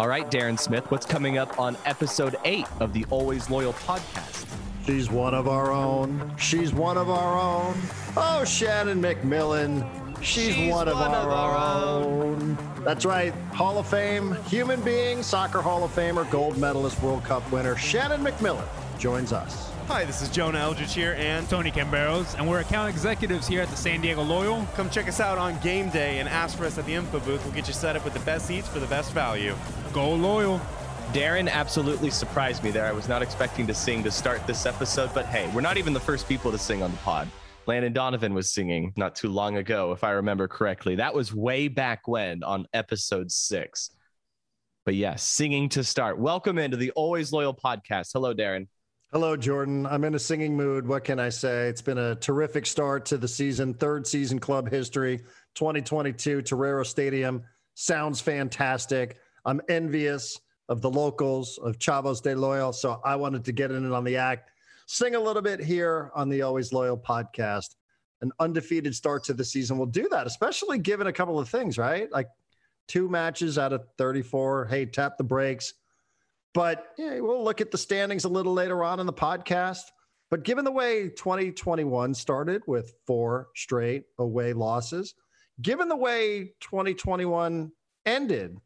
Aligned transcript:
All 0.00 0.08
right, 0.08 0.30
Darren 0.30 0.58
Smith, 0.58 0.90
what's 0.90 1.04
coming 1.04 1.36
up 1.36 1.60
on 1.60 1.76
episode 1.84 2.34
eight 2.46 2.64
of 2.80 2.94
the 2.94 3.04
Always 3.10 3.50
Loyal 3.50 3.74
podcast? 3.74 4.46
She's 4.86 5.10
one 5.10 5.34
of 5.34 5.46
our 5.46 5.70
own. 5.70 6.34
She's 6.38 6.72
one 6.72 6.96
of 6.96 7.10
our 7.10 7.38
own. 7.38 7.78
Oh, 8.16 8.42
Shannon 8.46 9.02
MacMillan. 9.02 9.86
She's, 10.22 10.54
She's 10.54 10.72
one, 10.72 10.88
of, 10.88 10.94
one 10.94 11.10
our, 11.10 11.26
of 11.26 11.30
our 11.30 12.02
own. 12.02 12.56
That's 12.82 13.04
right. 13.04 13.34
Hall 13.52 13.76
of 13.76 13.86
Fame, 13.86 14.36
human 14.46 14.80
being, 14.80 15.22
soccer 15.22 15.60
Hall 15.60 15.84
of 15.84 15.94
Famer, 15.94 16.28
gold 16.30 16.56
medalist, 16.56 17.02
World 17.02 17.22
Cup 17.24 17.52
winner, 17.52 17.76
Shannon 17.76 18.22
MacMillan 18.22 18.66
joins 18.98 19.34
us. 19.34 19.69
Hi, 19.90 20.04
this 20.04 20.22
is 20.22 20.28
Jonah 20.28 20.60
Eldridge 20.60 20.94
here, 20.94 21.16
and 21.18 21.48
Tony 21.48 21.72
Camberos, 21.72 22.38
and 22.38 22.48
we're 22.48 22.60
account 22.60 22.88
executives 22.88 23.48
here 23.48 23.60
at 23.60 23.68
the 23.70 23.76
San 23.76 24.00
Diego 24.00 24.22
Loyal. 24.22 24.64
come 24.76 24.88
check 24.88 25.08
us 25.08 25.18
out 25.18 25.36
on 25.36 25.58
game 25.58 25.90
day 25.90 26.20
and 26.20 26.28
ask 26.28 26.56
for 26.56 26.64
us 26.64 26.78
at 26.78 26.86
the 26.86 26.94
info 26.94 27.18
booth. 27.18 27.44
We'll 27.44 27.52
get 27.52 27.66
you 27.66 27.74
set 27.74 27.96
up 27.96 28.04
with 28.04 28.14
the 28.14 28.20
best 28.20 28.46
seats 28.46 28.68
for 28.68 28.78
the 28.78 28.86
best 28.86 29.10
value. 29.10 29.56
Go 29.92 30.14
Loyal. 30.14 30.60
Darren 31.12 31.50
absolutely 31.50 32.08
surprised 32.08 32.62
me 32.62 32.70
there. 32.70 32.86
I 32.86 32.92
was 32.92 33.08
not 33.08 33.20
expecting 33.20 33.66
to 33.66 33.74
sing 33.74 34.04
to 34.04 34.12
start 34.12 34.46
this 34.46 34.64
episode, 34.64 35.10
but 35.12 35.26
hey, 35.26 35.50
we're 35.52 35.60
not 35.60 35.76
even 35.76 35.92
the 35.92 35.98
first 35.98 36.28
people 36.28 36.52
to 36.52 36.58
sing 36.58 36.84
on 36.84 36.92
the 36.92 36.98
pod. 36.98 37.28
Landon 37.66 37.92
Donovan 37.92 38.32
was 38.32 38.52
singing 38.52 38.92
not 38.96 39.16
too 39.16 39.28
long 39.28 39.56
ago, 39.56 39.90
if 39.90 40.04
I 40.04 40.12
remember 40.12 40.46
correctly. 40.46 40.94
That 40.94 41.14
was 41.14 41.34
way 41.34 41.66
back 41.66 42.06
when 42.06 42.44
on 42.44 42.68
episode 42.72 43.32
six. 43.32 43.90
But 44.84 44.94
yes, 44.94 45.24
singing 45.24 45.68
to 45.70 45.82
start. 45.82 46.16
Welcome 46.16 46.58
into 46.58 46.76
the 46.76 46.92
Always 46.92 47.32
Loyal 47.32 47.52
podcast. 47.52 48.10
Hello, 48.14 48.32
Darren. 48.32 48.68
Hello, 49.12 49.36
Jordan. 49.36 49.86
I'm 49.86 50.04
in 50.04 50.14
a 50.14 50.20
singing 50.20 50.56
mood. 50.56 50.86
What 50.86 51.02
can 51.02 51.18
I 51.18 51.30
say? 51.30 51.66
It's 51.66 51.82
been 51.82 51.98
a 51.98 52.14
terrific 52.14 52.64
start 52.64 53.04
to 53.06 53.18
the 53.18 53.26
season, 53.26 53.74
third 53.74 54.06
season 54.06 54.38
club 54.38 54.70
history, 54.70 55.18
2022, 55.56 56.42
Torero 56.42 56.84
Stadium. 56.84 57.42
Sounds 57.74 58.20
fantastic. 58.20 59.18
I'm 59.44 59.60
envious 59.68 60.38
of 60.68 60.80
the 60.80 60.90
locals 60.90 61.58
of 61.58 61.76
Chavos 61.80 62.22
de 62.22 62.36
Loyal. 62.36 62.72
So 62.72 63.00
I 63.04 63.16
wanted 63.16 63.44
to 63.46 63.52
get 63.52 63.72
in 63.72 63.84
it 63.84 63.90
on 63.92 64.04
the 64.04 64.16
act, 64.16 64.52
sing 64.86 65.16
a 65.16 65.20
little 65.20 65.42
bit 65.42 65.58
here 65.58 66.12
on 66.14 66.28
the 66.28 66.42
Always 66.42 66.72
Loyal 66.72 66.96
podcast. 66.96 67.74
An 68.22 68.30
undefeated 68.38 68.94
start 68.94 69.24
to 69.24 69.34
the 69.34 69.44
season 69.44 69.76
will 69.76 69.86
do 69.86 70.08
that, 70.12 70.28
especially 70.28 70.78
given 70.78 71.08
a 71.08 71.12
couple 71.12 71.40
of 71.40 71.48
things, 71.48 71.78
right? 71.78 72.08
Like 72.12 72.28
two 72.86 73.08
matches 73.08 73.58
out 73.58 73.72
of 73.72 73.82
34. 73.98 74.66
Hey, 74.66 74.86
tap 74.86 75.18
the 75.18 75.24
brakes. 75.24 75.74
But 76.52 76.92
yeah, 76.98 77.20
we'll 77.20 77.44
look 77.44 77.60
at 77.60 77.70
the 77.70 77.78
standings 77.78 78.24
a 78.24 78.28
little 78.28 78.52
later 78.52 78.82
on 78.82 79.00
in 79.00 79.06
the 79.06 79.12
podcast. 79.12 79.82
But 80.30 80.44
given 80.44 80.64
the 80.64 80.70
way 80.70 81.08
2021 81.08 82.14
started 82.14 82.62
with 82.66 82.94
four 83.06 83.48
straight 83.56 84.04
away 84.18 84.52
losses, 84.52 85.14
given 85.60 85.88
the 85.88 85.96
way 85.96 86.54
2021 86.60 87.72
ended 88.06 88.56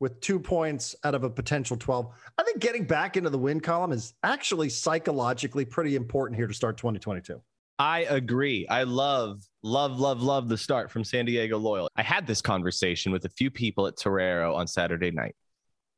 with 0.00 0.18
two 0.20 0.40
points 0.40 0.94
out 1.04 1.14
of 1.14 1.24
a 1.24 1.30
potential 1.30 1.76
12, 1.76 2.08
I 2.38 2.42
think 2.42 2.58
getting 2.58 2.84
back 2.84 3.18
into 3.18 3.28
the 3.28 3.38
win 3.38 3.60
column 3.60 3.92
is 3.92 4.14
actually 4.22 4.70
psychologically 4.70 5.66
pretty 5.66 5.94
important 5.94 6.38
here 6.38 6.46
to 6.46 6.54
start 6.54 6.78
2022. 6.78 7.40
I 7.78 8.00
agree. 8.00 8.66
I 8.68 8.82
love, 8.82 9.42
love, 9.62 9.98
love, 9.98 10.22
love 10.22 10.48
the 10.48 10.58
start 10.58 10.90
from 10.90 11.04
San 11.04 11.26
Diego 11.26 11.58
Loyal. 11.58 11.88
I 11.96 12.02
had 12.02 12.26
this 12.26 12.42
conversation 12.42 13.12
with 13.12 13.24
a 13.24 13.30
few 13.30 13.50
people 13.50 13.86
at 13.86 13.96
Torero 13.98 14.54
on 14.54 14.66
Saturday 14.66 15.10
night. 15.10 15.34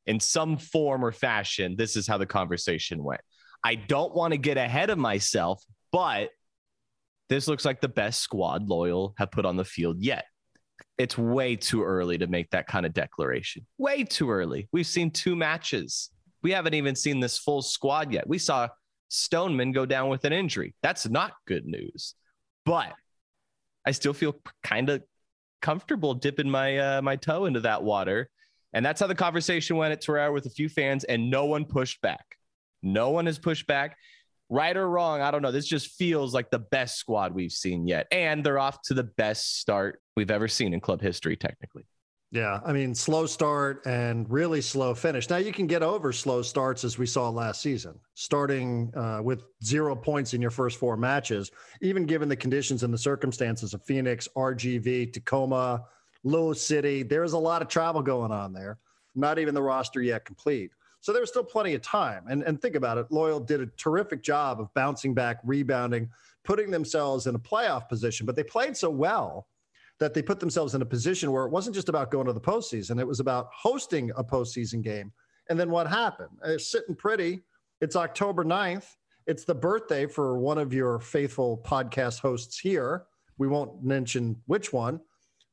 In 0.06 0.18
some 0.18 0.56
form 0.56 1.04
or 1.04 1.12
fashion, 1.12 1.76
this 1.76 1.96
is 1.96 2.06
how 2.06 2.18
the 2.18 2.26
conversation 2.26 3.02
went. 3.02 3.20
I 3.64 3.76
don't 3.76 4.14
want 4.14 4.32
to 4.32 4.38
get 4.38 4.56
ahead 4.56 4.90
of 4.90 4.98
myself, 4.98 5.62
but 5.92 6.30
this 7.28 7.46
looks 7.46 7.64
like 7.64 7.80
the 7.80 7.88
best 7.88 8.20
squad 8.20 8.68
Loyal 8.68 9.14
have 9.16 9.30
put 9.30 9.46
on 9.46 9.56
the 9.56 9.64
field 9.64 9.98
yet. 10.00 10.24
It's 10.98 11.16
way 11.16 11.56
too 11.56 11.82
early 11.82 12.18
to 12.18 12.26
make 12.26 12.50
that 12.50 12.66
kind 12.66 12.84
of 12.84 12.92
declaration. 12.92 13.66
Way 13.78 14.04
too 14.04 14.30
early. 14.30 14.68
We've 14.72 14.86
seen 14.86 15.10
two 15.10 15.36
matches. 15.36 16.10
We 16.42 16.50
haven't 16.50 16.74
even 16.74 16.96
seen 16.96 17.20
this 17.20 17.38
full 17.38 17.62
squad 17.62 18.12
yet. 18.12 18.28
We 18.28 18.38
saw 18.38 18.68
Stoneman 19.08 19.72
go 19.72 19.86
down 19.86 20.08
with 20.08 20.24
an 20.24 20.32
injury. 20.32 20.74
That's 20.82 21.08
not 21.08 21.32
good 21.46 21.64
news. 21.66 22.14
But 22.64 22.92
I 23.86 23.92
still 23.92 24.12
feel 24.12 24.36
kind 24.62 24.90
of 24.90 25.02
comfortable 25.60 26.14
dipping 26.14 26.50
my 26.50 26.78
uh, 26.78 27.02
my 27.02 27.16
toe 27.16 27.46
into 27.46 27.60
that 27.60 27.82
water. 27.82 28.28
And 28.72 28.84
that's 28.84 29.00
how 29.00 29.06
the 29.06 29.14
conversation 29.14 29.76
went 29.76 29.92
at 29.92 30.00
Torero 30.00 30.32
with 30.32 30.46
a 30.46 30.50
few 30.50 30.68
fans, 30.68 31.04
and 31.04 31.30
no 31.30 31.44
one 31.44 31.64
pushed 31.64 32.00
back. 32.00 32.38
No 32.82 33.10
one 33.10 33.26
has 33.26 33.38
pushed 33.38 33.66
back. 33.66 33.96
Right 34.48 34.76
or 34.76 34.88
wrong, 34.88 35.20
I 35.22 35.30
don't 35.30 35.40
know. 35.40 35.52
This 35.52 35.66
just 35.66 35.92
feels 35.92 36.34
like 36.34 36.50
the 36.50 36.58
best 36.58 36.98
squad 36.98 37.34
we've 37.34 37.52
seen 37.52 37.86
yet. 37.86 38.06
And 38.12 38.44
they're 38.44 38.58
off 38.58 38.82
to 38.82 38.94
the 38.94 39.04
best 39.04 39.60
start 39.60 40.02
we've 40.16 40.30
ever 40.30 40.46
seen 40.48 40.74
in 40.74 40.80
club 40.80 41.00
history, 41.00 41.36
technically. 41.36 41.84
Yeah, 42.32 42.60
I 42.64 42.72
mean, 42.72 42.94
slow 42.94 43.26
start 43.26 43.82
and 43.84 44.28
really 44.30 44.62
slow 44.62 44.94
finish. 44.94 45.28
Now 45.28 45.36
you 45.36 45.52
can 45.52 45.66
get 45.66 45.82
over 45.82 46.12
slow 46.12 46.40
starts 46.40 46.82
as 46.82 46.96
we 46.96 47.04
saw 47.04 47.28
last 47.28 47.60
season, 47.60 47.98
starting 48.14 48.90
uh, 48.96 49.20
with 49.22 49.44
zero 49.62 49.94
points 49.94 50.32
in 50.32 50.40
your 50.40 50.50
first 50.50 50.78
four 50.78 50.96
matches, 50.96 51.50
even 51.82 52.06
given 52.06 52.30
the 52.30 52.36
conditions 52.36 52.84
and 52.84 52.92
the 52.92 52.98
circumstances 52.98 53.74
of 53.74 53.84
Phoenix, 53.84 54.28
RGV, 54.34 55.12
Tacoma, 55.12 55.84
Lewis 56.24 56.66
City. 56.66 57.02
There's 57.02 57.32
a 57.32 57.38
lot 57.38 57.62
of 57.62 57.68
travel 57.68 58.02
going 58.02 58.32
on 58.32 58.52
there. 58.52 58.78
Not 59.14 59.38
even 59.38 59.54
the 59.54 59.62
roster 59.62 60.00
yet 60.00 60.24
complete. 60.24 60.70
So 61.00 61.12
there's 61.12 61.28
still 61.28 61.44
plenty 61.44 61.74
of 61.74 61.82
time. 61.82 62.24
And 62.28 62.42
and 62.42 62.60
think 62.60 62.76
about 62.76 62.98
it. 62.98 63.06
Loyal 63.10 63.40
did 63.40 63.60
a 63.60 63.66
terrific 63.76 64.22
job 64.22 64.60
of 64.60 64.72
bouncing 64.74 65.14
back, 65.14 65.38
rebounding, 65.44 66.08
putting 66.44 66.70
themselves 66.70 67.26
in 67.26 67.34
a 67.34 67.38
playoff 67.38 67.88
position. 67.88 68.24
But 68.24 68.36
they 68.36 68.44
played 68.44 68.76
so 68.76 68.88
well 68.90 69.48
that 69.98 70.14
they 70.14 70.22
put 70.22 70.40
themselves 70.40 70.74
in 70.74 70.82
a 70.82 70.86
position 70.86 71.30
where 71.30 71.44
it 71.44 71.50
wasn't 71.50 71.74
just 71.74 71.88
about 71.88 72.10
going 72.10 72.26
to 72.26 72.32
the 72.32 72.40
postseason, 72.40 72.98
it 72.98 73.06
was 73.06 73.20
about 73.20 73.48
hosting 73.54 74.10
a 74.16 74.24
postseason 74.24 74.82
game. 74.82 75.12
And 75.48 75.58
then 75.58 75.70
what 75.70 75.86
happened? 75.86 76.30
It's 76.44 76.68
sitting 76.68 76.94
pretty. 76.94 77.42
It's 77.80 77.96
October 77.96 78.44
9th. 78.44 78.96
It's 79.26 79.44
the 79.44 79.54
birthday 79.54 80.06
for 80.06 80.38
one 80.38 80.58
of 80.58 80.72
your 80.72 80.98
faithful 80.98 81.62
podcast 81.64 82.20
hosts 82.20 82.58
here. 82.58 83.04
We 83.38 83.48
won't 83.48 83.82
mention 83.84 84.36
which 84.46 84.72
one, 84.72 85.00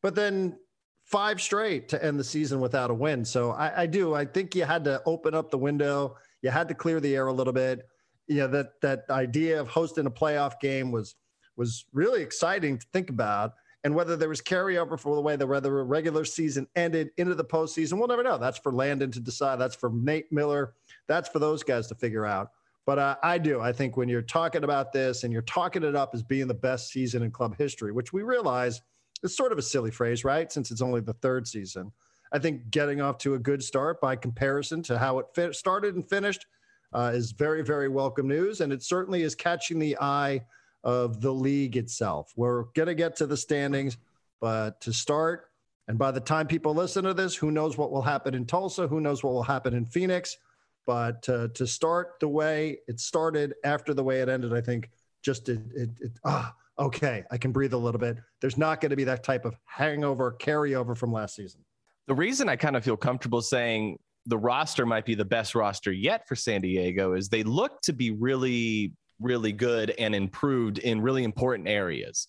but 0.02 0.16
then 0.16 0.58
five 1.06 1.42
straight 1.42 1.90
to 1.90 2.04
end 2.04 2.20
the 2.20 2.24
season 2.24 2.60
without 2.60 2.92
a 2.92 2.94
win. 2.94 3.26
So 3.26 3.52
I, 3.52 3.84
I 3.84 3.86
do. 3.86 4.14
I 4.14 4.26
think 4.26 4.56
you 4.56 4.64
had 4.64 4.84
to 4.86 5.02
open 5.06 5.34
up 5.34 5.50
the 5.50 5.58
window. 5.58 6.16
You 6.42 6.52
had 6.52 6.68
to 6.68 6.74
clear 6.74 7.00
the 7.00 7.16
air 7.16 7.28
a 7.28 7.34
little 7.34 7.54
bit. 7.54 7.88
You 8.28 8.38
know 8.38 8.48
that 8.48 8.80
that 8.82 9.06
idea 9.10 9.60
of 9.60 9.68
hosting 9.68 10.06
a 10.06 10.12
playoff 10.12 10.60
game 10.60 10.92
was 10.92 11.16
was 11.56 11.86
really 11.94 12.22
exciting 12.22 12.78
to 12.78 12.86
think 12.94 13.10
about 13.10 13.54
and 13.84 13.96
whether 13.96 14.16
there 14.18 14.30
was 14.30 14.42
carryover 14.42 15.00
for 15.00 15.16
the 15.16 15.22
way 15.22 15.36
the 15.36 15.48
whether 15.48 15.84
regular 15.86 16.26
season 16.26 16.68
ended 16.76 17.12
into 17.18 17.36
the 17.36 17.46
postseason, 17.46 17.98
we'll 17.98 18.08
never 18.08 18.24
know. 18.24 18.38
That's 18.38 18.58
for 18.58 18.74
Landon 18.74 19.12
to 19.12 19.20
decide. 19.20 19.58
That's 19.58 19.76
for 19.76 19.90
Nate 19.94 20.32
Miller. 20.32 20.74
That's 21.08 21.30
for 21.30 21.40
those 21.40 21.64
guys 21.64 21.88
to 21.88 21.96
figure 21.96 22.26
out. 22.26 22.50
But 22.86 23.00
uh, 23.00 23.16
I 23.24 23.38
do. 23.38 23.62
I 23.62 23.72
think 23.72 23.96
when 23.96 24.10
you're 24.10 24.22
talking 24.22 24.64
about 24.64 24.92
this 24.92 25.24
and 25.24 25.32
you're 25.32 25.44
talking 25.44 25.84
it 25.84 25.96
up 25.96 26.12
as 26.14 26.24
being 26.24 26.48
the 26.48 26.54
best 26.54 26.90
season 26.90 27.24
in 27.24 27.32
club 27.32 27.56
history, 27.58 27.92
which 27.92 28.12
we 28.12 28.24
realize 28.24 28.82
is 29.24 29.36
sort 29.36 29.52
of 29.52 29.58
a 29.58 29.62
silly 29.62 29.92
phrase, 29.92 30.24
right? 30.24 30.52
Since 30.52 30.72
it's 30.72 30.82
only 30.82 31.02
the 31.02 31.14
third 31.14 31.48
season. 31.48 31.92
I 32.32 32.40
think 32.40 32.70
getting 32.70 33.02
off 33.02 33.18
to 33.20 33.34
a 33.34 33.40
good 33.40 33.64
start 33.64 34.00
by 34.00 34.16
comparison 34.16 34.84
to 34.84 34.98
how 34.98 35.20
it 35.20 35.28
fit, 35.34 35.56
started 35.56 35.96
and 35.96 36.08
finished 36.08 36.46
uh, 36.94 37.12
is 37.14 37.32
very, 37.32 37.64
very 37.64 37.88
welcome 37.88 38.28
news. 38.28 38.62
And 38.62 38.72
it 38.72 38.84
certainly 38.84 39.24
is 39.24 39.36
catching 39.36 39.80
the 39.80 39.98
eye 40.00 40.44
of 40.84 41.22
the 41.22 41.34
league 41.34 41.76
itself. 41.76 42.32
We're 42.36 42.64
going 42.76 42.88
to 42.88 42.96
get 42.96 43.16
to 43.18 43.28
the 43.28 43.38
standings, 43.38 43.98
but 44.40 44.80
to 44.82 44.94
start, 44.94 45.50
and 45.88 45.98
by 45.98 46.12
the 46.12 46.20
time 46.20 46.46
people 46.48 46.74
listen 46.74 47.04
to 47.06 47.16
this, 47.16 47.36
who 47.36 47.50
knows 47.52 47.78
what 47.78 47.92
will 47.92 48.04
happen 48.04 48.36
in 48.36 48.46
Tulsa? 48.46 48.88
Who 48.88 49.02
knows 49.02 49.24
what 49.24 49.34
will 49.34 49.44
happen 49.44 49.74
in 49.74 49.86
Phoenix? 49.86 50.38
But 50.86 51.28
uh, 51.28 51.50
to 51.56 51.68
start 51.68 52.20
the 52.20 52.28
way 52.28 52.78
it 52.88 53.00
started 53.00 53.56
after 53.64 53.94
the 53.94 54.04
way 54.04 54.22
it 54.22 54.30
ended, 54.30 54.54
I 54.54 54.62
think 54.62 54.90
just 55.22 55.50
it, 55.50 55.60
it, 55.76 55.90
it 56.00 56.12
ah, 56.26 56.54
okay, 56.80 57.24
I 57.30 57.38
can 57.38 57.52
breathe 57.52 57.74
a 57.74 57.78
little 57.78 58.00
bit. 58.00 58.18
There's 58.42 58.58
not 58.58 58.82
going 58.82 58.92
to 58.92 58.96
be 58.96 59.04
that 59.04 59.24
type 59.24 59.46
of 59.46 59.56
hangover, 59.66 60.36
carryover 60.40 60.98
from 60.98 61.12
last 61.12 61.36
season. 61.36 61.62
The 62.08 62.16
reason 62.16 62.50
I 62.50 62.56
kind 62.56 62.76
of 62.76 62.84
feel 62.84 62.98
comfortable 62.98 63.42
saying 63.42 64.00
the 64.26 64.38
roster 64.38 64.86
might 64.86 65.06
be 65.06 65.16
the 65.16 65.26
best 65.26 65.56
roster 65.56 65.92
yet 65.92 66.28
for 66.28 66.36
San 66.36 66.62
Diego 66.62 67.14
is 67.14 67.30
they 67.30 67.44
look 67.44 67.82
to 67.82 67.94
be 67.94 68.12
really 68.12 68.94
really 69.20 69.52
good 69.52 69.92
and 69.92 70.16
improved 70.16 70.80
in 70.80 71.02
really 71.02 71.24
important 71.24 71.68
areas. 71.68 72.28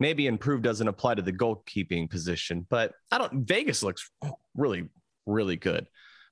Maybe 0.00 0.26
improved 0.26 0.64
doesn't 0.64 0.86
apply 0.86 1.16
to 1.16 1.22
the 1.22 1.32
goalkeeping 1.32 2.10
position, 2.10 2.66
but 2.68 2.92
I 3.10 3.18
don't. 3.18 3.46
Vegas 3.46 3.82
looks 3.82 4.10
really, 4.56 4.88
really 5.26 5.56
good. 5.56 5.86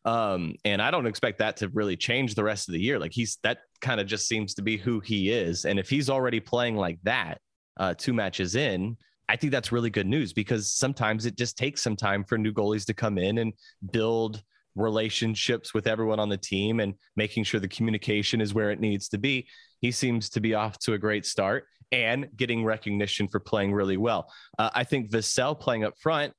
Um, 0.04 0.56
and 0.64 0.82
I 0.82 0.90
don't 0.90 1.06
expect 1.06 1.38
that 1.38 1.58
to 1.58 1.68
really 1.68 1.96
change 1.96 2.34
the 2.34 2.42
rest 2.42 2.68
of 2.68 2.72
the 2.72 2.80
year. 2.80 2.98
Like 2.98 3.12
he's 3.12 3.38
that 3.44 3.58
kind 3.82 4.00
of 4.00 4.06
just 4.06 4.26
seems 4.26 4.54
to 4.54 4.62
be 4.62 4.76
who 4.76 5.00
he 5.00 5.30
is. 5.30 5.66
And 5.66 5.78
if 5.78 5.90
he's 5.90 6.08
already 6.08 6.40
playing 6.40 6.76
like 6.76 6.98
that, 7.02 7.40
uh, 7.78 7.94
two 7.94 8.12
matches 8.12 8.54
in, 8.54 8.96
I 9.28 9.36
think 9.36 9.52
that's 9.52 9.72
really 9.72 9.90
good 9.90 10.06
news 10.06 10.32
because 10.32 10.72
sometimes 10.72 11.26
it 11.26 11.36
just 11.36 11.58
takes 11.58 11.82
some 11.82 11.96
time 11.96 12.24
for 12.24 12.38
new 12.38 12.52
goalies 12.52 12.86
to 12.86 12.94
come 12.94 13.18
in 13.18 13.38
and 13.38 13.52
build 13.92 14.42
relationships 14.74 15.74
with 15.74 15.86
everyone 15.86 16.18
on 16.18 16.28
the 16.28 16.36
team 16.36 16.80
and 16.80 16.94
making 17.16 17.44
sure 17.44 17.60
the 17.60 17.68
communication 17.68 18.40
is 18.40 18.54
where 18.54 18.70
it 18.70 18.80
needs 18.80 19.08
to 19.08 19.18
be. 19.18 19.46
He 19.80 19.90
seems 19.90 20.30
to 20.30 20.40
be 20.40 20.54
off 20.54 20.78
to 20.80 20.94
a 20.94 20.98
great 20.98 21.26
start 21.26 21.64
and 21.90 22.28
getting 22.36 22.64
recognition 22.64 23.28
for 23.28 23.38
playing 23.38 23.72
really 23.72 23.96
well. 23.96 24.32
Uh, 24.58 24.70
I 24.74 24.84
think 24.84 25.10
Vassell 25.10 25.58
playing 25.58 25.84
up 25.84 25.94
front 25.98 26.32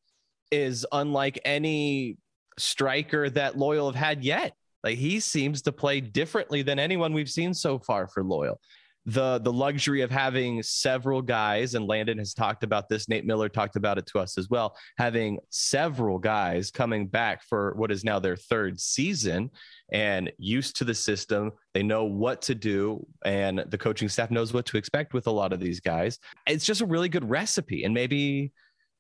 is 0.52 0.86
unlike 0.92 1.40
any 1.46 2.18
striker 2.58 3.30
that 3.30 3.58
Loyal 3.58 3.92
have 3.92 3.96
had 3.96 4.24
yet. 4.24 4.54
Like 4.84 4.98
he 4.98 5.20
seems 5.20 5.62
to 5.64 5.72
play 5.72 6.02
differently 6.02 6.62
than 6.62 6.80
anyone 6.80 7.14
we've 7.14 7.30
seen 7.30 7.54
so 7.54 7.80
far 7.80 8.08
for 8.08 8.24
Loyal. 8.24 8.60
The 9.06 9.40
the 9.40 9.52
luxury 9.52 10.02
of 10.02 10.12
having 10.12 10.64
several 10.64 11.22
guys, 11.22 11.76
and 11.76 11.88
Landon 11.88 12.18
has 12.20 12.34
talked 12.34 12.64
about 12.64 12.88
this. 12.88 13.10
Nate 13.10 13.26
Miller 13.26 13.50
talked 13.50 13.76
about 13.76 13.98
it 13.98 14.06
to 14.08 14.20
us 14.20 14.38
as 14.38 14.50
well. 14.50 14.78
Having 14.98 15.40
several 15.50 16.18
guys 16.18 16.72
coming 16.72 17.08
back 17.08 17.44
for 17.44 17.74
what 17.76 17.92
is 17.92 18.06
now 18.06 18.20
their 18.20 18.38
third 18.38 18.80
season 18.80 19.52
and 19.92 20.32
used 20.38 20.78
to 20.78 20.86
the 20.86 20.94
system. 20.94 21.52
They 21.74 21.84
know 21.84 22.06
what 22.06 22.42
to 22.44 22.56
do, 22.56 23.06
and 23.26 23.66
the 23.68 23.78
coaching 23.78 24.08
staff 24.08 24.32
knows 24.32 24.54
what 24.54 24.66
to 24.68 24.78
expect 24.78 25.14
with 25.14 25.28
a 25.28 25.32
lot 25.32 25.52
of 25.52 25.60
these 25.60 25.82
guys. 25.82 26.18
It's 26.48 26.66
just 26.66 26.80
a 26.80 26.86
really 26.86 27.10
good 27.10 27.30
recipe, 27.30 27.84
and 27.84 27.94
maybe 27.94 28.54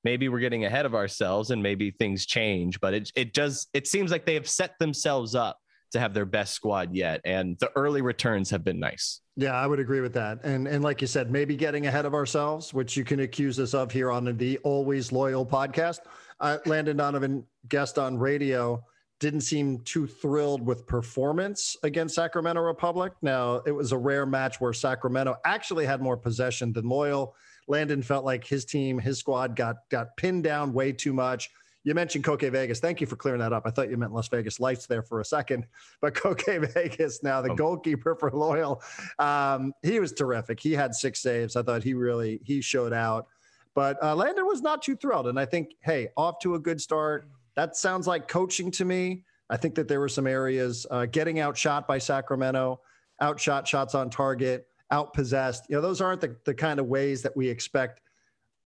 maybe 0.03 0.27
we're 0.27 0.39
getting 0.39 0.65
ahead 0.65 0.85
of 0.85 0.95
ourselves 0.95 1.51
and 1.51 1.63
maybe 1.63 1.91
things 1.91 2.25
change 2.25 2.77
but 2.81 2.93
it, 2.93 3.11
it 3.15 3.33
does 3.33 3.67
it 3.73 3.87
seems 3.87 4.11
like 4.11 4.25
they 4.25 4.33
have 4.33 4.49
set 4.49 4.77
themselves 4.79 5.33
up 5.33 5.57
to 5.93 5.99
have 5.99 6.13
their 6.13 6.25
best 6.25 6.53
squad 6.53 6.93
yet 6.93 7.21
and 7.23 7.57
the 7.59 7.71
early 7.75 8.01
returns 8.01 8.49
have 8.49 8.63
been 8.63 8.79
nice. 8.79 9.21
Yeah 9.35 9.53
i 9.53 9.65
would 9.65 9.79
agree 9.79 10.01
with 10.01 10.13
that. 10.13 10.39
And 10.43 10.67
and 10.67 10.83
like 10.83 11.01
you 11.01 11.07
said 11.07 11.31
maybe 11.31 11.55
getting 11.55 11.87
ahead 11.87 12.05
of 12.05 12.13
ourselves 12.13 12.73
which 12.73 12.97
you 12.97 13.03
can 13.03 13.21
accuse 13.21 13.59
us 13.59 13.73
of 13.73 13.91
here 13.91 14.11
on 14.11 14.25
the 14.37 14.57
always 14.59 15.11
loyal 15.11 15.45
podcast. 15.45 15.99
Uh, 16.39 16.57
landon 16.65 16.97
donovan 16.97 17.45
guest 17.69 17.97
on 17.97 18.17
radio 18.17 18.83
didn't 19.19 19.41
seem 19.41 19.79
too 19.85 20.05
thrilled 20.05 20.65
with 20.65 20.85
performance 20.85 21.77
against 21.83 22.13
sacramento 22.13 22.59
republic. 22.59 23.13
Now 23.21 23.61
it 23.65 23.71
was 23.71 23.93
a 23.93 23.97
rare 23.97 24.25
match 24.25 24.59
where 24.59 24.73
sacramento 24.73 25.37
actually 25.45 25.85
had 25.85 26.01
more 26.01 26.17
possession 26.17 26.73
than 26.73 26.89
loyal. 26.89 27.33
Landon 27.69 28.01
felt 28.01 28.25
like 28.25 28.43
his 28.43 28.65
team, 28.65 28.99
his 28.99 29.19
squad 29.19 29.55
got 29.55 29.77
got 29.89 30.17
pinned 30.17 30.43
down 30.43 30.73
way 30.73 30.91
too 30.91 31.13
much. 31.13 31.49
You 31.83 31.93
mentioned 31.93 32.23
Koke 32.23 32.49
Vegas. 32.49 32.79
Thank 32.79 33.01
you 33.01 33.07
for 33.07 33.15
clearing 33.15 33.41
that 33.41 33.51
up. 33.51 33.63
I 33.65 33.69
thought 33.69 33.89
you 33.89 33.97
meant 33.97 34.13
Las 34.13 34.29
Vegas 34.29 34.59
Lights 34.59 34.85
there 34.85 35.03
for 35.03 35.19
a 35.19 35.25
second, 35.25 35.65
but 36.01 36.13
Koke 36.15 36.73
Vegas 36.73 37.23
now 37.23 37.41
the 37.41 37.51
oh. 37.51 37.55
goalkeeper 37.55 38.15
for 38.15 38.31
Loyal. 38.31 38.81
Um, 39.19 39.73
he 39.81 39.99
was 39.99 40.13
terrific. 40.13 40.59
He 40.59 40.73
had 40.73 40.95
six 40.95 41.21
saves. 41.21 41.55
I 41.55 41.63
thought 41.63 41.83
he 41.83 41.93
really 41.93 42.39
he 42.43 42.61
showed 42.61 42.93
out. 42.93 43.27
But 43.75 44.01
uh, 44.03 44.15
Landon 44.15 44.45
was 44.45 44.61
not 44.61 44.81
too 44.81 44.95
thrilled, 44.95 45.27
and 45.27 45.39
I 45.39 45.45
think 45.45 45.75
hey, 45.81 46.09
off 46.15 46.39
to 46.39 46.55
a 46.55 46.59
good 46.59 46.79
start. 46.79 47.27
That 47.55 47.75
sounds 47.75 48.07
like 48.07 48.27
coaching 48.27 48.71
to 48.71 48.85
me. 48.85 49.23
I 49.49 49.57
think 49.57 49.75
that 49.75 49.87
there 49.87 49.99
were 49.99 50.09
some 50.09 50.25
areas 50.25 50.87
uh, 50.89 51.05
getting 51.05 51.39
outshot 51.39 51.87
by 51.87 51.97
Sacramento, 51.99 52.79
outshot 53.21 53.67
shots 53.67 53.93
on 53.93 54.09
target 54.09 54.67
outpossessed. 54.93 55.61
You 55.69 55.75
know, 55.75 55.81
those 55.81 56.01
aren't 56.01 56.21
the, 56.21 56.35
the 56.45 56.53
kind 56.53 56.79
of 56.79 56.85
ways 56.85 57.23
that 57.23 57.35
we 57.35 57.49
expect 57.49 58.01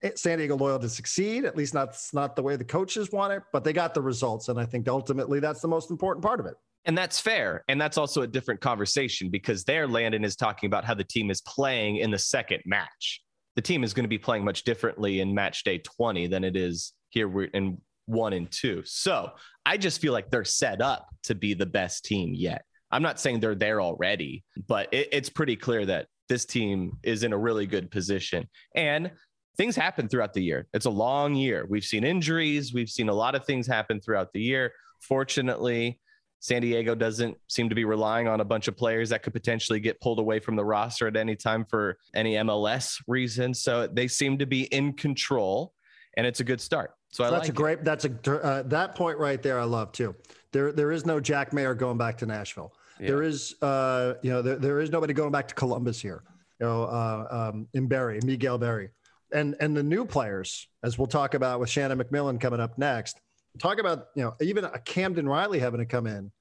Eh, 0.04 0.10
San 0.16 0.38
Diego 0.38 0.56
Loyal 0.56 0.78
to 0.78 0.88
succeed. 0.88 1.44
At 1.44 1.56
least 1.56 1.74
not 1.74 1.96
not 2.12 2.36
the 2.36 2.42
way 2.42 2.56
the 2.56 2.64
coaches 2.64 3.10
want 3.10 3.32
it, 3.32 3.42
but 3.52 3.64
they 3.64 3.72
got 3.72 3.94
the 3.94 4.02
results, 4.02 4.48
and 4.48 4.60
I 4.60 4.66
think 4.66 4.88
ultimately 4.88 5.40
that's 5.40 5.60
the 5.60 5.68
most 5.68 5.90
important 5.90 6.22
part 6.22 6.38
of 6.38 6.46
it. 6.46 6.54
And 6.84 6.96
that's 6.96 7.18
fair. 7.18 7.64
And 7.68 7.80
that's 7.80 7.96
also 7.96 8.22
a 8.22 8.26
different 8.26 8.60
conversation 8.60 9.30
because 9.30 9.64
there, 9.64 9.88
Landon 9.88 10.22
is 10.22 10.36
talking 10.36 10.66
about 10.66 10.84
how 10.84 10.92
the 10.92 11.04
team 11.04 11.30
is 11.30 11.40
playing 11.40 11.96
in 11.96 12.10
the 12.10 12.18
second 12.18 12.62
match. 12.66 13.22
The 13.56 13.62
team 13.62 13.84
is 13.84 13.94
going 13.94 14.04
to 14.04 14.08
be 14.08 14.18
playing 14.18 14.44
much 14.44 14.64
differently 14.64 15.20
in 15.20 15.34
match 15.34 15.64
day 15.64 15.78
20 15.78 16.26
than 16.26 16.44
it 16.44 16.56
is 16.56 16.92
here 17.08 17.44
in 17.54 17.78
one 18.04 18.34
and 18.34 18.50
two. 18.50 18.82
So 18.84 19.30
I 19.64 19.78
just 19.78 20.00
feel 20.00 20.12
like 20.12 20.30
they're 20.30 20.44
set 20.44 20.82
up 20.82 21.08
to 21.22 21.34
be 21.34 21.54
the 21.54 21.64
best 21.64 22.04
team 22.04 22.34
yet. 22.34 22.66
I'm 22.90 23.02
not 23.02 23.18
saying 23.18 23.40
they're 23.40 23.54
there 23.54 23.80
already, 23.80 24.44
but 24.68 24.92
it, 24.92 25.08
it's 25.10 25.30
pretty 25.30 25.56
clear 25.56 25.86
that 25.86 26.06
this 26.28 26.44
team 26.44 26.98
is 27.02 27.22
in 27.22 27.32
a 27.32 27.38
really 27.38 27.66
good 27.66 27.90
position. 27.90 28.46
And 28.74 29.10
things 29.56 29.76
happen 29.76 30.08
throughout 30.08 30.32
the 30.32 30.42
year. 30.42 30.66
It's 30.74 30.86
a 30.86 30.90
long 30.90 31.34
year. 31.34 31.66
We've 31.68 31.84
seen 31.84 32.04
injuries, 32.04 32.72
we've 32.72 32.90
seen 32.90 33.08
a 33.08 33.14
lot 33.14 33.34
of 33.34 33.44
things 33.44 33.66
happen 33.66 34.00
throughout 34.00 34.32
the 34.32 34.40
year. 34.40 34.72
Fortunately, 35.00 36.00
San 36.44 36.60
Diego 36.60 36.94
doesn't 36.94 37.38
seem 37.48 37.70
to 37.70 37.74
be 37.74 37.86
relying 37.86 38.28
on 38.28 38.42
a 38.42 38.44
bunch 38.44 38.68
of 38.68 38.76
players 38.76 39.08
that 39.08 39.22
could 39.22 39.32
potentially 39.32 39.80
get 39.80 39.98
pulled 40.02 40.18
away 40.18 40.40
from 40.40 40.56
the 40.56 40.64
roster 40.64 41.06
at 41.06 41.16
any 41.16 41.34
time 41.34 41.64
for 41.64 41.96
any 42.14 42.34
MLS 42.34 43.00
reason. 43.06 43.54
So 43.54 43.86
they 43.86 44.08
seem 44.08 44.36
to 44.38 44.46
be 44.46 44.64
in 44.64 44.92
control, 44.92 45.72
and 46.18 46.26
it's 46.26 46.40
a 46.40 46.44
good 46.44 46.60
start. 46.60 46.90
So, 47.12 47.24
so 47.24 47.30
that's 47.30 47.44
like 47.44 47.48
a 47.48 47.52
great. 47.52 47.78
It. 47.78 47.84
That's 47.84 48.04
a 48.04 48.44
uh, 48.44 48.62
that 48.64 48.94
point 48.94 49.18
right 49.18 49.42
there. 49.42 49.58
I 49.58 49.64
love 49.64 49.92
too. 49.92 50.14
There 50.52 50.70
there 50.70 50.92
is 50.92 51.06
no 51.06 51.18
Jack 51.18 51.54
Maher 51.54 51.74
going 51.74 51.96
back 51.96 52.18
to 52.18 52.26
Nashville. 52.26 52.74
Yeah. 53.00 53.06
There 53.06 53.22
is, 53.22 53.54
uh, 53.62 54.14
you 54.22 54.30
know, 54.30 54.42
there, 54.42 54.56
there 54.56 54.80
is 54.80 54.90
nobody 54.90 55.14
going 55.14 55.32
back 55.32 55.48
to 55.48 55.54
Columbus 55.54 56.00
here. 56.00 56.24
You 56.60 56.66
know, 56.66 56.82
uh, 56.84 57.52
um, 57.54 57.68
in 57.72 57.88
Barry, 57.88 58.20
Miguel 58.22 58.58
Berry, 58.58 58.90
and 59.34 59.56
and 59.60 59.76
the 59.76 59.82
new 59.82 60.04
players, 60.04 60.68
as 60.82 60.98
we'll 60.98 61.06
talk 61.06 61.34
about 61.34 61.60
with 61.60 61.68
Shannon 61.68 61.98
MacMillan 61.98 62.40
coming 62.40 62.60
up 62.60 62.78
next. 62.78 63.20
Talk 63.58 63.78
about 63.78 64.06
you 64.16 64.22
know 64.22 64.34
even 64.40 64.64
a 64.64 64.78
Camden 64.78 65.28
Riley 65.28 65.58
having 65.58 65.80
to 65.80 65.86
come 65.86 66.06
in 66.06 66.32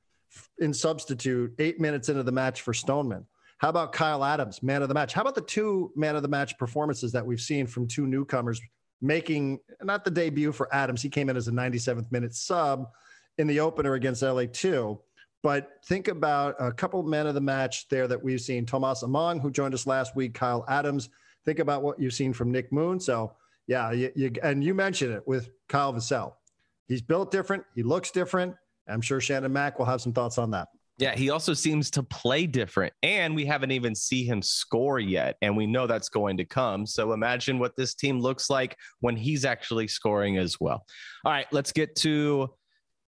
in 0.59 0.73
substitute 0.73 1.53
eight 1.59 1.79
minutes 1.79 2.09
into 2.09 2.23
the 2.23 2.31
match 2.31 2.61
for 2.61 2.73
Stoneman. 2.73 3.25
How 3.57 3.69
about 3.69 3.93
Kyle 3.93 4.23
Adams, 4.23 4.63
man 4.63 4.81
of 4.81 4.87
the 4.87 4.95
match? 4.95 5.13
How 5.13 5.21
about 5.21 5.35
the 5.35 5.41
two 5.41 5.91
man 5.95 6.15
of 6.15 6.21
the 6.21 6.27
match 6.27 6.57
performances 6.57 7.11
that 7.11 7.25
we've 7.25 7.41
seen 7.41 7.67
from 7.67 7.87
two 7.87 8.07
newcomers 8.07 8.61
making 9.01 9.59
not 9.81 10.03
the 10.05 10.11
debut 10.11 10.51
for 10.51 10.73
Adams? 10.73 11.01
He 11.01 11.09
came 11.09 11.29
in 11.29 11.37
as 11.37 11.47
a 11.47 11.51
97th 11.51 12.11
minute 12.11 12.33
sub 12.33 12.87
in 13.37 13.47
the 13.47 13.59
opener 13.59 13.93
against 13.93 14.23
LA2 14.23 14.97
but 15.43 15.71
think 15.85 16.07
about 16.07 16.55
a 16.57 16.71
couple 16.71 17.03
men 17.03 17.27
of 17.27 17.35
the 17.35 17.41
match 17.41 17.89
there 17.89 18.07
that 18.07 18.23
we've 18.23 18.39
seen 18.39 18.65
Tomas 18.65 19.03
Amang, 19.03 19.41
who 19.41 19.51
joined 19.51 19.73
us 19.73 19.85
last 19.85 20.15
week, 20.15 20.33
Kyle 20.33 20.65
Adams. 20.69 21.09
Think 21.45 21.59
about 21.59 21.83
what 21.83 21.99
you've 21.99 22.13
seen 22.13 22.33
from 22.33 22.51
Nick 22.51 22.71
Moon. 22.71 22.99
So, 22.99 23.33
yeah, 23.67 23.91
you, 23.91 24.11
you, 24.15 24.31
and 24.41 24.63
you 24.63 24.73
mentioned 24.73 25.13
it 25.13 25.23
with 25.27 25.49
Kyle 25.69 25.93
Vassell. 25.93 26.33
He's 26.87 27.01
built 27.01 27.31
different, 27.31 27.63
he 27.75 27.83
looks 27.83 28.11
different. 28.11 28.55
I'm 28.87 29.01
sure 29.01 29.21
Shannon 29.21 29.53
Mack 29.53 29.79
will 29.79 29.85
have 29.85 30.01
some 30.01 30.13
thoughts 30.13 30.37
on 30.37 30.51
that. 30.51 30.67
Yeah, 30.99 31.15
he 31.15 31.31
also 31.31 31.53
seems 31.53 31.89
to 31.91 32.03
play 32.03 32.45
different, 32.45 32.93
and 33.01 33.35
we 33.35 33.45
haven't 33.45 33.71
even 33.71 33.95
see 33.95 34.25
him 34.25 34.43
score 34.43 34.99
yet, 34.99 35.37
and 35.41 35.57
we 35.57 35.65
know 35.65 35.87
that's 35.87 36.09
going 36.09 36.37
to 36.37 36.45
come. 36.45 36.85
So 36.85 37.13
imagine 37.13 37.57
what 37.57 37.75
this 37.75 37.95
team 37.95 38.19
looks 38.19 38.49
like 38.49 38.77
when 38.99 39.15
he's 39.15 39.43
actually 39.43 39.87
scoring 39.87 40.37
as 40.37 40.59
well. 40.59 40.85
All 41.25 41.31
right, 41.31 41.47
let's 41.51 41.71
get 41.71 41.95
to 41.97 42.53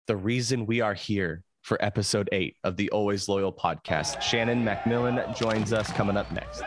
the 0.07 0.17
reason 0.17 0.65
we 0.65 0.81
are 0.81 0.95
here 0.95 1.43
for 1.63 1.83
episode 1.85 2.29
eight 2.33 2.57
of 2.65 2.77
the 2.77 2.89
Always 2.91 3.29
Loyal 3.29 3.53
podcast. 3.53 4.23
Shannon 4.23 4.65
MacMillan 4.65 5.37
joins 5.37 5.73
us 5.73 5.93
coming 5.93 6.17
up 6.17 6.31
next. 6.33 6.63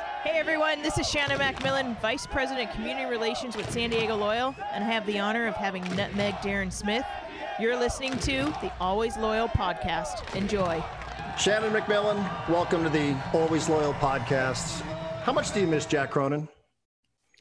Hey 0.69 0.73
everyone, 0.73 0.95
this 0.95 1.03
is 1.03 1.09
Shannon 1.09 1.39
MacMillan, 1.39 1.99
Vice 1.99 2.27
President 2.27 2.71
Community 2.73 3.09
Relations 3.09 3.57
with 3.57 3.71
San 3.71 3.89
Diego 3.89 4.15
Loyal, 4.15 4.55
and 4.71 4.83
I 4.83 4.87
have 4.87 5.03
the 5.07 5.17
honor 5.17 5.47
of 5.47 5.55
having 5.55 5.81
Nutmeg 5.95 6.35
Darren 6.43 6.71
Smith. 6.71 7.03
You're 7.59 7.75
listening 7.75 8.19
to 8.19 8.43
the 8.61 8.71
Always 8.79 9.17
Loyal 9.17 9.47
podcast. 9.47 10.35
Enjoy. 10.35 10.83
Shannon 11.39 11.73
MacMillan, 11.73 12.23
welcome 12.47 12.83
to 12.83 12.89
the 12.91 13.17
Always 13.33 13.67
Loyal 13.67 13.95
podcast. 13.95 14.81
How 15.23 15.33
much 15.33 15.51
do 15.53 15.59
you 15.59 15.65
miss 15.65 15.87
Jack 15.87 16.11
Cronin? 16.11 16.47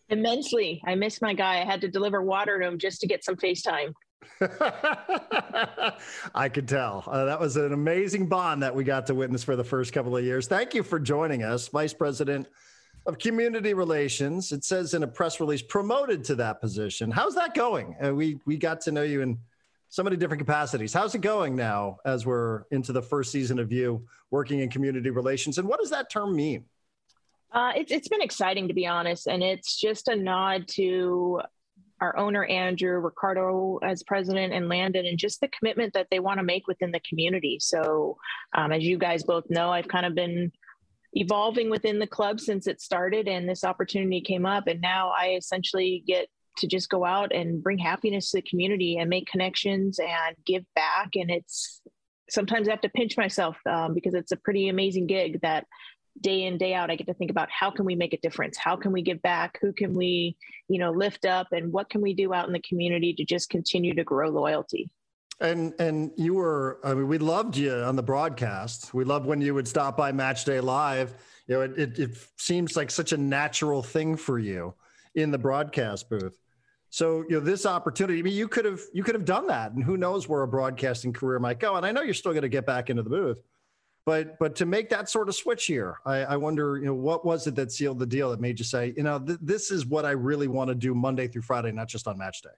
Immensely. 0.08 0.80
I 0.86 0.94
miss 0.94 1.20
my 1.20 1.34
guy. 1.34 1.60
I 1.60 1.66
had 1.66 1.82
to 1.82 1.88
deliver 1.88 2.22
water 2.22 2.58
to 2.58 2.66
him 2.66 2.78
just 2.78 3.02
to 3.02 3.06
get 3.06 3.24
some 3.24 3.36
FaceTime. 3.36 3.92
I 6.34 6.48
could 6.48 6.66
tell. 6.66 7.04
Uh, 7.06 7.26
that 7.26 7.38
was 7.38 7.58
an 7.58 7.74
amazing 7.74 8.30
bond 8.30 8.62
that 8.62 8.74
we 8.74 8.84
got 8.84 9.08
to 9.08 9.14
witness 9.14 9.44
for 9.44 9.54
the 9.54 9.64
first 9.64 9.92
couple 9.92 10.16
of 10.16 10.24
years. 10.24 10.46
Thank 10.46 10.72
you 10.72 10.82
for 10.82 10.98
joining 10.98 11.42
us, 11.42 11.68
Vice 11.68 11.92
President 11.92 12.48
of 13.08 13.18
Community 13.18 13.72
Relations. 13.72 14.52
It 14.52 14.64
says 14.64 14.92
in 14.92 15.02
a 15.02 15.06
press 15.06 15.40
release, 15.40 15.62
promoted 15.62 16.22
to 16.24 16.34
that 16.36 16.60
position. 16.60 17.10
How's 17.10 17.34
that 17.36 17.54
going? 17.54 17.96
Uh, 18.04 18.14
we 18.14 18.38
we 18.44 18.58
got 18.58 18.82
to 18.82 18.92
know 18.92 19.02
you 19.02 19.22
in 19.22 19.38
so 19.88 20.02
many 20.02 20.14
different 20.16 20.40
capacities. 20.40 20.92
How's 20.92 21.14
it 21.14 21.22
going 21.22 21.56
now 21.56 21.96
as 22.04 22.26
we're 22.26 22.64
into 22.70 22.92
the 22.92 23.00
first 23.00 23.32
season 23.32 23.58
of 23.58 23.72
you 23.72 24.06
working 24.30 24.60
in 24.60 24.68
community 24.68 25.08
relations? 25.08 25.56
And 25.56 25.66
what 25.66 25.80
does 25.80 25.88
that 25.88 26.10
term 26.10 26.36
mean? 26.36 26.66
Uh, 27.50 27.72
it's, 27.74 27.90
it's 27.90 28.08
been 28.08 28.20
exciting 28.20 28.68
to 28.68 28.74
be 28.74 28.86
honest, 28.86 29.26
and 29.26 29.42
it's 29.42 29.80
just 29.80 30.08
a 30.08 30.14
nod 30.14 30.68
to 30.72 31.40
our 32.02 32.14
owner 32.18 32.44
Andrew, 32.44 32.98
Ricardo 33.00 33.78
as 33.82 34.02
president, 34.02 34.52
and 34.52 34.68
Landon, 34.68 35.06
and 35.06 35.18
just 35.18 35.40
the 35.40 35.48
commitment 35.48 35.94
that 35.94 36.08
they 36.10 36.20
want 36.20 36.38
to 36.40 36.44
make 36.44 36.68
within 36.68 36.92
the 36.92 37.00
community. 37.08 37.56
So, 37.58 38.18
um, 38.54 38.70
as 38.70 38.84
you 38.84 38.98
guys 38.98 39.24
both 39.24 39.44
know, 39.48 39.70
I've 39.70 39.88
kind 39.88 40.04
of 40.04 40.14
been 40.14 40.52
evolving 41.12 41.70
within 41.70 41.98
the 41.98 42.06
club 42.06 42.40
since 42.40 42.66
it 42.66 42.80
started, 42.80 43.28
and 43.28 43.48
this 43.48 43.64
opportunity 43.64 44.20
came 44.20 44.46
up, 44.46 44.66
and 44.66 44.80
now 44.80 45.12
I 45.16 45.34
essentially 45.38 46.02
get 46.06 46.28
to 46.58 46.66
just 46.66 46.90
go 46.90 47.04
out 47.04 47.32
and 47.32 47.62
bring 47.62 47.78
happiness 47.78 48.30
to 48.30 48.38
the 48.38 48.42
community 48.42 48.98
and 48.98 49.08
make 49.08 49.26
connections 49.26 49.98
and 49.98 50.36
give 50.44 50.64
back. 50.74 51.10
And 51.14 51.30
it's 51.30 51.80
sometimes 52.28 52.68
I 52.68 52.72
have 52.72 52.80
to 52.82 52.88
pinch 52.88 53.16
myself 53.16 53.56
um, 53.66 53.94
because 53.94 54.14
it's 54.14 54.32
a 54.32 54.36
pretty 54.36 54.68
amazing 54.68 55.06
gig 55.06 55.40
that 55.42 55.66
day 56.20 56.46
in 56.46 56.58
day 56.58 56.74
out 56.74 56.90
i 56.90 56.96
get 56.96 57.06
to 57.06 57.14
think 57.14 57.30
about 57.30 57.48
how 57.48 57.70
can 57.70 57.84
we 57.84 57.94
make 57.94 58.12
a 58.12 58.18
difference? 58.18 58.58
How 58.58 58.76
can 58.76 58.90
we 58.92 59.02
give 59.02 59.22
back? 59.22 59.58
Who 59.62 59.72
can 59.72 59.94
we 59.94 60.36
you 60.68 60.78
know 60.78 60.90
lift 60.90 61.24
up? 61.24 61.48
And 61.52 61.72
what 61.72 61.88
can 61.88 62.00
we 62.00 62.12
do 62.14 62.34
out 62.34 62.46
in 62.46 62.52
the 62.52 62.60
community 62.60 63.14
to 63.14 63.24
just 63.24 63.50
continue 63.50 63.94
to 63.94 64.04
grow 64.04 64.28
loyalty 64.28 64.90
and 65.40 65.74
and 65.78 66.10
you 66.16 66.34
were 66.34 66.80
i 66.84 66.92
mean 66.94 67.08
we 67.08 67.18
loved 67.18 67.56
you 67.56 67.72
on 67.72 67.96
the 67.96 68.02
broadcast 68.02 68.92
we 68.92 69.04
loved 69.04 69.26
when 69.26 69.40
you 69.40 69.54
would 69.54 69.68
stop 69.68 69.96
by 69.96 70.10
match 70.10 70.44
day 70.44 70.60
live 70.60 71.14
you 71.46 71.54
know 71.54 71.62
it, 71.62 71.78
it, 71.78 71.98
it 71.98 72.10
seems 72.36 72.76
like 72.76 72.90
such 72.90 73.12
a 73.12 73.16
natural 73.16 73.82
thing 73.82 74.16
for 74.16 74.38
you 74.38 74.74
in 75.14 75.30
the 75.30 75.38
broadcast 75.38 76.08
booth 76.10 76.38
So 76.90 77.22
you 77.28 77.36
know 77.36 77.40
this 77.40 77.66
opportunity. 77.66 78.18
I 78.18 78.22
mean, 78.22 78.34
you 78.34 78.48
could 78.48 78.64
have 78.64 78.80
you 78.94 79.02
could 79.04 79.14
have 79.14 79.24
done 79.24 79.46
that, 79.48 79.72
and 79.72 79.84
who 79.84 79.96
knows 79.96 80.28
where 80.28 80.42
a 80.42 80.48
broadcasting 80.48 81.12
career 81.12 81.38
might 81.38 81.60
go. 81.60 81.76
And 81.76 81.84
I 81.84 81.92
know 81.92 82.02
you're 82.02 82.14
still 82.14 82.32
going 82.32 82.42
to 82.42 82.48
get 82.48 82.64
back 82.66 82.88
into 82.90 83.02
the 83.02 83.10
booth, 83.10 83.42
but 84.06 84.38
but 84.38 84.56
to 84.56 84.66
make 84.66 84.88
that 84.90 85.08
sort 85.10 85.28
of 85.28 85.34
switch 85.34 85.66
here, 85.66 85.98
I, 86.06 86.16
I 86.24 86.36
wonder, 86.36 86.78
you 86.78 86.86
know, 86.86 86.94
what 86.94 87.26
was 87.26 87.46
it 87.46 87.54
that 87.56 87.72
sealed 87.72 87.98
the 87.98 88.06
deal 88.06 88.30
that 88.30 88.40
made 88.40 88.58
you 88.58 88.64
say, 88.64 88.94
you 88.96 89.02
know, 89.02 89.18
th- 89.18 89.38
this 89.42 89.70
is 89.70 89.84
what 89.84 90.06
I 90.06 90.12
really 90.12 90.48
want 90.48 90.68
to 90.68 90.74
do 90.74 90.94
Monday 90.94 91.28
through 91.28 91.42
Friday, 91.42 91.72
not 91.72 91.88
just 91.88 92.08
on 92.08 92.16
match 92.16 92.40
day. 92.40 92.56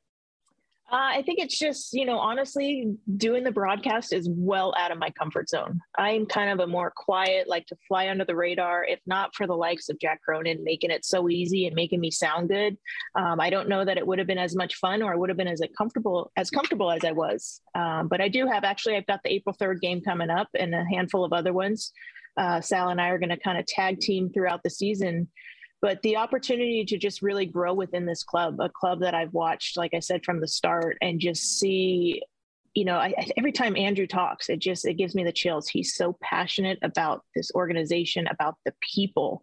Uh, 0.93 1.19
I 1.19 1.23
think 1.23 1.39
it's 1.39 1.57
just, 1.57 1.93
you 1.93 2.05
know, 2.05 2.19
honestly, 2.19 2.93
doing 3.17 3.45
the 3.45 3.53
broadcast 3.53 4.13
is 4.13 4.29
well 4.29 4.75
out 4.77 4.91
of 4.91 4.99
my 4.99 5.11
comfort 5.11 5.49
zone. 5.49 5.81
I'm 5.97 6.27
kind 6.27 6.51
of 6.51 6.59
a 6.59 6.67
more 6.67 6.93
quiet, 6.95 7.49
like 7.49 7.67
to 7.67 7.77
fly 7.87 8.09
under 8.09 8.25
the 8.25 8.35
radar, 8.35 8.85
if 8.85 8.99
not 9.07 9.33
for 9.37 9.47
the 9.47 9.55
likes 9.55 9.89
of 9.89 10.01
Jack 10.01 10.21
Cronin 10.21 10.65
making 10.65 10.91
it 10.91 11.05
so 11.05 11.29
easy 11.29 11.67
and 11.67 11.77
making 11.77 12.01
me 12.01 12.11
sound 12.11 12.49
good. 12.49 12.77
Um, 13.15 13.39
I 13.41 13.51
don't 13.51 13.69
know 13.69 13.85
that 13.85 13.99
it 13.99 14.07
would 14.07 14.19
have 14.19 14.27
been 14.27 14.37
as 14.37 14.57
much 14.57 14.75
fun 14.77 15.01
or 15.01 15.13
I 15.13 15.17
would 15.17 15.31
have 15.31 15.37
been 15.37 15.47
as 15.47 15.63
comfortable 15.79 16.33
as 16.37 16.51
comfortable 16.51 16.91
as 16.91 17.05
I 17.05 17.13
was. 17.13 17.61
Um, 17.77 18.09
but 18.09 18.21
I 18.21 18.29
do 18.29 18.49
have 18.49 18.65
actually, 18.65 18.97
I've 18.97 19.07
got 19.07 19.23
the 19.23 19.33
April 19.33 19.55
3rd 19.61 19.81
game 19.81 20.01
coming 20.01 20.31
up 20.31 20.49
and 20.59 20.75
a 20.75 20.85
handful 20.85 21.25
of 21.25 21.33
other 21.33 21.53
ones. 21.53 21.93
Uh, 22.37 22.61
Sal 22.61 22.89
and 22.89 23.01
I 23.01 23.11
are 23.11 23.19
going 23.19 23.31
to 23.31 23.37
kind 23.37 23.59
of 23.59 23.67
tag 23.67 24.01
team 24.01 24.31
throughout 24.33 24.63
the 24.65 24.71
season 24.71 25.29
but 25.83 26.03
the 26.03 26.17
opportunity 26.17 26.85
to 26.85 26.99
just 26.99 27.23
really 27.23 27.47
grow 27.47 27.73
within 27.73 28.05
this 28.07 28.23
club, 28.23 28.61
a 28.61 28.69
club 28.69 29.01
that 29.01 29.15
I've 29.15 29.33
watched, 29.33 29.77
like 29.77 29.95
I 29.95 30.01
said 30.01 30.25
from 30.25 30.41
the 30.41 30.49
start, 30.49 30.99
and 31.01 31.21
just 31.21 31.59
see, 31.59 32.23
you 32.75 32.85
know, 32.85 32.97
I, 32.97 33.15
every 33.37 33.53
time 33.53 33.77
Andrew 33.77 34.07
talks, 34.07 34.51
it 34.51 34.59
just 34.59 34.87
it 34.87 34.95
gives 34.95 35.15
me 35.15 35.25
the 35.25 35.33
chills. 35.33 35.69
He's 35.69 35.95
so 35.95 36.17
passionate 36.23 36.79
about 36.83 37.25
this 37.35 37.51
organization, 37.55 38.27
about 38.27 38.57
the 38.65 38.75
people, 38.95 39.43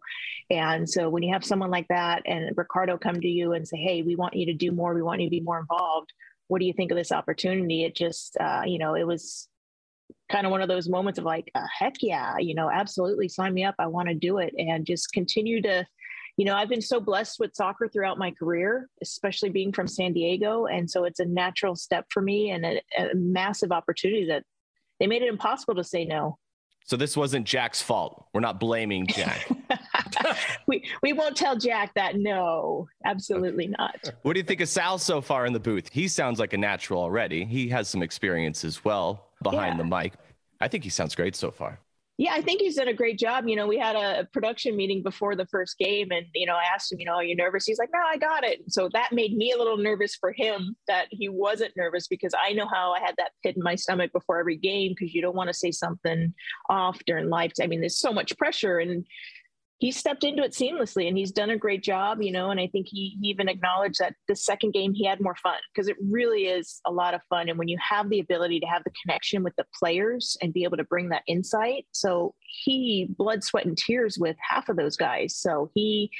and 0.50 0.88
so 0.88 1.10
when 1.10 1.22
you 1.22 1.32
have 1.32 1.44
someone 1.44 1.70
like 1.70 1.88
that 1.88 2.22
and 2.24 2.56
Ricardo 2.56 2.96
come 2.98 3.20
to 3.20 3.28
you 3.28 3.52
and 3.52 3.66
say, 3.66 3.76
"Hey, 3.76 4.02
we 4.02 4.14
want 4.14 4.34
you 4.34 4.46
to 4.46 4.54
do 4.54 4.70
more. 4.70 4.94
We 4.94 5.02
want 5.02 5.20
you 5.20 5.26
to 5.26 5.30
be 5.30 5.40
more 5.40 5.58
involved." 5.58 6.12
What 6.46 6.60
do 6.60 6.66
you 6.66 6.72
think 6.72 6.90
of 6.90 6.96
this 6.96 7.12
opportunity? 7.12 7.84
It 7.84 7.94
just, 7.94 8.34
uh, 8.40 8.62
you 8.64 8.78
know, 8.78 8.94
it 8.94 9.06
was 9.06 9.48
kind 10.30 10.46
of 10.46 10.50
one 10.50 10.62
of 10.62 10.68
those 10.68 10.88
moments 10.88 11.18
of 11.18 11.24
like, 11.24 11.50
uh, 11.54 11.66
heck 11.78 11.94
yeah, 12.00 12.38
you 12.38 12.54
know, 12.54 12.70
absolutely 12.70 13.28
sign 13.28 13.54
me 13.54 13.64
up. 13.64 13.74
I 13.78 13.86
want 13.86 14.08
to 14.08 14.14
do 14.14 14.38
it 14.38 14.54
and 14.58 14.86
just 14.86 15.12
continue 15.12 15.60
to 15.62 15.86
you 16.38 16.44
know, 16.44 16.54
I've 16.54 16.68
been 16.68 16.80
so 16.80 17.00
blessed 17.00 17.40
with 17.40 17.52
soccer 17.56 17.88
throughout 17.88 18.16
my 18.16 18.30
career, 18.30 18.88
especially 19.02 19.50
being 19.50 19.72
from 19.72 19.88
San 19.88 20.12
Diego. 20.12 20.66
And 20.66 20.88
so 20.88 21.02
it's 21.02 21.18
a 21.18 21.24
natural 21.24 21.74
step 21.74 22.06
for 22.10 22.22
me 22.22 22.52
and 22.52 22.64
a, 22.64 22.80
a 22.96 23.14
massive 23.16 23.72
opportunity 23.72 24.24
that 24.26 24.44
they 25.00 25.08
made 25.08 25.22
it 25.22 25.28
impossible 25.28 25.74
to 25.74 25.82
say 25.82 26.04
no. 26.04 26.38
So 26.84 26.96
this 26.96 27.16
wasn't 27.16 27.44
Jack's 27.44 27.82
fault. 27.82 28.28
We're 28.32 28.40
not 28.40 28.60
blaming 28.60 29.08
Jack. 29.08 29.50
we 30.68 30.84
we 31.02 31.12
won't 31.12 31.36
tell 31.36 31.56
Jack 31.56 31.92
that. 31.94 32.16
No, 32.16 32.88
absolutely 33.04 33.66
not. 33.66 34.10
What 34.22 34.34
do 34.34 34.38
you 34.38 34.44
think 34.44 34.60
of 34.60 34.68
Sal 34.68 34.96
so 34.96 35.20
far 35.20 35.44
in 35.44 35.52
the 35.52 35.60
booth? 35.60 35.90
He 35.92 36.06
sounds 36.06 36.38
like 36.38 36.52
a 36.52 36.56
natural 36.56 37.02
already. 37.02 37.44
He 37.44 37.68
has 37.68 37.88
some 37.88 38.02
experience 38.02 38.64
as 38.64 38.84
well 38.84 39.32
behind 39.42 39.76
yeah. 39.76 39.82
the 39.82 39.84
mic. 39.84 40.14
I 40.60 40.68
think 40.68 40.84
he 40.84 40.90
sounds 40.90 41.14
great 41.14 41.34
so 41.34 41.50
far. 41.50 41.80
Yeah, 42.20 42.32
I 42.34 42.40
think 42.40 42.60
he's 42.60 42.74
done 42.74 42.88
a 42.88 42.92
great 42.92 43.16
job. 43.16 43.46
You 43.46 43.54
know, 43.54 43.68
we 43.68 43.78
had 43.78 43.94
a 43.94 44.26
production 44.32 44.74
meeting 44.74 45.04
before 45.04 45.36
the 45.36 45.46
first 45.46 45.78
game, 45.78 46.10
and 46.10 46.26
you 46.34 46.46
know, 46.46 46.56
I 46.56 46.64
asked 46.74 46.90
him, 46.90 46.98
you 46.98 47.06
know, 47.06 47.14
are 47.14 47.22
you 47.22 47.36
nervous? 47.36 47.64
He's 47.64 47.78
like, 47.78 47.90
no, 47.92 48.00
I 48.04 48.16
got 48.16 48.42
it. 48.42 48.60
So 48.66 48.90
that 48.92 49.12
made 49.12 49.36
me 49.36 49.52
a 49.52 49.56
little 49.56 49.76
nervous 49.76 50.16
for 50.16 50.32
him 50.32 50.74
that 50.88 51.06
he 51.10 51.28
wasn't 51.28 51.76
nervous 51.76 52.08
because 52.08 52.34
I 52.34 52.54
know 52.54 52.66
how 52.66 52.92
I 52.92 52.98
had 52.98 53.14
that 53.18 53.30
pit 53.44 53.56
in 53.56 53.62
my 53.62 53.76
stomach 53.76 54.12
before 54.12 54.40
every 54.40 54.56
game 54.56 54.96
because 54.98 55.14
you 55.14 55.22
don't 55.22 55.36
want 55.36 55.46
to 55.46 55.54
say 55.54 55.70
something 55.70 56.34
off 56.68 56.98
during 57.06 57.30
life. 57.30 57.52
I 57.62 57.68
mean, 57.68 57.78
there's 57.78 58.00
so 58.00 58.12
much 58.12 58.36
pressure, 58.36 58.78
and 58.80 59.06
he 59.78 59.92
stepped 59.92 60.24
into 60.24 60.42
it 60.42 60.52
seamlessly 60.52 61.06
and 61.06 61.16
he's 61.16 61.30
done 61.30 61.50
a 61.50 61.56
great 61.56 61.84
job, 61.84 62.20
you 62.20 62.32
know. 62.32 62.50
And 62.50 62.58
I 62.58 62.66
think 62.66 62.88
he, 62.90 63.16
he 63.20 63.28
even 63.28 63.48
acknowledged 63.48 64.00
that 64.00 64.14
the 64.26 64.34
second 64.34 64.72
game 64.72 64.92
he 64.92 65.06
had 65.06 65.20
more 65.20 65.36
fun 65.36 65.58
because 65.72 65.88
it 65.88 65.96
really 66.02 66.46
is 66.46 66.80
a 66.84 66.90
lot 66.90 67.14
of 67.14 67.20
fun. 67.30 67.48
And 67.48 67.58
when 67.58 67.68
you 67.68 67.78
have 67.80 68.10
the 68.10 68.18
ability 68.18 68.58
to 68.60 68.66
have 68.66 68.82
the 68.82 68.92
connection 69.02 69.44
with 69.44 69.54
the 69.56 69.66
players 69.78 70.36
and 70.42 70.52
be 70.52 70.64
able 70.64 70.78
to 70.78 70.84
bring 70.84 71.10
that 71.10 71.22
insight, 71.28 71.86
so 71.92 72.34
he 72.40 73.06
blood, 73.16 73.44
sweat, 73.44 73.66
and 73.66 73.78
tears 73.78 74.18
with 74.18 74.36
half 74.40 74.68
of 74.68 74.76
those 74.76 74.96
guys. 74.96 75.36
So 75.36 75.70
he, 75.74 76.10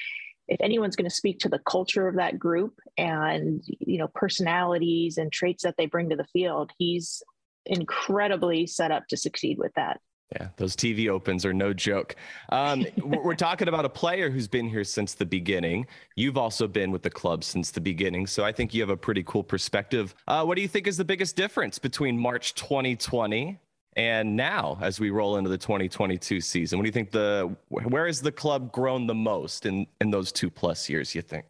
if 0.47 0.61
anyone's 0.61 0.95
going 0.95 1.11
to 1.11 1.15
speak 1.15 1.41
to 1.41 1.49
the 1.49 1.59
culture 1.59 2.07
of 2.07 2.15
that 2.15 2.39
group 2.39 2.79
and 2.97 3.61
you 3.67 3.99
know 3.99 4.09
personalities 4.15 5.19
and 5.19 5.33
traits 5.33 5.65
that 5.65 5.75
they 5.77 5.87
bring 5.87 6.11
to 6.11 6.17
the 6.17 6.27
field, 6.33 6.71
he's 6.79 7.25
incredibly 7.67 8.69
set 8.69 8.93
up 8.93 9.09
to 9.09 9.17
succeed 9.17 9.59
with 9.59 9.73
that. 9.75 10.01
Yeah, 10.33 10.49
those 10.57 10.77
TV 10.77 11.09
opens 11.09 11.47
are 11.47 11.55
no 11.55 11.73
joke. 11.73 12.15
Um, 12.51 12.85
we're 13.03 13.35
talking 13.35 13.69
about 13.69 13.85
a 13.85 13.89
player 13.89 14.29
who's 14.29 14.47
been 14.47 14.69
here 14.69 14.85
since 14.85 15.15
the 15.15 15.25
beginning. 15.25 15.87
You've 16.17 16.37
also 16.37 16.69
been 16.69 16.91
with 16.91 17.03
the 17.03 17.11
club 17.11 17.45
since 17.45 17.71
the 17.71 17.81
beginning, 17.81 18.27
so 18.27 18.45
I 18.45 18.53
think 18.53 18.75
you 18.75 18.83
have 18.83 18.91
a 18.91 18.97
pretty 18.97 19.23
cool 19.27 19.43
perspective. 19.43 20.15
Uh, 20.27 20.45
what 20.45 20.57
do 20.57 20.63
you 20.63 20.69
think 20.69 20.87
is 20.87 20.97
the 20.97 21.05
biggest 21.05 21.35
difference 21.35 21.79
between 21.79 22.19
March 22.19 22.55
2020 22.55 23.59
and 23.97 24.37
now, 24.37 24.79
as 24.83 25.01
we 25.01 25.11
roll 25.11 25.39
into 25.39 25.49
the 25.49 25.59
2022 25.59 26.41
season? 26.43 26.79
What 26.79 26.85
do 26.85 26.89
you 26.89 26.93
think 26.93 27.11
the 27.11 27.57
where 27.69 28.07
has 28.07 28.21
the 28.21 28.33
club 28.33 28.71
grown 28.71 29.07
the 29.07 29.15
most 29.15 29.65
in 29.65 29.87
in 30.01 30.11
those 30.11 30.31
two 30.31 30.51
plus 30.51 30.91
years? 30.91 31.15
You 31.15 31.23
think? 31.23 31.47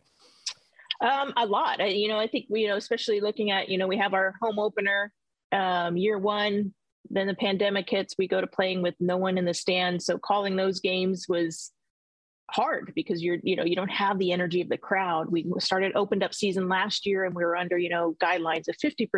Um, 1.01 1.33
a 1.37 1.47
lot. 1.47 1.81
I, 1.81 1.87
you 1.87 2.09
know, 2.09 2.19
I 2.19 2.27
think 2.27 2.47
we, 2.49 2.63
you 2.63 2.69
know, 2.69 2.77
especially 2.77 3.21
looking 3.21 3.51
at, 3.51 3.69
you 3.69 3.79
know, 3.79 3.87
we 3.87 3.97
have 3.99 4.15
our 4.15 4.35
home 4.43 4.59
opener 4.59 5.13
um, 5.53 5.97
year 5.97 6.19
one 6.19 6.75
then 7.11 7.27
the 7.27 7.35
pandemic 7.35 7.89
hits 7.89 8.15
we 8.19 8.29
go 8.29 8.41
to 8.41 8.47
playing 8.47 8.83
with 8.83 8.95
no 9.01 9.17
one 9.17 9.39
in 9.39 9.45
the 9.45 9.55
stands. 9.55 10.05
So 10.05 10.19
calling 10.19 10.57
those 10.57 10.81
games 10.81 11.27
was 11.29 11.73
hard 12.51 12.93
because 12.95 13.23
you're 13.23 13.37
you 13.43 13.57
know 13.57 13.65
you 13.65 13.77
don't 13.77 13.91
have 13.91 14.19
the 14.19 14.33
energy 14.33 14.61
of 14.61 14.69
the 14.69 14.79
crowd. 14.79 15.31
We 15.31 15.47
started 15.59 15.93
opened 15.95 16.23
up 16.23 16.35
season 16.35 16.69
last 16.69 17.05
year 17.05 17.25
and 17.25 17.35
we 17.35 17.45
were 17.45 17.57
under 17.57 17.77
you 17.77 17.91
know 17.91 18.17
guidelines 18.23 18.69
of 18.69 18.77
50% 18.77 19.09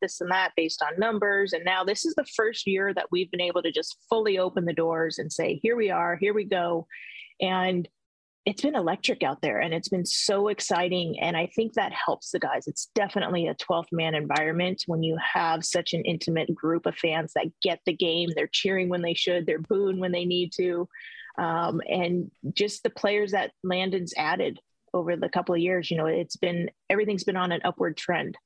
this 0.00 0.20
and 0.20 0.30
that 0.30 0.52
based 0.56 0.82
on 0.82 0.98
numbers. 0.98 1.52
And 1.52 1.64
now 1.64 1.84
this 1.84 2.04
is 2.04 2.14
the 2.14 2.26
first 2.36 2.66
year 2.66 2.92
that 2.94 3.06
we've 3.10 3.30
been 3.30 3.40
able 3.40 3.62
to 3.62 3.72
just 3.72 3.96
fully 4.08 4.38
open 4.38 4.64
the 4.64 4.72
doors 4.72 5.18
and 5.18 5.32
say 5.32 5.60
here 5.62 5.76
we 5.76 5.90
are 5.90 6.16
here 6.16 6.34
we 6.34 6.44
go. 6.44 6.86
And 7.40 7.88
it's 8.46 8.60
been 8.60 8.74
electric 8.74 9.22
out 9.22 9.40
there 9.40 9.60
and 9.60 9.72
it's 9.72 9.88
been 9.88 10.04
so 10.04 10.48
exciting. 10.48 11.18
And 11.20 11.36
I 11.36 11.46
think 11.46 11.72
that 11.74 11.92
helps 11.92 12.30
the 12.30 12.38
guys. 12.38 12.66
It's 12.66 12.90
definitely 12.94 13.46
a 13.46 13.54
12 13.54 13.86
man 13.90 14.14
environment 14.14 14.84
when 14.86 15.02
you 15.02 15.16
have 15.34 15.64
such 15.64 15.94
an 15.94 16.02
intimate 16.04 16.54
group 16.54 16.84
of 16.84 16.96
fans 16.96 17.32
that 17.34 17.46
get 17.62 17.80
the 17.86 17.94
game. 17.94 18.30
They're 18.34 18.48
cheering 18.52 18.90
when 18.90 19.02
they 19.02 19.14
should, 19.14 19.46
they're 19.46 19.60
booing 19.60 19.98
when 19.98 20.12
they 20.12 20.26
need 20.26 20.52
to. 20.56 20.88
Um, 21.38 21.80
and 21.88 22.30
just 22.52 22.82
the 22.82 22.90
players 22.90 23.32
that 23.32 23.52
Landon's 23.62 24.12
added 24.16 24.60
over 24.92 25.16
the 25.16 25.28
couple 25.28 25.54
of 25.54 25.60
years, 25.60 25.90
you 25.90 25.96
know, 25.96 26.06
it's 26.06 26.36
been 26.36 26.70
everything's 26.90 27.24
been 27.24 27.36
on 27.36 27.50
an 27.50 27.62
upward 27.64 27.96
trend 27.96 28.36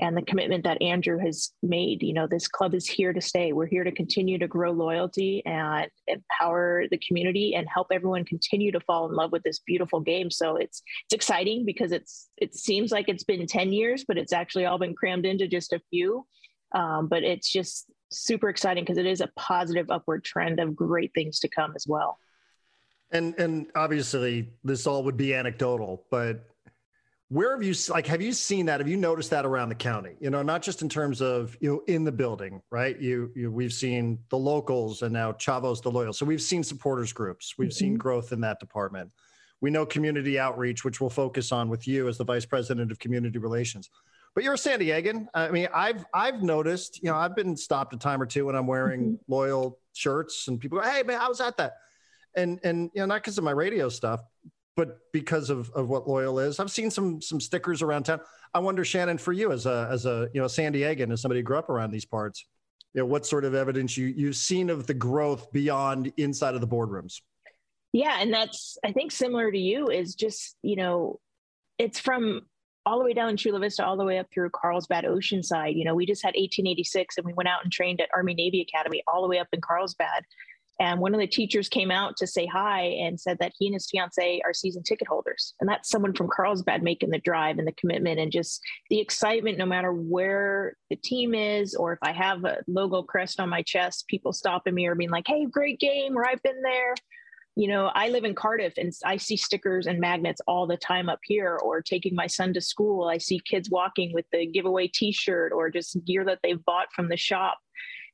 and 0.00 0.16
the 0.16 0.22
commitment 0.22 0.64
that 0.64 0.80
Andrew 0.80 1.18
has 1.18 1.52
made. 1.62 2.02
You 2.02 2.14
know, 2.14 2.26
this 2.26 2.46
club 2.46 2.74
is 2.74 2.86
here 2.86 3.12
to 3.12 3.20
stay. 3.20 3.52
We're 3.52 3.66
here 3.66 3.84
to 3.84 3.90
continue 3.90 4.38
to 4.38 4.46
grow 4.46 4.70
loyalty 4.70 5.42
and 5.44 5.88
empower 6.06 6.84
the 6.90 7.00
community 7.06 7.54
and 7.54 7.66
help 7.72 7.88
everyone 7.92 8.24
continue 8.24 8.70
to 8.72 8.80
fall 8.80 9.08
in 9.08 9.14
love 9.14 9.32
with 9.32 9.42
this 9.42 9.60
beautiful 9.60 10.00
game. 10.00 10.30
So 10.30 10.56
it's 10.56 10.82
it's 11.06 11.14
exciting 11.14 11.64
because 11.64 11.92
it's 11.92 12.28
it 12.36 12.54
seems 12.54 12.92
like 12.92 13.08
it's 13.08 13.24
been 13.24 13.46
10 13.46 13.72
years, 13.72 14.04
but 14.06 14.18
it's 14.18 14.32
actually 14.32 14.66
all 14.66 14.78
been 14.78 14.94
crammed 14.94 15.26
into 15.26 15.48
just 15.48 15.72
a 15.72 15.80
few. 15.90 16.26
Um, 16.72 17.08
but 17.08 17.24
it's 17.24 17.50
just 17.50 17.86
super 18.10 18.48
exciting 18.48 18.84
because 18.84 18.98
it 18.98 19.06
is 19.06 19.20
a 19.20 19.30
positive 19.36 19.90
upward 19.90 20.24
trend 20.24 20.60
of 20.60 20.76
great 20.76 21.12
things 21.14 21.40
to 21.40 21.48
come 21.48 21.72
as 21.74 21.86
well. 21.88 22.18
And 23.10 23.34
and 23.38 23.66
obviously 23.74 24.50
this 24.62 24.86
all 24.86 25.02
would 25.04 25.16
be 25.16 25.34
anecdotal, 25.34 26.04
but 26.10 26.44
where 27.30 27.52
have 27.52 27.62
you 27.62 27.74
like 27.90 28.06
have 28.06 28.22
you 28.22 28.32
seen 28.32 28.66
that? 28.66 28.80
Have 28.80 28.88
you 28.88 28.96
noticed 28.96 29.30
that 29.30 29.44
around 29.44 29.68
the 29.68 29.74
county? 29.74 30.12
You 30.18 30.30
know 30.30 30.42
not 30.42 30.62
just 30.62 30.80
in 30.80 30.88
terms 30.88 31.20
of 31.20 31.56
you 31.60 31.70
know 31.70 31.82
in 31.86 32.04
the 32.04 32.12
building 32.12 32.62
right? 32.70 32.98
You, 32.98 33.30
you 33.34 33.50
we've 33.52 33.72
seen 33.72 34.18
the 34.30 34.38
locals 34.38 35.02
and 35.02 35.12
now 35.12 35.32
chavos 35.32 35.82
the 35.82 35.90
loyal. 35.90 36.12
So 36.12 36.24
we've 36.24 36.40
seen 36.40 36.64
supporters 36.64 37.12
groups. 37.12 37.54
We've 37.58 37.68
mm-hmm. 37.68 37.76
seen 37.76 37.94
growth 37.96 38.32
in 38.32 38.40
that 38.42 38.60
department. 38.60 39.12
We 39.60 39.70
know 39.70 39.84
community 39.84 40.38
outreach 40.38 40.84
which 40.84 41.00
we'll 41.00 41.10
focus 41.10 41.52
on 41.52 41.68
with 41.68 41.86
you 41.86 42.08
as 42.08 42.16
the 42.16 42.24
vice 42.24 42.46
president 42.46 42.90
of 42.90 42.98
community 42.98 43.38
relations. 43.38 43.90
But 44.34 44.44
you're 44.44 44.54
a 44.54 44.58
san 44.58 44.80
diegan. 44.80 45.26
I 45.34 45.50
mean 45.50 45.68
i've 45.74 46.06
i've 46.14 46.42
noticed 46.42 47.02
you 47.02 47.10
know 47.10 47.16
i've 47.16 47.36
been 47.36 47.56
stopped 47.56 47.92
a 47.92 47.98
time 47.98 48.22
or 48.22 48.26
two 48.26 48.46
when 48.46 48.54
i'm 48.54 48.66
wearing 48.66 49.00
mm-hmm. 49.00 49.32
loyal 49.32 49.78
shirts 49.92 50.48
and 50.48 50.58
people 50.58 50.78
go 50.78 50.84
hey 50.84 51.02
man 51.02 51.20
i 51.20 51.28
was 51.28 51.42
at 51.42 51.58
that. 51.58 51.74
And 52.34 52.58
and 52.64 52.90
you 52.94 53.00
know 53.00 53.06
not 53.06 53.16
because 53.16 53.36
of 53.36 53.44
my 53.44 53.50
radio 53.50 53.90
stuff 53.90 54.22
but 54.78 55.00
because 55.12 55.50
of, 55.50 55.70
of 55.72 55.88
what 55.88 56.08
loyal 56.08 56.38
is 56.38 56.60
i've 56.60 56.70
seen 56.70 56.88
some 56.88 57.20
some 57.20 57.40
stickers 57.40 57.82
around 57.82 58.04
town. 58.04 58.20
I 58.54 58.60
wonder 58.60 58.84
shannon 58.84 59.18
for 59.18 59.32
you 59.32 59.50
as 59.50 59.66
a 59.66 59.88
as 59.90 60.06
a 60.06 60.30
you 60.32 60.40
know 60.40 60.46
san 60.46 60.72
diegan 60.72 61.12
as 61.12 61.20
somebody 61.20 61.40
who 61.40 61.44
grew 61.44 61.58
up 61.58 61.68
around 61.68 61.90
these 61.90 62.04
parts 62.04 62.46
you 62.94 63.00
know 63.00 63.06
what 63.06 63.26
sort 63.26 63.44
of 63.44 63.54
evidence 63.54 63.96
you 63.96 64.06
you've 64.06 64.36
seen 64.36 64.70
of 64.70 64.86
the 64.86 64.94
growth 64.94 65.50
beyond 65.52 66.12
inside 66.16 66.54
of 66.54 66.60
the 66.60 66.68
boardrooms? 66.68 67.20
Yeah 67.92 68.18
and 68.20 68.32
that's 68.32 68.78
i 68.84 68.92
think 68.92 69.10
similar 69.10 69.50
to 69.50 69.58
you 69.58 69.88
is 69.88 70.14
just 70.14 70.56
you 70.62 70.76
know 70.76 71.18
it's 71.78 71.98
from 71.98 72.42
all 72.86 72.98
the 72.98 73.04
way 73.04 73.12
down 73.12 73.36
Chula 73.36 73.58
Vista, 73.58 73.84
all 73.84 73.98
the 73.98 74.04
way 74.04 74.18
up 74.18 74.28
through 74.32 74.48
Carlsbad, 74.48 75.04
Oceanside. 75.04 75.76
You 75.76 75.84
know, 75.84 75.94
we 75.94 76.06
just 76.06 76.22
had 76.22 76.28
1886 76.28 77.18
and 77.18 77.26
we 77.26 77.34
went 77.34 77.46
out 77.46 77.62
and 77.62 77.70
trained 77.70 78.00
at 78.00 78.08
Army 78.16 78.32
Navy 78.32 78.62
Academy 78.62 79.02
all 79.06 79.20
the 79.20 79.28
way 79.28 79.38
up 79.38 79.48
in 79.52 79.60
Carlsbad 79.60 80.24
And 80.80 81.00
one 81.00 81.12
of 81.12 81.20
the 81.20 81.26
teachers 81.26 81.68
came 81.68 81.90
out 81.90 82.16
to 82.18 82.26
say 82.26 82.46
hi 82.46 82.82
and 82.82 83.18
said 83.18 83.38
that 83.40 83.52
he 83.58 83.66
and 83.66 83.74
his 83.74 83.88
fiance 83.90 84.40
are 84.44 84.54
season 84.54 84.84
ticket 84.84 85.08
holders. 85.08 85.54
And 85.60 85.68
that's 85.68 85.88
someone 85.88 86.14
from 86.14 86.28
Carlsbad 86.28 86.84
making 86.84 87.10
the 87.10 87.18
drive 87.18 87.58
and 87.58 87.66
the 87.66 87.72
commitment 87.72 88.20
and 88.20 88.30
just 88.30 88.60
the 88.88 89.00
excitement, 89.00 89.58
no 89.58 89.66
matter 89.66 89.92
where 89.92 90.76
the 90.88 90.96
team 90.96 91.34
is, 91.34 91.74
or 91.74 91.92
if 91.92 91.98
I 92.02 92.12
have 92.12 92.44
a 92.44 92.58
logo 92.68 93.02
crest 93.02 93.40
on 93.40 93.48
my 93.48 93.62
chest, 93.62 94.06
people 94.06 94.32
stopping 94.32 94.74
me 94.74 94.86
or 94.86 94.94
being 94.94 95.10
like, 95.10 95.26
hey, 95.26 95.46
great 95.46 95.80
game, 95.80 96.16
or 96.16 96.24
I've 96.24 96.42
been 96.42 96.62
there. 96.62 96.94
You 97.56 97.66
know, 97.66 97.90
I 97.92 98.08
live 98.10 98.22
in 98.22 98.36
Cardiff 98.36 98.74
and 98.78 98.92
I 99.04 99.16
see 99.16 99.36
stickers 99.36 99.88
and 99.88 99.98
magnets 99.98 100.40
all 100.46 100.68
the 100.68 100.76
time 100.76 101.08
up 101.08 101.18
here, 101.24 101.58
or 101.60 101.82
taking 101.82 102.14
my 102.14 102.28
son 102.28 102.54
to 102.54 102.60
school. 102.60 103.08
I 103.08 103.18
see 103.18 103.40
kids 103.40 103.68
walking 103.68 104.12
with 104.12 104.26
the 104.30 104.46
giveaway 104.46 104.86
t 104.86 105.10
shirt 105.10 105.50
or 105.52 105.70
just 105.70 106.04
gear 106.04 106.24
that 106.26 106.38
they've 106.44 106.64
bought 106.64 106.92
from 106.94 107.08
the 107.08 107.16
shop. 107.16 107.58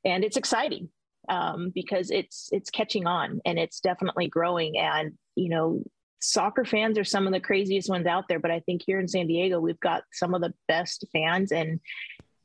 And 0.03 0.23
it's 0.23 0.37
exciting 0.37 0.89
um, 1.29 1.71
because 1.73 2.11
it's 2.11 2.49
it's 2.51 2.69
catching 2.69 3.07
on 3.07 3.41
and 3.45 3.59
it's 3.59 3.79
definitely 3.79 4.27
growing. 4.27 4.77
And 4.77 5.13
you 5.35 5.49
know, 5.49 5.83
soccer 6.19 6.65
fans 6.65 6.97
are 6.97 7.03
some 7.03 7.27
of 7.27 7.33
the 7.33 7.39
craziest 7.39 7.89
ones 7.89 8.07
out 8.07 8.25
there, 8.27 8.39
but 8.39 8.51
I 8.51 8.61
think 8.61 8.81
here 8.85 8.99
in 8.99 9.07
San 9.07 9.27
Diego 9.27 9.59
we've 9.59 9.79
got 9.79 10.03
some 10.11 10.33
of 10.33 10.41
the 10.41 10.53
best 10.67 11.05
fans 11.13 11.51
and 11.51 11.79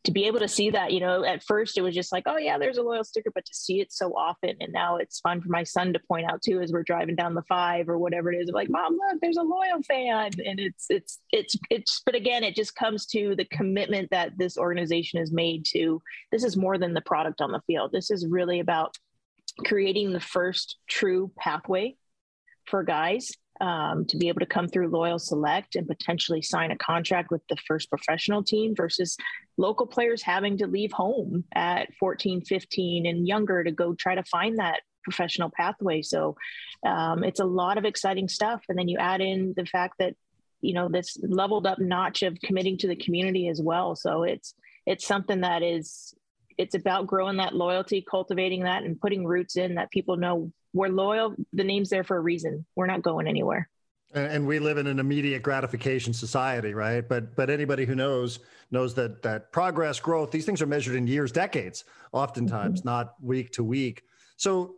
to 0.05 0.13
be 0.13 0.25
able 0.25 0.39
to 0.39 0.49
see 0.49 0.71
that, 0.71 0.93
you 0.93 1.01
know, 1.01 1.25
at 1.25 1.43
first 1.43 1.77
it 1.77 1.83
was 1.83 1.95
just 1.95 2.11
like, 2.11 2.25
oh 2.27 2.39
yeah, 2.39 2.57
there's 2.57 2.79
a 2.79 2.83
loyal 2.83 3.05
sticker, 3.05 3.31
but 3.35 3.45
to 3.45 3.55
see 3.55 3.81
it 3.81 3.93
so 3.93 4.13
often, 4.17 4.57
and 4.61 4.73
now 4.73 4.97
it's 4.97 5.21
fun 5.21 5.41
for 5.43 5.49
my 5.51 5.63
son 5.63 5.93
to 5.93 5.99
point 5.99 6.31
out 6.31 6.41
too 6.43 6.61
as 6.61 6.73
we're 6.73 6.83
driving 6.83 7.17
down 7.17 7.35
the 7.35 7.43
five 7.43 7.89
or 7.89 7.99
whatever 7.99 8.33
it 8.33 8.39
is. 8.39 8.51
Like, 8.51 8.71
mom, 8.71 8.95
look, 8.95 9.21
there's 9.21 9.37
a 9.37 9.43
loyal 9.43 9.83
fan, 9.87 10.31
and 10.45 10.59
it's 10.59 10.87
it's 10.89 11.19
it's 11.33 11.57
it's. 11.71 12.01
But 12.07 12.15
again, 12.15 12.45
it 12.45 12.57
just 12.57 12.75
comes 12.75 13.07
to 13.07 13.35
the 13.37 13.45
commitment 13.45 14.11
that 14.11 14.39
this 14.39 14.57
organization 14.57 15.21
has 15.21 15.33
made 15.33 15.67
to. 15.73 16.01
This 16.33 16.45
is 16.45 16.57
more 16.57 16.79
than 16.79 16.95
the 16.95 17.03
product 17.03 17.43
on 17.43 17.53
the 17.53 17.63
field. 17.67 17.93
This 17.93 18.11
is 18.11 18.27
really 18.27 18.61
about 18.61 18.97
creating 19.67 20.13
the 20.13 20.21
first 20.21 20.77
true 20.89 21.31
pathway 21.39 21.97
for 22.65 22.83
guys 22.85 23.33
um, 23.61 24.07
to 24.07 24.17
be 24.17 24.29
able 24.29 24.41
to 24.41 24.47
come 24.47 24.69
through 24.69 24.89
Loyal 24.89 25.19
Select 25.19 25.77
and 25.77 25.87
potentially 25.87 26.43
sign 26.43 26.71
a 26.71 26.79
contract 26.79 27.31
with 27.31 27.43
the 27.49 27.57
first 27.69 27.91
professional 27.91 28.43
team 28.43 28.75
versus 28.75 29.17
local 29.59 29.87
players 29.87 30.23
having 30.23 30.57
to 30.59 30.67
leave 30.67 30.93
home 30.93 31.45
at 31.55 31.93
14, 31.99 32.43
15 32.43 33.07
and 33.07 33.29
younger 33.29 33.63
to 33.63 33.71
go 33.71 33.95
try 33.95 34.15
to 34.15 34.25
find 34.25 34.59
that 34.59 34.81
professional 35.05 35.51
pathway. 35.55 36.03
So 36.03 36.37
um, 36.87 37.25
it's 37.25 37.41
a 37.41 37.45
lot 37.45 37.79
of 37.79 37.85
exciting 37.85 38.29
stuff. 38.29 38.63
And 38.69 38.79
then 38.79 38.89
you 38.89 38.99
add 38.99 39.21
in 39.21 39.55
the 39.57 39.67
fact 39.67 39.97
that, 39.99 40.15
you 40.61 40.75
know, 40.75 40.89
this 40.89 41.17
leveled 41.23 41.67
up 41.67 41.79
notch 41.79 42.23
of 42.23 42.39
committing 42.43 42.79
to 42.79 42.89
the 42.89 42.97
community 42.97 43.49
as 43.49 43.61
well. 43.61 43.95
So 43.95 44.23
it's, 44.23 44.55
it's 44.87 45.07
something 45.07 45.43
that 45.43 45.63
is, 45.63 46.15
it's 46.59 46.75
about 46.75 47.07
growing 47.07 47.39
that 47.39 47.55
loyalty, 47.55 48.05
cultivating 48.09 48.65
that 48.65 48.83
and 48.83 49.01
putting 49.01 49.27
roots 49.27 49.57
in 49.57 49.77
that 49.77 49.91
people 49.91 50.17
know 50.17 50.53
we're 50.73 50.89
loyal. 50.89 51.35
The 51.53 51.65
name's 51.65 51.91
there 51.91 52.05
for 52.05 52.17
a 52.17 52.21
reason. 52.21 52.65
We're 52.77 52.87
not 52.87 53.03
going 53.03 53.27
anywhere. 53.27 53.69
And 54.13 54.45
we 54.47 54.59
live 54.59 54.77
in 54.77 54.89
an 54.89 54.99
immediate 54.99 55.43
gratification 55.43 56.13
society, 56.13 56.75
right? 56.75 57.09
But 57.09 57.37
but 57.37 57.49
anybody 57.49 57.85
who 57.85 57.95
knows 57.95 58.41
knows 58.73 58.93
that 58.95 59.23
that 59.23 59.53
progress, 59.53 60.01
growth, 60.01 60.33
these 60.33 60.45
things 60.45 60.61
are 60.61 60.67
measured 60.67 60.97
in 60.97 61.07
years, 61.07 61.31
decades, 61.31 61.85
oftentimes, 62.13 62.81
mm-hmm. 62.81 62.89
not 62.89 63.15
week 63.23 63.53
to 63.53 63.63
week. 63.63 64.03
So 64.37 64.77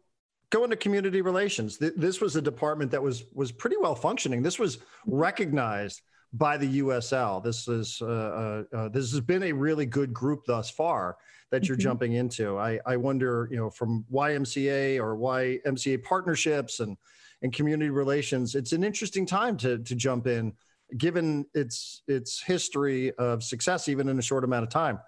going 0.51 0.69
to 0.69 0.77
community 0.77 1.23
relations, 1.23 1.79
th- 1.79 1.95
this 1.97 2.21
was 2.21 2.37
a 2.37 2.43
department 2.43 2.91
that 2.91 3.03
was 3.03 3.25
was 3.33 3.53
pretty 3.53 3.77
well 3.79 3.95
functioning. 3.95 4.43
This 4.43 4.59
was 4.59 4.79
recognized 5.07 6.03
by 6.33 6.57
the 6.57 6.81
USL. 6.81 7.43
This 7.43 7.69
is 7.69 8.01
uh, 8.01 8.07
uh, 8.07 8.77
uh, 8.77 8.89
this 8.89 9.11
has 9.13 9.21
been 9.21 9.43
a 9.45 9.53
really 9.53 9.87
good 9.87 10.13
group 10.13 10.45
thus 10.47 10.71
far 10.71 11.17
that 11.51 11.69
you're 11.69 11.77
mm-hmm. 11.77 11.83
jumping 11.83 12.13
into. 12.15 12.59
I, 12.59 12.81
I 12.87 12.97
wonder, 12.97 13.49
you 13.51 13.59
know, 13.59 13.69
from 13.69 14.05
YMCA 14.11 14.99
or 14.99 15.17
YMCA 15.17 16.03
partnerships 16.03 16.81
and 16.81 16.97
and 17.43 17.53
community 17.53 17.91
relations, 17.91 18.55
it's 18.55 18.73
an 18.73 18.85
interesting 18.85 19.27
time 19.27 19.57
to 19.59 19.79
to 19.79 19.95
jump 19.95 20.27
in, 20.27 20.53
given 20.97 21.45
its 21.55 22.03
its 22.09 22.41
history 22.41 23.13
of 23.13 23.43
success, 23.43 23.89
even 23.89 24.09
in 24.09 24.19
a 24.19 24.23
short 24.23 24.45
amount 24.45 24.63
of 24.63 24.71
time. 24.71 24.99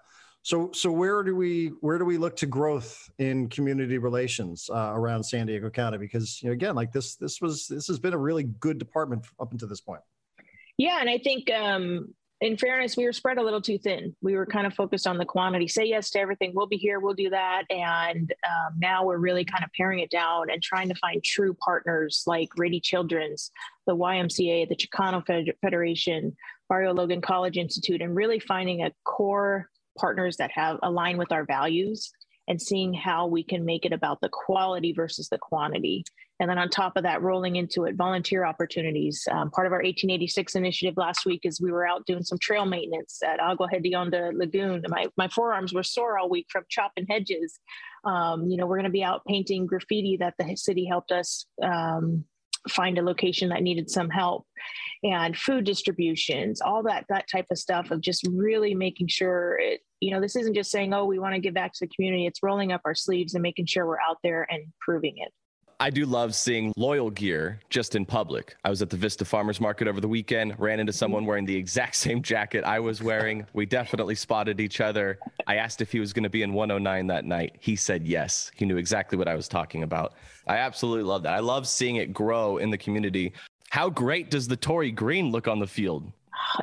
So 0.43 0.69
so 0.73 0.91
where 0.91 1.23
do 1.23 1.35
we 1.35 1.71
where 1.81 1.97
do 1.97 2.05
we 2.05 2.19
look 2.19 2.35
to 2.35 2.45
growth 2.45 3.09
in 3.17 3.49
community 3.49 3.97
relations 3.97 4.69
uh, 4.71 4.91
around 4.93 5.23
San 5.23 5.47
Diego 5.47 5.71
County? 5.71 5.97
Because 5.97 6.39
you 6.43 6.49
know, 6.49 6.53
again, 6.53 6.75
like 6.75 6.91
this 6.91 7.15
this 7.15 7.41
was 7.41 7.67
this 7.67 7.87
has 7.87 7.97
been 7.97 8.13
a 8.13 8.17
really 8.17 8.43
good 8.43 8.77
department 8.77 9.25
up 9.39 9.53
until 9.53 9.67
this 9.67 9.81
point. 9.81 10.01
Yeah, 10.77 10.99
and 10.99 11.09
I 11.09 11.17
think 11.17 11.49
um, 11.51 12.13
in 12.41 12.57
fairness, 12.57 12.97
we 12.97 13.05
were 13.05 13.13
spread 13.13 13.37
a 13.37 13.43
little 13.43 13.61
too 13.61 13.77
thin. 13.77 14.15
We 14.21 14.35
were 14.35 14.45
kind 14.45 14.67
of 14.67 14.73
focused 14.73 15.07
on 15.07 15.17
the 15.17 15.25
quantity. 15.25 15.67
Say 15.67 15.85
yes 15.85 16.09
to 16.11 16.19
everything. 16.19 16.51
We'll 16.53 16.67
be 16.67 16.77
here. 16.77 16.99
We'll 16.99 17.13
do 17.13 17.29
that. 17.29 17.63
And 17.69 18.33
um, 18.45 18.73
now 18.77 19.05
we're 19.05 19.17
really 19.17 19.45
kind 19.45 19.63
of 19.63 19.69
paring 19.75 19.99
it 19.99 20.09
down 20.09 20.49
and 20.49 20.61
trying 20.61 20.89
to 20.89 20.95
find 20.95 21.23
true 21.23 21.53
partners 21.53 22.23
like 22.27 22.49
Rady 22.57 22.81
Children's, 22.81 23.51
the 23.87 23.95
YMCA, 23.95 24.67
the 24.67 24.75
Chicano 24.75 25.23
Federation, 25.61 26.35
Barrio 26.67 26.93
Logan 26.93 27.21
College 27.21 27.57
Institute, 27.57 28.01
and 28.01 28.15
really 28.15 28.39
finding 28.39 28.83
a 28.83 28.91
core 29.05 29.69
partners 29.97 30.35
that 30.37 30.51
have 30.51 30.77
aligned 30.83 31.19
with 31.19 31.31
our 31.31 31.45
values 31.45 32.11
and 32.47 32.61
seeing 32.61 32.93
how 32.93 33.27
we 33.27 33.43
can 33.43 33.65
make 33.65 33.85
it 33.85 33.93
about 33.93 34.19
the 34.21 34.29
quality 34.29 34.91
versus 34.91 35.29
the 35.29 35.37
quantity. 35.37 36.03
And 36.39 36.49
then 36.49 36.57
on 36.57 36.69
top 36.69 36.97
of 36.97 37.03
that, 37.03 37.21
rolling 37.21 37.55
into 37.55 37.85
it, 37.85 37.95
volunteer 37.95 38.45
opportunities. 38.45 39.25
Um, 39.31 39.51
part 39.51 39.67
of 39.67 39.73
our 39.73 39.79
1886 39.79 40.55
initiative 40.55 40.97
last 40.97 41.25
week 41.25 41.41
is 41.45 41.61
we 41.61 41.71
were 41.71 41.87
out 41.87 42.05
doing 42.05 42.23
some 42.23 42.37
trail 42.39 42.65
maintenance 42.65 43.21
at 43.25 43.39
Agua 43.39 43.69
Hedionda 43.73 44.33
Lagoon. 44.33 44.83
My, 44.89 45.07
my 45.17 45.29
forearms 45.29 45.73
were 45.73 45.83
sore 45.83 46.17
all 46.17 46.29
week 46.29 46.47
from 46.49 46.63
chopping 46.69 47.05
hedges. 47.09 47.59
Um, 48.03 48.49
you 48.49 48.57
know, 48.57 48.65
we're 48.65 48.77
going 48.77 48.83
to 48.83 48.89
be 48.89 49.03
out 49.03 49.23
painting 49.25 49.65
graffiti 49.65 50.17
that 50.17 50.33
the 50.37 50.55
city 50.57 50.85
helped 50.85 51.11
us 51.11 51.45
um, 51.63 52.25
find 52.69 52.97
a 52.97 53.03
location 53.03 53.49
that 53.49 53.63
needed 53.63 53.89
some 53.89 54.09
help 54.09 54.45
and 55.03 55.37
food 55.37 55.65
distributions 55.65 56.61
all 56.61 56.81
that 56.81 57.05
that 57.09 57.25
type 57.31 57.45
of 57.51 57.57
stuff 57.57 57.91
of 57.91 58.01
just 58.01 58.27
really 58.31 58.73
making 58.73 59.07
sure 59.07 59.59
it 59.59 59.81
you 59.99 60.11
know 60.11 60.19
this 60.19 60.35
isn't 60.35 60.55
just 60.55 60.71
saying 60.71 60.93
oh 60.93 61.05
we 61.05 61.19
want 61.19 61.35
to 61.35 61.39
give 61.39 61.53
back 61.53 61.71
to 61.73 61.85
the 61.85 61.93
community 61.95 62.25
it's 62.25 62.41
rolling 62.41 62.71
up 62.71 62.81
our 62.85 62.95
sleeves 62.95 63.35
and 63.35 63.43
making 63.43 63.65
sure 63.65 63.85
we're 63.85 63.99
out 63.99 64.17
there 64.23 64.47
and 64.49 64.63
proving 64.81 65.13
it 65.17 65.31
I 65.79 65.89
do 65.89 66.05
love 66.05 66.33
seeing 66.35 66.73
loyal 66.77 67.09
gear 67.09 67.59
just 67.69 67.95
in 67.95 68.05
public. 68.05 68.55
I 68.63 68.69
was 68.69 68.81
at 68.81 68.89
the 68.89 68.95
Vista 68.95 69.25
Farmers 69.25 69.59
Market 69.59 69.87
over 69.87 69.99
the 69.99 70.07
weekend, 70.07 70.57
ran 70.57 70.79
into 70.79 70.93
someone 70.93 71.21
mm-hmm. 71.21 71.27
wearing 71.27 71.45
the 71.45 71.55
exact 71.55 71.95
same 71.95 72.21
jacket 72.21 72.63
I 72.63 72.79
was 72.79 73.03
wearing. 73.03 73.45
We 73.53 73.65
definitely 73.65 74.15
spotted 74.15 74.59
each 74.61 74.79
other. 74.79 75.19
I 75.47 75.55
asked 75.55 75.81
if 75.81 75.91
he 75.91 75.99
was 75.99 76.13
going 76.13 76.23
to 76.23 76.29
be 76.29 76.43
in 76.43 76.53
109 76.53 77.07
that 77.07 77.25
night. 77.25 77.57
He 77.59 77.75
said 77.75 78.07
yes. 78.07 78.51
He 78.55 78.65
knew 78.65 78.77
exactly 78.77 79.17
what 79.17 79.27
I 79.27 79.35
was 79.35 79.47
talking 79.47 79.83
about. 79.83 80.13
I 80.47 80.57
absolutely 80.57 81.03
love 81.03 81.23
that. 81.23 81.33
I 81.33 81.39
love 81.39 81.67
seeing 81.67 81.97
it 81.97 82.13
grow 82.13 82.57
in 82.57 82.69
the 82.69 82.77
community. 82.77 83.33
How 83.69 83.89
great 83.89 84.31
does 84.31 84.47
the 84.47 84.55
Torrey 84.55 84.91
Green 84.91 85.31
look 85.31 85.47
on 85.47 85.59
the 85.59 85.67
field? 85.67 86.11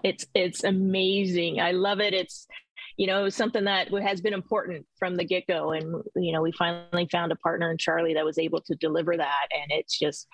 It's 0.03 0.27
it's 0.35 0.65
amazing. 0.65 1.61
I 1.61 1.73
love 1.73 2.01
it. 2.01 2.15
It's 2.15 2.47
you 2.97 3.07
know, 3.07 3.21
it 3.21 3.25
was 3.25 3.35
something 3.35 3.65
that 3.65 3.89
has 4.03 4.21
been 4.21 4.35
important 4.35 4.87
from 4.99 5.17
the 5.17 5.25
get 5.25 5.47
go. 5.47 5.73
And, 5.73 6.03
you 6.17 6.33
know, 6.33 6.43
we 6.43 6.53
finally 6.53 7.09
found 7.11 7.33
a 7.33 7.37
partner 7.37 7.71
in 7.71 7.79
Charly 7.79 8.15
that 8.15 8.25
was 8.25 8.39
able 8.39 8.61
to 8.63 8.75
deliver 8.77 9.17
that. 9.17 9.47
And 9.53 9.71
it's 9.71 9.99
just, 9.99 10.29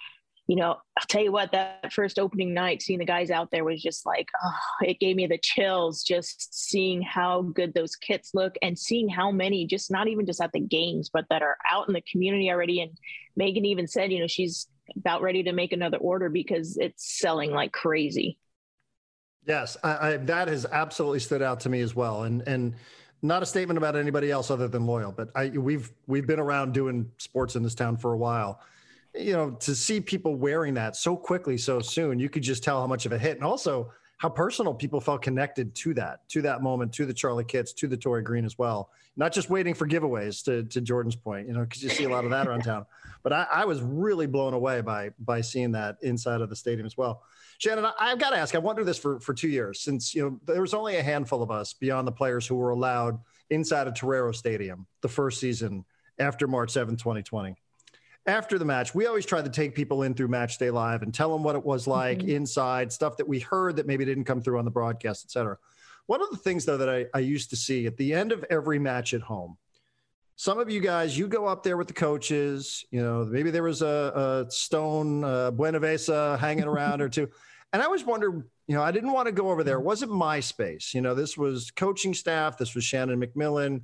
you 0.48 0.56
know, 0.56 0.70
I'll 0.70 1.06
tell 1.08 1.22
you 1.22 1.30
what, 1.30 1.52
that 1.52 1.92
first 1.92 2.18
opening 2.18 2.54
night, 2.54 2.80
seeing 2.80 2.98
the 2.98 3.04
guys 3.04 3.30
out 3.30 3.50
there 3.50 3.64
was 3.64 3.82
just 3.82 4.06
like, 4.06 4.28
oh, 4.42 4.86
it 4.86 4.98
gave 4.98 5.14
me 5.14 5.26
the 5.26 5.38
chills 5.42 6.02
just 6.02 6.54
seeing 6.54 7.02
how 7.02 7.42
good 7.42 7.74
those 7.74 7.94
kits 7.94 8.30
look 8.32 8.54
and 8.62 8.78
seeing 8.78 9.08
how 9.08 9.30
many, 9.30 9.66
just 9.66 9.90
not 9.90 10.08
even 10.08 10.24
just 10.24 10.40
at 10.40 10.52
the 10.52 10.60
games, 10.60 11.10
but 11.12 11.26
that 11.28 11.42
are 11.42 11.58
out 11.70 11.86
in 11.86 11.92
the 11.92 12.02
community 12.10 12.50
already. 12.50 12.80
And 12.80 12.92
Megan 13.36 13.66
even 13.66 13.86
said, 13.86 14.10
you 14.10 14.20
know, 14.20 14.26
she's 14.26 14.66
about 14.96 15.20
ready 15.20 15.42
to 15.42 15.52
make 15.52 15.74
another 15.74 15.98
order 15.98 16.30
because 16.30 16.78
it's 16.78 17.18
selling 17.20 17.52
like 17.52 17.72
crazy. 17.72 18.38
Yes, 19.48 19.78
I, 19.82 20.08
I, 20.10 20.16
that 20.18 20.48
has 20.48 20.66
absolutely 20.70 21.20
stood 21.20 21.40
out 21.40 21.58
to 21.60 21.70
me 21.70 21.80
as 21.80 21.96
well, 21.96 22.24
and 22.24 22.46
and 22.46 22.74
not 23.22 23.42
a 23.42 23.46
statement 23.46 23.78
about 23.78 23.96
anybody 23.96 24.30
else 24.30 24.50
other 24.50 24.68
than 24.68 24.86
loyal, 24.86 25.10
but 25.10 25.30
I 25.34 25.48
we've 25.48 25.90
we've 26.06 26.26
been 26.26 26.38
around 26.38 26.74
doing 26.74 27.10
sports 27.16 27.56
in 27.56 27.62
this 27.62 27.74
town 27.74 27.96
for 27.96 28.12
a 28.12 28.18
while. 28.18 28.60
You 29.14 29.32
know, 29.32 29.50
to 29.52 29.74
see 29.74 30.00
people 30.00 30.36
wearing 30.36 30.74
that 30.74 30.96
so 30.96 31.16
quickly, 31.16 31.56
so 31.56 31.80
soon, 31.80 32.18
you 32.18 32.28
could 32.28 32.42
just 32.42 32.62
tell 32.62 32.78
how 32.78 32.86
much 32.86 33.06
of 33.06 33.12
a 33.12 33.18
hit, 33.18 33.36
and 33.36 33.44
also 33.44 33.90
how 34.18 34.28
personal 34.28 34.74
people 34.74 35.00
felt 35.00 35.22
connected 35.22 35.74
to 35.76 35.94
that, 35.94 36.28
to 36.28 36.42
that 36.42 36.62
moment, 36.62 36.92
to 36.92 37.06
the 37.06 37.14
Charly 37.14 37.44
Kits, 37.44 37.72
to 37.72 37.86
the 37.86 37.96
Torrey 37.96 38.22
Green 38.22 38.44
as 38.44 38.58
well. 38.58 38.90
Not 39.16 39.32
just 39.32 39.48
waiting 39.48 39.74
for 39.74 39.86
giveaways. 39.86 40.44
To 40.44 40.62
to 40.64 40.80
Jordan's 40.80 41.16
point, 41.16 41.48
you 41.48 41.54
know, 41.54 41.62
because 41.62 41.82
you 41.82 41.88
see 41.88 42.04
a 42.04 42.08
lot 42.08 42.24
of 42.24 42.30
that 42.30 42.46
around 42.46 42.62
town. 42.62 42.86
But 43.22 43.32
I, 43.32 43.46
I 43.52 43.64
was 43.64 43.80
really 43.82 44.26
blown 44.26 44.54
away 44.54 44.80
by 44.80 45.10
by 45.18 45.40
seeing 45.40 45.72
that 45.72 45.96
inside 46.02 46.40
of 46.40 46.50
the 46.50 46.56
stadium 46.56 46.86
as 46.86 46.96
well. 46.96 47.22
Shannon, 47.58 47.86
I've 47.98 48.20
got 48.20 48.30
to 48.30 48.36
ask. 48.36 48.54
I 48.54 48.58
wondered 48.58 48.84
this 48.84 48.98
for 48.98 49.18
for 49.20 49.34
two 49.34 49.48
years 49.48 49.80
since 49.80 50.14
you 50.14 50.22
know 50.22 50.40
there 50.44 50.60
was 50.60 50.74
only 50.74 50.96
a 50.96 51.02
handful 51.02 51.42
of 51.42 51.50
us 51.50 51.72
beyond 51.72 52.06
the 52.06 52.12
players 52.12 52.46
who 52.46 52.54
were 52.54 52.70
allowed 52.70 53.18
inside 53.50 53.88
of 53.88 53.94
Torero 53.94 54.32
Stadium 54.32 54.86
the 55.00 55.08
first 55.08 55.40
season 55.40 55.84
after 56.18 56.46
March 56.46 56.70
7, 56.70 56.96
2020. 56.96 57.56
After 58.26 58.58
the 58.58 58.64
match, 58.64 58.94
we 58.94 59.06
always 59.06 59.24
try 59.24 59.40
to 59.40 59.48
take 59.48 59.74
people 59.74 60.02
in 60.02 60.14
through 60.14 60.28
Match 60.28 60.58
Day 60.58 60.70
Live 60.70 61.02
and 61.02 61.14
tell 61.14 61.32
them 61.32 61.42
what 61.42 61.56
it 61.56 61.64
was 61.64 61.86
like 61.86 62.18
mm-hmm. 62.18 62.28
inside, 62.28 62.92
stuff 62.92 63.16
that 63.16 63.26
we 63.26 63.40
heard 63.40 63.76
that 63.76 63.86
maybe 63.86 64.04
didn't 64.04 64.24
come 64.24 64.42
through 64.42 64.58
on 64.58 64.64
the 64.66 64.70
broadcast, 64.70 65.24
et 65.24 65.30
cetera. 65.30 65.56
One 66.06 66.22
of 66.22 66.30
the 66.30 66.36
things, 66.36 66.64
though, 66.64 66.76
that 66.76 66.88
I, 66.88 67.06
I 67.14 67.20
used 67.20 67.50
to 67.50 67.56
see 67.56 67.86
at 67.86 67.96
the 67.96 68.12
end 68.12 68.32
of 68.32 68.44
every 68.50 68.78
match 68.78 69.14
at 69.14 69.22
home, 69.22 69.56
some 70.36 70.60
of 70.60 70.70
you 70.70 70.80
guys, 70.80 71.18
you 71.18 71.26
go 71.26 71.46
up 71.46 71.64
there 71.64 71.76
with 71.76 71.88
the 71.88 71.94
coaches. 71.94 72.84
You 72.92 73.02
know, 73.02 73.24
maybe 73.24 73.50
there 73.50 73.64
was 73.64 73.82
a, 73.82 74.46
a 74.46 74.50
stone 74.50 75.24
uh, 75.24 75.50
Buenavesa 75.50 76.38
hanging 76.38 76.64
around 76.64 77.00
or 77.00 77.08
two. 77.08 77.28
And 77.70 77.82
I 77.82 77.84
always 77.84 78.02
wondered, 78.02 78.44
you 78.66 78.74
know, 78.74 78.82
I 78.82 78.90
didn't 78.90 79.12
want 79.12 79.26
to 79.26 79.32
go 79.32 79.50
over 79.50 79.62
there. 79.62 79.76
It 79.76 79.82
wasn't 79.82 80.10
my 80.10 80.40
space. 80.40 80.94
You 80.94 81.02
know, 81.02 81.14
this 81.14 81.36
was 81.36 81.70
coaching 81.70 82.14
staff. 82.14 82.56
This 82.56 82.74
was 82.74 82.82
Shannon 82.82 83.20
MacMillan, 83.20 83.82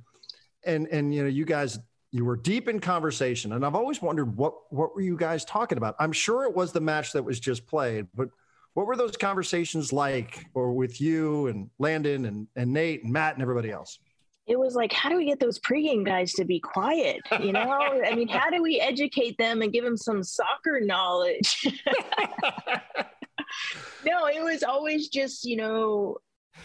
and 0.63 0.87
and 0.87 1.13
you 1.13 1.21
know, 1.21 1.29
you 1.29 1.45
guys, 1.45 1.77
you 2.15 2.23
were 2.23 2.37
deep 2.37 2.69
in 2.69 2.79
conversation. 2.79 3.51
And 3.51 3.65
I've 3.65 3.75
always 3.75 4.01
wondered 4.01 4.37
what 4.37 4.53
what 4.69 4.95
were 4.95 5.01
you 5.01 5.17
guys 5.17 5.43
talking 5.43 5.77
about? 5.77 5.97
I'm 5.99 6.13
sure 6.13 6.45
it 6.45 6.55
was 6.55 6.71
the 6.71 6.79
match 6.79 7.11
that 7.11 7.23
was 7.23 7.41
just 7.41 7.67
played, 7.67 8.07
but 8.15 8.29
what 8.73 8.87
were 8.87 8.95
those 8.95 9.17
conversations 9.17 9.91
like, 9.91 10.45
or 10.53 10.71
with 10.71 11.01
you 11.01 11.47
and 11.47 11.69
Landon 11.77 12.23
and 12.23 12.47
and 12.55 12.71
Nate 12.71 13.03
and 13.03 13.11
Matt 13.11 13.33
and 13.33 13.41
everybody 13.41 13.69
else? 13.69 13.99
it 14.47 14.59
was 14.59 14.75
like, 14.75 14.93
how 14.93 15.09
do 15.09 15.17
we 15.17 15.25
get 15.25 15.39
those 15.39 15.59
pregame 15.59 16.05
guys 16.05 16.31
to 16.33 16.45
be 16.45 16.59
quiet? 16.59 17.19
You 17.41 17.51
know, 17.51 17.71
I 17.71 18.13
mean, 18.13 18.27
how 18.27 18.51
do 18.51 18.61
we 18.61 18.79
educate 18.79 19.35
them 19.39 19.63
and 19.63 19.73
give 19.73 19.83
them 19.83 19.97
some 19.97 20.21
soccer 20.21 20.79
knowledge? 20.79 21.65
no, 24.05 24.27
it 24.27 24.43
was 24.43 24.61
always 24.61 25.07
just, 25.07 25.45
you 25.45 25.55
know, 25.55 26.17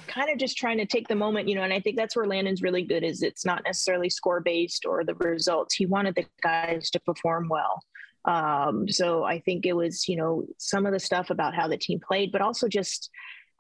kind 0.07 0.31
of 0.31 0.39
just 0.39 0.57
trying 0.57 0.79
to 0.79 0.87
take 0.87 1.09
the 1.09 1.15
moment, 1.15 1.49
you 1.49 1.55
know, 1.55 1.63
and 1.63 1.73
I 1.73 1.81
think 1.81 1.97
that's 1.97 2.17
where 2.17 2.27
Landon's 2.27 2.63
really 2.63 2.83
good 2.83 3.05
is 3.05 3.23
it's 3.23 3.45
not 3.45 3.63
necessarily 3.65 4.11
score 4.11 4.41
based 4.41 4.85
or 4.85 5.05
the 5.05 5.15
results. 5.15 5.75
He 5.75 5.87
wanted 5.87 6.15
the 6.15 6.27
guys 6.43 6.91
to 6.91 7.01
perform 7.01 7.49
well. 7.49 7.83
Um, 8.25 8.89
so 8.89 9.25
I 9.25 9.41
think 9.41 9.67
it 9.67 9.75
was, 9.75 10.09
you 10.09 10.17
know, 10.17 10.45
some 10.59 10.87
of 10.87 10.93
the 10.93 11.01
stuff 11.01 11.31
about 11.31 11.55
how 11.55 11.69
the 11.69 11.79
team 11.79 12.01
played, 12.01 12.33
but 12.33 12.43
also 12.43 12.69
just 12.69 13.11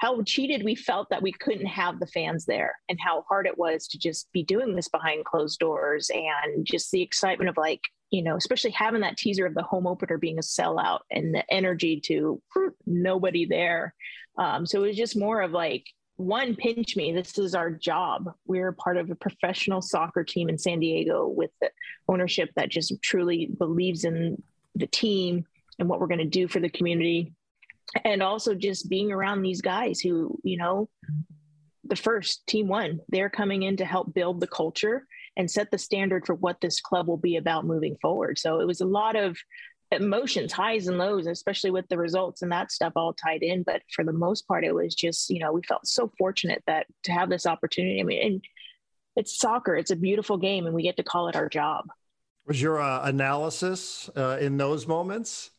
how 0.00 0.22
cheated 0.22 0.64
we 0.64 0.74
felt 0.74 1.08
that 1.10 1.22
we 1.22 1.30
couldn't 1.30 1.66
have 1.66 2.00
the 2.00 2.06
fans 2.06 2.46
there 2.46 2.74
and 2.88 2.98
how 2.98 3.22
hard 3.28 3.46
it 3.46 3.58
was 3.58 3.86
to 3.86 3.98
just 3.98 4.32
be 4.32 4.42
doing 4.42 4.74
this 4.74 4.88
behind 4.88 5.24
closed 5.24 5.58
doors 5.58 6.10
and 6.12 6.66
just 6.66 6.90
the 6.90 7.02
excitement 7.02 7.50
of 7.50 7.56
like 7.56 7.82
you 8.10 8.22
know 8.22 8.34
especially 8.36 8.70
having 8.70 9.02
that 9.02 9.18
teaser 9.18 9.44
of 9.44 9.54
the 9.54 9.62
home 9.62 9.86
opener 9.86 10.16
being 10.16 10.38
a 10.38 10.42
sellout 10.42 11.00
and 11.10 11.34
the 11.34 11.44
energy 11.52 12.00
to 12.00 12.40
nobody 12.86 13.44
there 13.44 13.94
um, 14.38 14.64
so 14.64 14.82
it 14.82 14.88
was 14.88 14.96
just 14.96 15.18
more 15.18 15.42
of 15.42 15.52
like 15.52 15.84
one 16.20 16.54
pinch 16.54 16.96
me. 16.96 17.12
This 17.12 17.38
is 17.38 17.54
our 17.54 17.70
job. 17.70 18.34
We're 18.46 18.72
part 18.72 18.98
of 18.98 19.10
a 19.10 19.14
professional 19.14 19.80
soccer 19.80 20.22
team 20.22 20.48
in 20.48 20.58
san 20.58 20.80
diego 20.80 21.26
with 21.26 21.50
the 21.60 21.70
ownership 22.08 22.50
that 22.56 22.68
just 22.68 22.92
truly 23.02 23.50
believes 23.58 24.04
in 24.04 24.42
the 24.74 24.86
team 24.86 25.46
and 25.78 25.88
what 25.88 25.98
we're 25.98 26.06
going 26.06 26.18
to 26.18 26.26
do 26.26 26.46
for 26.46 26.60
the 26.60 26.68
community. 26.68 27.32
And 28.04 28.22
also 28.22 28.54
just 28.54 28.88
being 28.88 29.10
around 29.10 29.42
these 29.42 29.62
guys 29.62 30.00
who 30.00 30.38
you 30.44 30.58
know 30.58 30.88
the 31.84 31.96
first 31.96 32.46
team 32.46 32.68
one 32.68 33.00
they're 33.08 33.30
coming 33.30 33.62
in 33.62 33.78
to 33.78 33.84
help 33.84 34.14
build 34.14 34.40
the 34.40 34.46
culture 34.46 35.06
and 35.36 35.50
set 35.50 35.70
the 35.70 35.78
standard 35.78 36.26
for 36.26 36.34
what 36.34 36.60
this 36.60 36.80
club 36.80 37.08
will 37.08 37.16
be 37.16 37.36
about 37.36 37.64
moving 37.64 37.96
forward. 38.02 38.38
So 38.38 38.60
it 38.60 38.66
was 38.66 38.80
a 38.80 38.86
lot 38.86 39.16
of 39.16 39.38
emotions 39.92 40.52
highs 40.52 40.86
and 40.86 40.98
lows 40.98 41.26
especially 41.26 41.70
with 41.70 41.88
the 41.88 41.98
results 41.98 42.42
and 42.42 42.52
that 42.52 42.70
stuff 42.70 42.92
all 42.96 43.12
tied 43.12 43.42
in. 43.42 43.62
But 43.62 43.82
for 43.94 44.04
the 44.04 44.12
most 44.12 44.46
part 44.46 44.64
it 44.64 44.74
was 44.74 44.94
just 44.94 45.30
you 45.30 45.40
know 45.40 45.52
we 45.52 45.62
felt 45.62 45.86
so 45.86 46.10
fortunate 46.18 46.62
that 46.66 46.86
to 47.04 47.12
have 47.12 47.28
this 47.28 47.46
opportunity. 47.46 48.00
I 48.00 48.04
mean 48.04 48.26
and 48.26 48.44
it's 49.16 49.38
soccer. 49.38 49.76
It's 49.76 49.90
a 49.90 49.96
beautiful 49.96 50.36
game 50.36 50.66
and 50.66 50.74
we 50.74 50.82
get 50.82 50.96
to 50.96 51.02
call 51.02 51.28
it 51.28 51.36
our 51.36 51.48
job. 51.48 51.86
Was 52.46 52.60
your 52.60 52.80
uh, 52.80 53.02
analysis 53.04 54.08
uh, 54.16 54.38
in 54.40 54.56
those 54.56 54.86
moments 54.86 55.50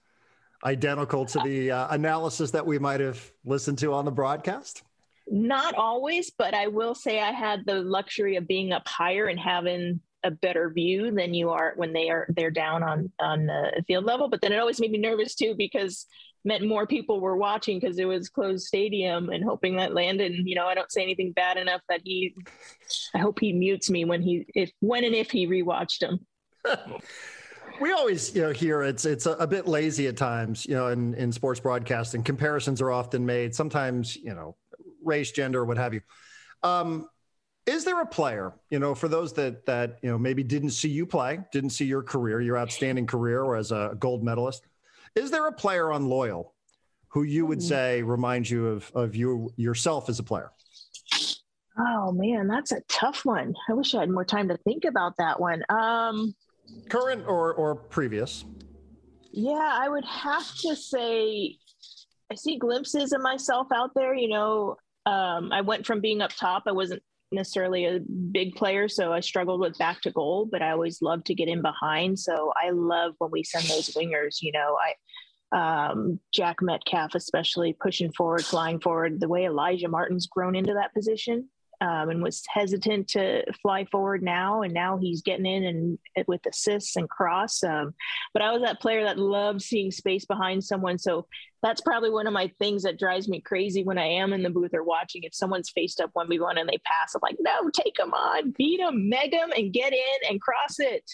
identical 0.63 1.25
to 1.25 1.39
the 1.39 1.71
uh, 1.71 1.87
analysis 1.93 2.51
that 2.51 2.65
we 2.65 2.79
might 2.79 2.99
have 2.99 3.31
listened 3.45 3.77
to 3.79 3.93
on 3.93 4.05
the 4.05 4.11
broadcast? 4.11 4.83
Not 5.27 5.75
always, 5.75 6.31
but 6.31 6.53
I 6.53 6.67
will 6.67 6.95
say 6.95 7.21
I 7.21 7.31
had 7.31 7.65
the 7.65 7.75
luxury 7.75 8.35
of 8.35 8.47
being 8.47 8.71
up 8.71 8.87
higher 8.87 9.27
and 9.27 9.39
having 9.39 10.01
a 10.23 10.31
better 10.31 10.69
view 10.69 11.11
than 11.11 11.33
you 11.33 11.49
are 11.49 11.73
when 11.75 11.93
they 11.93 12.09
are 12.09 12.27
they're 12.29 12.51
down 12.51 12.83
on 12.83 13.11
on 13.19 13.47
the 13.47 13.83
field 13.87 14.05
level. 14.05 14.29
But 14.29 14.41
then 14.41 14.51
it 14.51 14.59
always 14.59 14.79
made 14.79 14.91
me 14.91 14.99
nervous 14.99 15.35
too 15.35 15.55
because 15.57 16.05
meant 16.43 16.65
more 16.65 16.87
people 16.87 17.19
were 17.19 17.37
watching 17.37 17.79
because 17.79 17.99
it 17.99 18.05
was 18.05 18.29
closed 18.29 18.65
stadium 18.65 19.29
and 19.29 19.43
hoping 19.43 19.75
that 19.75 19.93
Landon, 19.93 20.47
you 20.47 20.55
know, 20.55 20.65
I 20.65 20.73
don't 20.73 20.91
say 20.91 21.03
anything 21.03 21.33
bad 21.33 21.57
enough 21.57 21.81
that 21.89 22.01
he 22.03 22.35
I 23.13 23.19
hope 23.19 23.39
he 23.39 23.53
mutes 23.53 23.89
me 23.89 24.05
when 24.05 24.21
he 24.21 24.45
if 24.55 24.71
when 24.79 25.03
and 25.03 25.15
if 25.15 25.31
he 25.31 25.47
rewatched 25.47 26.01
him. 26.01 26.19
we 27.81 27.91
always 27.91 28.35
you 28.35 28.41
know 28.41 28.51
hear 28.51 28.83
it's 28.83 29.05
it's 29.05 29.25
a, 29.25 29.31
a, 29.33 29.47
bit 29.47 29.67
lazy 29.67 30.07
at 30.07 30.15
times 30.15 30.65
you 30.65 30.75
know 30.75 30.87
in 30.87 31.13
in 31.15 31.31
sports 31.31 31.59
broadcasting 31.59 32.21
comparisons 32.21 32.81
are 32.81 32.91
often 32.91 33.25
made 33.25 33.55
sometimes 33.55 34.15
you 34.15 34.33
know 34.33 34.55
race 35.03 35.31
gender 35.31 35.65
what 35.65 35.77
have 35.77 35.93
you 35.93 36.01
um 36.61 37.07
is 37.71 37.83
there 37.85 38.01
a 38.01 38.05
player 38.05 38.53
you 38.69 38.79
know 38.79 38.93
for 38.93 39.07
those 39.07 39.33
that 39.33 39.65
that 39.65 39.97
you 40.01 40.09
know 40.09 40.17
maybe 40.17 40.43
didn't 40.43 40.71
see 40.71 40.89
you 40.89 41.05
play 41.05 41.39
didn't 41.51 41.71
see 41.71 41.85
your 41.85 42.03
career 42.03 42.41
your 42.41 42.57
outstanding 42.57 43.07
career 43.07 43.41
or 43.43 43.55
as 43.55 43.71
a 43.71 43.95
gold 43.99 44.23
medalist 44.23 44.65
is 45.15 45.31
there 45.31 45.47
a 45.47 45.51
player 45.51 45.91
on 45.91 46.07
loyal 46.07 46.53
who 47.09 47.23
you 47.23 47.45
would 47.45 47.59
hmm. 47.59 47.65
say 47.65 48.01
reminds 48.01 48.49
you 48.49 48.67
of 48.67 48.91
of 48.93 49.15
you 49.15 49.51
yourself 49.55 50.09
as 50.09 50.19
a 50.19 50.23
player 50.23 50.51
oh 51.77 52.11
man 52.11 52.47
that's 52.47 52.71
a 52.71 52.81
tough 52.87 53.25
one 53.25 53.53
i 53.69 53.73
wish 53.73 53.95
i 53.95 53.99
had 53.99 54.09
more 54.09 54.25
time 54.25 54.47
to 54.47 54.57
think 54.57 54.85
about 54.85 55.15
that 55.17 55.39
one 55.39 55.63
um 55.69 56.35
current 56.89 57.25
or 57.27 57.53
or 57.53 57.75
previous? 57.75 58.45
Yeah, 59.31 59.69
I 59.73 59.87
would 59.87 60.05
have 60.05 60.55
to 60.57 60.75
say 60.75 61.57
I 62.31 62.35
see 62.35 62.57
glimpses 62.57 63.13
of 63.13 63.21
myself 63.21 63.67
out 63.73 63.91
there. 63.95 64.13
You 64.13 64.29
know, 64.29 64.77
um, 65.05 65.51
I 65.51 65.61
went 65.61 65.85
from 65.85 66.01
being 66.01 66.21
up 66.21 66.31
top. 66.31 66.63
I 66.67 66.71
wasn't 66.71 67.01
necessarily 67.31 67.85
a 67.85 67.99
big 68.31 68.55
player, 68.55 68.87
so 68.87 69.13
I 69.13 69.19
struggled 69.19 69.61
with 69.61 69.77
back 69.77 70.01
to 70.01 70.11
goal, 70.11 70.47
but 70.51 70.61
I 70.61 70.71
always 70.71 71.01
love 71.01 71.23
to 71.25 71.35
get 71.35 71.47
in 71.47 71.61
behind. 71.61 72.19
So 72.19 72.53
I 72.61 72.71
love 72.71 73.13
when 73.19 73.31
we 73.31 73.43
send 73.43 73.65
those 73.65 73.89
wingers. 73.89 74.41
You 74.41 74.51
know, 74.51 74.77
I 74.77 74.93
um, 75.53 76.19
Jack 76.33 76.57
Metcalf, 76.61 77.15
especially 77.15 77.73
pushing 77.73 78.11
forward, 78.13 78.45
flying 78.45 78.79
forward, 78.79 79.19
the 79.19 79.27
way 79.27 79.45
Elijah 79.45 79.89
Martin's 79.89 80.27
grown 80.27 80.55
into 80.55 80.73
that 80.73 80.93
position 80.93 81.49
um, 81.81 82.09
and 82.09 82.21
was 82.21 82.43
hesitant 82.47 83.07
to 83.09 83.43
fly 83.61 83.85
forward 83.85 84.21
now. 84.21 84.61
And 84.61 84.73
now 84.73 84.97
he's 84.97 85.23
getting 85.23 85.47
in 85.47 85.63
and 85.65 86.27
with 86.27 86.45
assists 86.45 86.95
and 86.95 87.09
cross. 87.09 87.63
Um, 87.63 87.95
but 88.33 88.43
I 88.43 88.51
was 88.51 88.61
that 88.61 88.79
player 88.79 89.03
that 89.03 89.17
loved 89.17 89.63
seeing 89.63 89.89
space 89.89 90.23
behind 90.23 90.63
someone. 90.63 90.99
So 90.99 91.27
that's 91.63 91.81
probably 91.81 92.11
one 92.11 92.27
of 92.27 92.33
my 92.33 92.51
things 92.59 92.83
that 92.83 92.99
drives 92.99 93.27
me 93.27 93.41
crazy 93.41 93.83
when 93.83 93.97
I 93.97 94.05
am 94.05 94.31
in 94.31 94.43
the 94.43 94.49
booth 94.51 94.73
or 94.75 94.83
watching. 94.83 95.23
If 95.23 95.33
someone's 95.33 95.71
faced 95.71 95.99
up 95.99 96.11
1v1 96.15 96.59
and 96.59 96.69
they 96.69 96.77
pass, 96.85 97.15
I'm 97.15 97.21
like, 97.23 97.37
no, 97.39 97.69
take 97.71 97.95
them 97.95 98.13
on, 98.13 98.53
beat 98.57 98.79
them, 98.79 99.09
meg 99.09 99.31
them, 99.31 99.49
and 99.57 99.73
get 99.73 99.91
in 99.91 100.29
and 100.29 100.39
cross 100.39 100.79
it. 100.79 101.09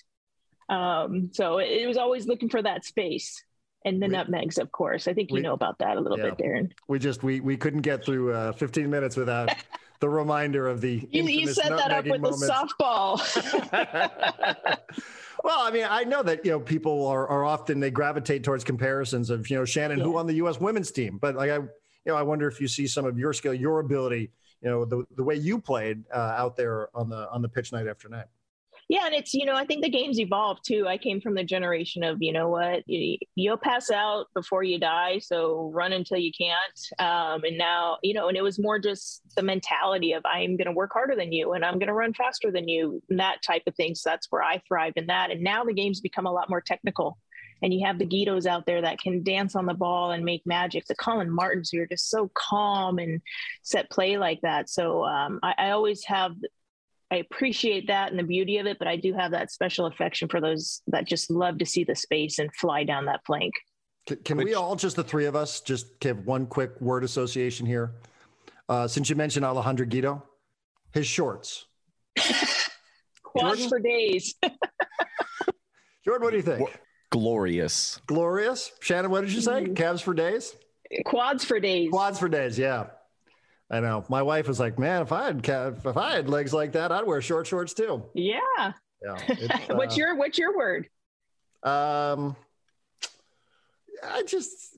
Um, 0.69 1.32
so 1.34 1.60
it 1.60 1.88
was 1.88 1.97
always 1.97 2.27
looking 2.27 2.49
for 2.49 2.62
that 2.62 2.84
space 2.84 3.41
and 3.86 4.01
the 4.01 4.08
we, 4.08 4.13
nutmegs, 4.13 4.58
of 4.58 4.69
course. 4.71 5.08
I 5.08 5.13
think 5.13 5.30
you 5.30 5.36
we, 5.36 5.41
know 5.41 5.53
about 5.53 5.80
that 5.80 5.95
a 5.95 6.01
little 6.01 6.17
yeah, 6.17 6.32
bit, 6.32 6.38
Darren. 6.38 6.71
We 6.89 6.99
just 6.99 7.23
we 7.23 7.39
we 7.39 7.56
couldn't 7.56 7.82
get 7.82 8.03
through 8.03 8.34
uh, 8.34 8.51
15 8.51 8.89
minutes 8.89 9.15
without 9.15 9.49
the 10.00 10.10
reminder 10.10 10.68
of 10.68 10.82
the 10.82 11.08
you, 11.12 11.24
you 11.24 11.48
set 11.48 11.70
that 11.70 11.92
up 11.92 12.06
with 12.06 12.22
moments. 12.22 12.42
the 12.42 12.54
softball. 12.54 13.20
well, 15.44 15.60
I 15.60 15.72
mean, 15.72 15.86
I 15.90 16.04
know 16.04 16.24
that 16.24 16.46
you 16.46 16.52
know 16.52 16.60
people 16.60 17.08
are 17.08 17.28
are 17.28 17.44
often 17.44 17.80
they 17.80 17.92
gravitate 17.92 18.44
towards 18.44 18.64
comparisons 18.64 19.30
of 19.30 19.50
you 19.50 19.58
know 19.58 19.66
Shannon 19.66 20.00
yeah. 20.00 20.04
who 20.04 20.18
on 20.18 20.28
the 20.28 20.36
U.S. 20.36 20.60
women's 20.60 20.92
team, 20.92 21.18
but 21.18 21.36
like 21.36 21.50
I 21.50 21.56
you 21.58 21.70
know 22.06 22.16
I 22.16 22.24
wonder 22.24 22.48
if 22.48 22.62
you 22.62 22.68
see 22.68 22.88
some 22.88 23.06
of 23.06 23.18
your 23.18 23.34
skill, 23.34 23.54
your 23.54 23.80
ability, 23.80 24.32
you 24.62 24.70
know 24.70 24.86
the 24.86 25.06
the 25.16 25.24
way 25.24 25.36
you 25.36 25.60
played 25.60 26.04
uh, 26.14 26.36
out 26.38 26.56
there 26.56 26.90
on 26.96 27.10
the 27.10 27.30
on 27.32 27.42
the 27.42 27.50
pitch 27.50 27.72
night 27.72 27.88
after 27.88 28.10
night. 28.10 28.26
Yeah, 28.89 29.06
and 29.06 29.13
it's 29.13 29.34
you 29.34 29.45
know 29.45 29.56
I 29.56 29.65
think 29.65 29.84
the 29.84 29.89
game's 29.89 30.17
evolved 30.17 30.62
too. 30.65 30.88
I 30.88 30.97
came 30.97 31.19
from 31.19 31.36
the 31.36 31.43
generation 31.43 32.04
of 32.04 32.21
you 32.21 32.32
know 32.32 32.47
what 32.47 32.84
you'll 32.88 33.58
pass 33.58 33.91
out 33.91 34.28
before 34.34 34.63
you 34.63 34.80
die, 34.80 35.19
so 35.19 35.69
run 35.73 35.91
until 35.91 36.17
you 36.17 36.32
can't. 36.32 36.80
Um, 36.97 37.43
and 37.43 37.58
now 37.58 37.97
you 38.02 38.13
know, 38.13 38.30
and 38.30 38.38
it 38.38 38.43
was 38.43 38.60
more 38.60 38.80
just 38.80 39.23
the 39.36 39.41
mentality 39.43 40.13
of 40.13 40.23
I'm 40.26 40.56
going 40.56 40.67
to 40.67 40.71
work 40.71 40.91
harder 40.93 41.15
than 41.17 41.34
you 41.34 41.52
and 41.52 41.65
I'm 41.65 41.80
going 41.80 41.88
to 41.88 41.93
run 41.93 42.13
faster 42.13 42.50
than 42.50 42.69
you, 42.69 43.02
and 43.10 43.19
that 43.19 43.41
type 43.45 43.63
of 43.67 43.76
thing. 43.76 43.93
So 43.93 44.10
that's 44.10 44.28
where 44.30 44.43
I 44.43 44.62
thrive 44.65 44.93
in 44.95 45.08
that. 45.08 45.32
And 45.32 45.41
now 45.41 45.65
the 45.65 45.73
game's 45.73 46.00
become 46.00 46.26
a 46.26 46.32
lot 46.32 46.50
more 46.50 46.62
technical. 46.62 47.17
And 47.62 47.73
you 47.73 47.86
have 47.86 47.97
the 47.97 48.06
Guidos 48.06 48.45
out 48.45 48.65
there 48.65 48.82
that 48.82 49.00
can 49.00 49.23
dance 49.23 49.56
on 49.56 49.65
the 49.65 49.73
ball 49.73 50.12
and 50.12 50.23
make 50.23 50.43
magic. 50.45 50.86
The 50.86 50.95
Collin 50.95 51.32
Martins 51.32 51.71
who 51.71 51.82
are 51.82 51.88
just 51.88 52.10
so 52.10 52.30
calm 52.36 53.00
and 53.00 53.19
set 53.63 53.89
play 53.89 54.17
like 54.17 54.41
that. 54.41 54.69
So 54.69 55.04
um, 55.04 55.39
I, 55.41 55.56
I 55.58 55.69
always 55.71 56.06
have 56.06 56.34
I 57.10 57.17
appreciate 57.17 57.88
that 57.88 58.10
and 58.10 58.20
the 58.20 58.24
beauty 58.24 58.58
of 58.58 58.65
it, 58.65 58.80
but 58.80 58.88
I 58.88 58.98
do 58.98 59.13
have 59.13 59.32
that 59.32 59.52
special 59.52 59.86
affection 59.86 60.28
for 60.28 60.41
those 60.41 60.82
that 60.88 61.06
just 61.06 61.32
love 61.32 61.58
to 61.60 61.65
see 61.65 61.84
the 61.84 61.96
space 61.96 62.39
and 62.39 62.54
fly 62.54 62.84
down 62.84 63.06
that 63.06 63.24
plank. 63.26 63.54
Can, 64.08 64.17
can 64.17 64.38
Which, 64.38 64.46
we 64.46 64.54
all, 64.56 64.76
just 64.76 64.96
the 64.96 65.04
three 65.04 65.26
of 65.26 65.36
us, 65.36 65.62
just 65.62 66.00
give 66.00 66.26
one 66.26 66.46
quick 66.46 66.80
word 66.82 67.04
association 67.04 67.65
here? 67.65 67.96
Uh, 68.67 68.88
since 68.88 69.10
you 69.10 69.15
mentioned 69.15 69.46
Alejandro 69.46 69.86
Guido, 69.86 70.24
his 70.93 71.08
shorts. 71.08 71.65
Quads 73.24 73.65
for 73.67 73.80
days. 73.80 74.36
Jordan, 76.06 76.24
what 76.24 76.32
do 76.32 76.38
you 76.38 76.43
think? 76.43 76.80
Glorious. 77.10 78.02
Glorious. 78.08 78.72
Shannon, 78.82 79.12
what 79.12 79.22
did 79.22 79.32
you 79.32 79.41
say? 79.41 79.63
Mm-hmm. 79.63 79.74
Calves 79.76 80.02
for 80.02 80.13
days? 80.13 80.56
Quads 81.06 81.46
for 81.46 81.60
days. 81.60 81.89
Quads 81.89 82.20
for 82.20 82.28
days, 82.28 82.58
yeah. 82.58 82.88
I 83.69 83.80
know. 83.82 84.06
My 84.10 84.21
wife 84.21 84.47
was 84.47 84.60
like, 84.60 84.80
"Man, 84.80 85.01
if 85.01 85.12
I 85.12 85.25
had 85.25 85.47
if 85.47 85.97
I 85.97 86.15
had 86.15 86.30
legs 86.30 86.53
like 86.53 86.71
that, 86.73 86.91
I'd 86.91 87.06
wear 87.06 87.21
short 87.21 87.47
shorts 87.47 87.73
too." 87.73 88.03
Yeah. 88.13 88.39
Yeah. 89.03 89.17
It's, 89.27 89.67
what's 89.69 89.95
uh, 89.95 89.97
your 89.97 90.15
What's 90.15 90.38
your 90.38 90.58
word? 90.58 90.89
Um, 91.63 92.36
I 94.03 94.23
just 94.23 94.77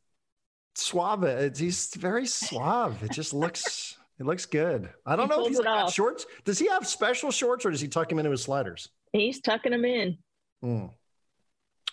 suave. 0.76 1.24
It's, 1.24 1.60
he's 1.60 1.94
very 1.96 2.26
suave. 2.26 3.04
It 3.04 3.12
just 3.12 3.34
looks. 3.34 3.96
It 4.20 4.26
looks 4.26 4.46
good. 4.46 4.90
I 5.06 5.16
don't 5.16 5.32
He 5.32 5.38
know 5.38 5.46
if 5.46 5.48
he's 5.52 5.62
got 5.62 5.94
shorts. 5.94 6.26
Does 6.44 6.60
he 6.60 6.68
have 6.68 6.86
special 6.86 7.32
shorts, 7.32 7.66
or 7.66 7.72
does 7.72 7.80
he 7.80 7.88
tuck 7.88 8.12
him 8.12 8.20
into 8.20 8.32
his 8.32 8.44
sliders? 8.44 8.90
He's 9.14 9.40
tucking 9.40 9.72
them 9.72 9.86
in. 9.86 10.18
Hmm. 10.62 10.88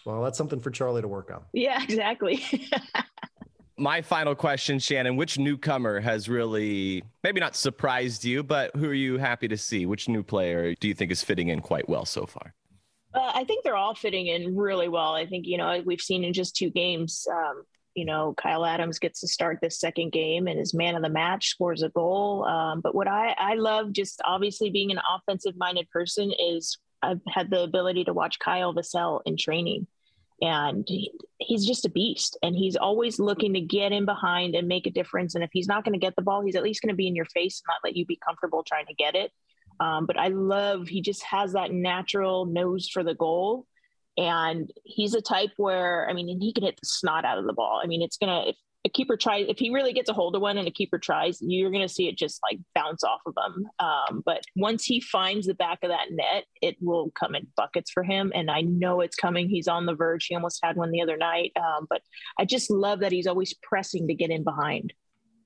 Well, 0.05 0.23
that's 0.23 0.37
something 0.37 0.59
for 0.59 0.73
Charly 0.73 1.03
to 1.03 1.09
work 1.09 1.31
on. 1.33 1.43
Yeah, 1.53 1.81
exactly. 1.81 2.43
My 3.79 4.01
final 4.01 4.35
question, 4.35 4.79
Shannon, 4.79 5.17
which 5.17 5.39
newcomer 5.39 6.01
has 6.01 6.31
really 6.31 7.05
maybe 7.23 7.41
not 7.41 7.55
surprised 7.55 8.25
you, 8.25 8.43
but 8.43 8.75
who 8.75 8.89
are 8.89 8.95
you 8.95 9.19
happy 9.19 9.49
to 9.49 9.57
see? 9.59 9.85
Which 9.85 10.09
new 10.09 10.23
player 10.23 10.75
do 10.75 10.89
you 10.89 10.95
think 10.95 11.13
is 11.13 11.23
fitting 11.23 11.49
in 11.49 11.61
quite 11.61 11.87
well 11.87 12.07
so 12.07 12.25
far? 12.25 12.55
Uh, 13.13 13.33
I 13.35 13.45
think 13.45 13.65
they're 13.65 13.77
all 13.77 13.95
fitting 13.95 14.29
in 14.29 14.57
really 14.57 14.89
well. 14.89 15.15
I 15.15 15.27
think, 15.27 15.47
you 15.47 15.59
know, 15.59 15.83
we've 15.85 16.01
seen 16.01 16.25
in 16.25 16.33
just 16.33 16.57
two 16.57 16.71
games, 16.71 17.27
um, 17.31 17.65
you 17.95 18.07
know, 18.07 18.35
Kyle 18.37 18.65
Adams 18.65 18.99
gets 18.99 19.21
to 19.21 19.29
start 19.29 19.59
this 19.61 19.79
second 19.79 20.11
game 20.13 20.47
and 20.47 20.59
is 20.59 20.73
man 20.75 20.95
of 20.95 21.03
the 21.03 21.09
match, 21.11 21.49
scores 21.49 21.83
a 21.83 21.91
goal. 21.91 22.45
Um, 22.45 22.81
but 22.81 22.95
what 22.95 23.09
I, 23.09 23.35
I 23.39 23.55
love, 23.55 23.93
just 23.93 24.23
obviously 24.25 24.71
being 24.71 24.91
an 24.91 25.01
offensive 25.15 25.55
minded 25.57 25.89
person, 25.91 26.33
is 26.39 26.79
I've 27.03 27.21
had 27.29 27.51
the 27.51 27.63
ability 27.63 28.05
to 28.05 28.15
watch 28.15 28.39
Kyle 28.39 28.75
Vassell 28.75 29.21
in 29.27 29.37
training. 29.37 29.87
And 30.43 30.85
he, 30.87 31.13
he's 31.39 31.67
just 31.67 31.87
a 31.87 31.91
beast. 31.91 32.37
And 32.43 32.55
he's 32.55 32.77
always 32.77 33.19
looking 33.19 33.55
to 33.55 33.61
get 33.61 33.93
in 33.93 34.05
behind 34.05 34.55
and 34.55 34.69
make 34.69 34.87
a 34.87 34.91
difference. 34.91 35.35
And 35.35 35.43
if 35.43 35.51
he's 35.53 35.69
not 35.69 35.85
going 35.85 35.95
to 35.95 35.99
get 35.99 36.15
the 36.17 36.23
ball, 36.23 36.43
he's 36.43 36.57
at 36.57 36.63
least 36.63 36.83
going 36.83 36.93
to 36.93 36.97
be 36.97 37.07
in 37.07 37.17
your 37.17 37.25
face 37.27 37.61
and 37.61 37.73
not 37.73 37.89
let 37.89 37.97
you 37.97 38.05
be 38.05 38.19
comfortable 38.25 38.63
trying 38.63 38.87
to 38.87 38.95
get 38.95 39.15
it. 39.15 39.33
Um, 39.81 40.07
but 40.07 40.19
I 40.19 40.29
love 40.29 40.89
he 40.89 41.03
just 41.03 41.23
has 41.25 41.53
that 41.53 41.73
natural 41.73 42.47
nose 42.47 42.89
for 42.89 43.03
the 43.03 43.15
goal, 43.15 43.67
and 44.17 44.71
he's 44.85 45.15
a 45.15 45.21
type 45.21 45.51
where 45.57 46.09
I 46.09 46.15
mean, 46.15 46.31
and 46.31 46.43
he 46.43 46.53
can 46.53 46.65
hit 46.65 46.79
the 46.81 46.87
snot 46.87 47.25
out 47.25 47.39
of 47.39 47.47
the 47.47 47.53
ball. 47.53 47.81
I 47.83 47.87
mean, 47.87 48.03
it's 48.03 48.17
gonna 48.17 48.45
if 48.47 48.57
a 48.87 48.89
keeper 48.89 49.17
tries 49.17 49.47
if 49.49 49.59
he 49.59 49.71
really 49.71 49.93
gets 49.93 50.09
a 50.09 50.13
hold 50.13 50.37
of 50.37 50.41
one 50.41 50.57
and 50.59 50.69
a 50.69 50.71
keeper 50.71 50.97
tries, 50.97 51.39
you're 51.43 51.73
gonna 51.73 51.89
see 51.89 52.07
it 52.07 52.17
just 52.17 52.41
like 52.49 52.59
bounce 52.75 53.03
off 53.03 53.21
of 53.27 53.35
him. 53.37 53.69
Um, 53.81 54.23
but 54.25 54.45
once 54.55 54.85
he 54.85 55.01
finds 55.01 55.47
the 55.47 55.55
back 55.55 55.81
of 55.83 55.91
that 55.91 56.13
net, 56.13 56.45
it 56.63 56.77
will 56.81 57.11
come 57.19 57.35
in 57.35 57.49
buckets 57.57 57.91
for 57.91 58.05
him, 58.05 58.33
and 58.35 58.49
I 58.49 58.61
know 58.61 59.01
it's 59.01 59.17
coming. 59.17 59.49
He's 59.49 59.67
on 59.67 59.87
the 59.87 59.95
verge. 59.95 60.27
He 60.27 60.37
almost 60.37 60.61
had 60.63 60.77
one 60.77 60.93
the 60.93 61.03
other 61.03 61.17
night, 61.17 61.51
um, 61.57 61.89
but 61.91 62.01
I 62.39 62.45
just 62.45 62.71
love 62.71 63.01
that 63.01 63.11
he's 63.11 63.27
always 63.27 63.55
pressing 63.55 64.07
to 64.07 64.15
get 64.15 64.31
in 64.31 64.45
behind. 64.45 64.93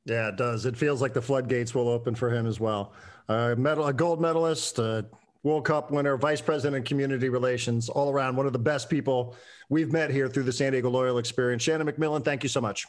Yeah, 0.04 0.28
it 0.28 0.36
does. 0.36 0.66
It 0.66 0.76
feels 0.76 1.00
like 1.00 1.14
the 1.14 1.22
floodgates 1.22 1.74
will 1.74 1.88
open 1.88 2.14
for 2.14 2.30
him 2.30 2.46
as 2.46 2.60
well. 2.60 2.92
Uh, 3.28 3.54
medal, 3.56 3.86
a 3.86 3.92
gold 3.92 4.20
medalist, 4.20 4.78
a 4.78 5.06
World 5.44 5.64
Cup 5.64 5.90
winner, 5.90 6.18
vice 6.18 6.42
president 6.42 6.82
of 6.82 6.88
community 6.88 7.30
relations, 7.30 7.88
all 7.88 8.10
around 8.10 8.36
one 8.36 8.46
of 8.46 8.52
the 8.52 8.58
best 8.58 8.90
people 8.90 9.34
we've 9.70 9.92
met 9.92 10.10
here 10.10 10.28
through 10.28 10.42
the 10.42 10.52
San 10.52 10.72
Diego 10.72 10.90
Loyal 10.90 11.16
Experience. 11.16 11.62
Shannon 11.62 11.86
MacMillan, 11.86 12.22
thank 12.22 12.42
you 12.42 12.48
so 12.50 12.60
much. 12.60 12.86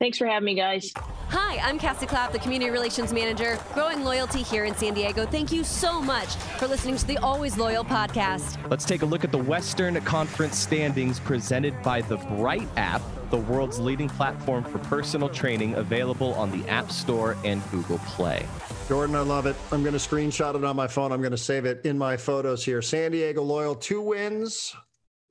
Thanks 0.00 0.16
for 0.16 0.26
having 0.26 0.44
me, 0.44 0.54
guys. 0.54 0.92
Hi, 1.30 1.58
I'm 1.58 1.76
Cassie 1.76 2.06
Clapp, 2.06 2.30
the 2.30 2.38
Community 2.38 2.70
Relations 2.70 3.12
Manager, 3.12 3.58
growing 3.74 4.04
loyalty 4.04 4.42
here 4.42 4.64
in 4.64 4.76
San 4.76 4.94
Diego. 4.94 5.26
Thank 5.26 5.50
you 5.50 5.64
so 5.64 6.00
much 6.00 6.36
for 6.56 6.68
listening 6.68 6.96
to 6.98 7.06
the 7.06 7.18
Always 7.18 7.58
Loyal 7.58 7.84
podcast. 7.84 8.56
Let's 8.70 8.84
take 8.84 9.02
a 9.02 9.06
look 9.06 9.24
at 9.24 9.32
the 9.32 9.38
Western 9.38 10.00
Conference 10.02 10.56
standings 10.56 11.18
presented 11.18 11.82
by 11.82 12.02
the 12.02 12.16
Bright 12.16 12.68
app, 12.76 13.02
the 13.30 13.38
world's 13.38 13.80
leading 13.80 14.08
platform 14.08 14.62
for 14.62 14.78
personal 14.78 15.28
training, 15.28 15.74
available 15.74 16.32
on 16.34 16.52
the 16.52 16.66
App 16.68 16.92
Store 16.92 17.36
and 17.44 17.60
Google 17.72 17.98
Play. 17.98 18.46
Jordan, 18.86 19.16
I 19.16 19.20
love 19.20 19.46
it. 19.46 19.56
I'm 19.72 19.82
going 19.82 19.94
to 19.94 19.98
screenshot 19.98 20.54
it 20.54 20.62
on 20.62 20.76
my 20.76 20.86
phone. 20.86 21.10
I'm 21.10 21.22
going 21.22 21.32
to 21.32 21.36
save 21.36 21.64
it 21.64 21.84
in 21.84 21.98
my 21.98 22.16
photos 22.16 22.64
here. 22.64 22.82
San 22.82 23.10
Diego 23.10 23.42
Loyal, 23.42 23.74
two 23.74 24.00
wins, 24.00 24.76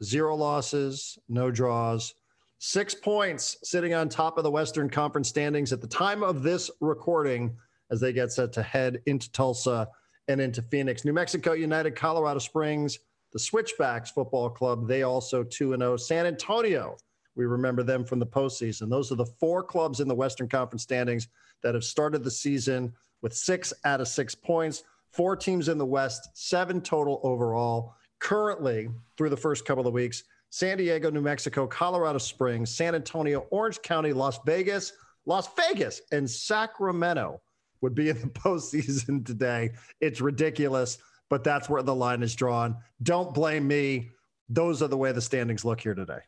zero 0.03 0.36
losses, 0.36 1.17
no 1.30 1.51
draws, 1.51 2.13
six 2.60 2.93
points, 2.93 3.58
sitting 3.63 3.93
on 3.93 4.10
top 4.10 4.38
of 4.38 4.43
the 4.43 4.52
Western 4.52 4.89
Conference 4.89 5.30
standings 5.30 5.72
at 5.72 5.82
the 5.82 5.88
time 5.88 6.24
of 6.24 6.43
this 6.43 6.72
recording 6.82 7.56
as 7.91 8.00
they 8.00 8.12
get 8.12 8.32
set 8.32 8.52
to 8.54 8.63
head 8.63 9.02
into 9.06 9.32
Tulsa 9.32 9.88
and 10.28 10.41
into 10.41 10.62
Phoenix. 10.63 11.06
New 11.06 11.13
Mexico 11.13 11.54
United, 11.54 11.96
Colorado 11.96 12.39
Springs, 12.39 13.00
the 13.32 13.39
Switchbacks 13.39 14.12
Football 14.12 14.50
Club, 14.50 14.88
they 14.88 15.04
also 15.04 15.43
2 15.43 15.78
0. 15.78 15.98
San 15.98 16.26
Antonio, 16.26 16.98
we 17.36 17.46
remember 17.46 17.84
them 17.84 18.04
from 18.04 18.20
the 18.20 18.26
postseason. 18.26 18.89
Those 18.89 19.12
are 19.12 19.15
the 19.15 19.26
four 19.26 19.63
clubs 19.63 20.00
in 20.00 20.08
the 20.08 20.15
Western 20.15 20.50
Conference 20.50 20.84
standings 20.84 21.28
that 21.62 21.76
have 21.76 21.84
started 21.84 22.24
the 22.24 22.32
season 22.32 22.93
with 23.22 23.36
six 23.36 23.74
out 23.86 24.02
of 24.02 24.08
six 24.08 24.34
points. 24.34 24.84
Four 25.12 25.36
teams 25.36 25.70
in 25.70 25.78
the 25.78 25.86
West, 25.86 26.30
seven 26.34 26.82
total 26.82 27.20
overall. 27.24 27.93
Currently, 28.20 28.89
through 29.17 29.30
the 29.30 29.38
first 29.38 29.65
couple 29.65 29.88
of 29.88 29.93
weeks, 29.93 30.24
San 30.49 30.77
Diego, 30.77 31.10
New 31.10 31.21
Mexico, 31.21 31.67
Colorado 31.67 32.17
Springs, 32.17 32.69
San 32.69 32.95
Antonio, 32.95 33.45
Orange 33.51 33.81
County, 33.81 34.13
Las 34.13 34.39
Vegas, 34.45 34.93
Las 35.25 35.49
Vegas, 35.55 36.01
and 36.12 36.29
Sacramento 36.29 37.41
would 37.81 37.93
be 37.93 38.10
in 38.10 38.19
the 38.19 38.27
postseason 38.27 39.25
today. 39.25 39.71
It's 40.01 40.21
ridiculous, 40.21 40.97
but 41.29 41.43
that's 41.43 41.69
where 41.69 41.83
the 41.83 41.95
line 41.95 42.23
is 42.23 42.36
drawn. 42.36 42.77
Don't 43.03 43.33
blame 43.33 43.67
me. 43.67 44.12
Those 44.49 44.81
are 44.81 44.88
the 44.88 44.97
way 44.97 45.12
the 45.12 45.21
standings 45.21 45.65
look 45.65 45.81
here 45.81 45.93
today. 45.93 46.19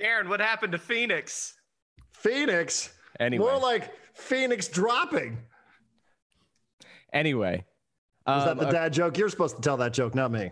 Darren, 0.00 0.28
what 0.28 0.40
happened 0.40 0.72
to 0.72 0.78
Phoenix? 0.78 1.54
Phoenix, 2.12 2.90
Anyway, 3.18 3.44
more 3.44 3.58
like 3.58 3.90
Phoenix 4.14 4.68
dropping. 4.68 5.38
anyway. 7.12 7.64
Is 8.28 8.42
um, 8.42 8.58
that 8.58 8.58
the 8.58 8.70
dad 8.70 8.92
joke? 8.92 9.16
You're 9.16 9.28
supposed 9.28 9.56
to 9.56 9.62
tell 9.62 9.76
that 9.78 9.92
joke, 9.92 10.14
not 10.14 10.30
me. 10.32 10.50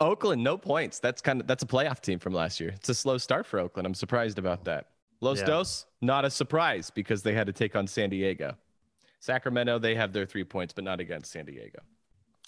Oakland, 0.00 0.42
no 0.42 0.56
points. 0.56 0.98
That's 0.98 1.20
kind 1.20 1.40
of 1.40 1.46
that's 1.46 1.62
a 1.62 1.66
playoff 1.66 2.00
team 2.00 2.18
from 2.18 2.32
last 2.32 2.58
year. 2.60 2.70
It's 2.70 2.88
a 2.88 2.94
slow 2.94 3.18
start 3.18 3.46
for 3.46 3.58
Oakland. 3.60 3.86
I'm 3.86 3.94
surprised 3.94 4.38
about 4.38 4.64
that. 4.64 4.86
Los 5.20 5.40
Yeah. 5.40 5.46
Dos, 5.46 5.86
not 6.00 6.24
a 6.24 6.30
surprise 6.30 6.90
because 6.90 7.22
they 7.22 7.34
had 7.34 7.46
to 7.46 7.52
take 7.52 7.76
on 7.76 7.86
San 7.86 8.08
Diego. 8.10 8.56
Sacramento, 9.20 9.78
they 9.78 9.94
have 9.94 10.14
their 10.14 10.24
three 10.24 10.44
points, 10.44 10.72
but 10.72 10.84
not 10.84 10.98
against 10.98 11.30
San 11.30 11.44
Diego. 11.44 11.80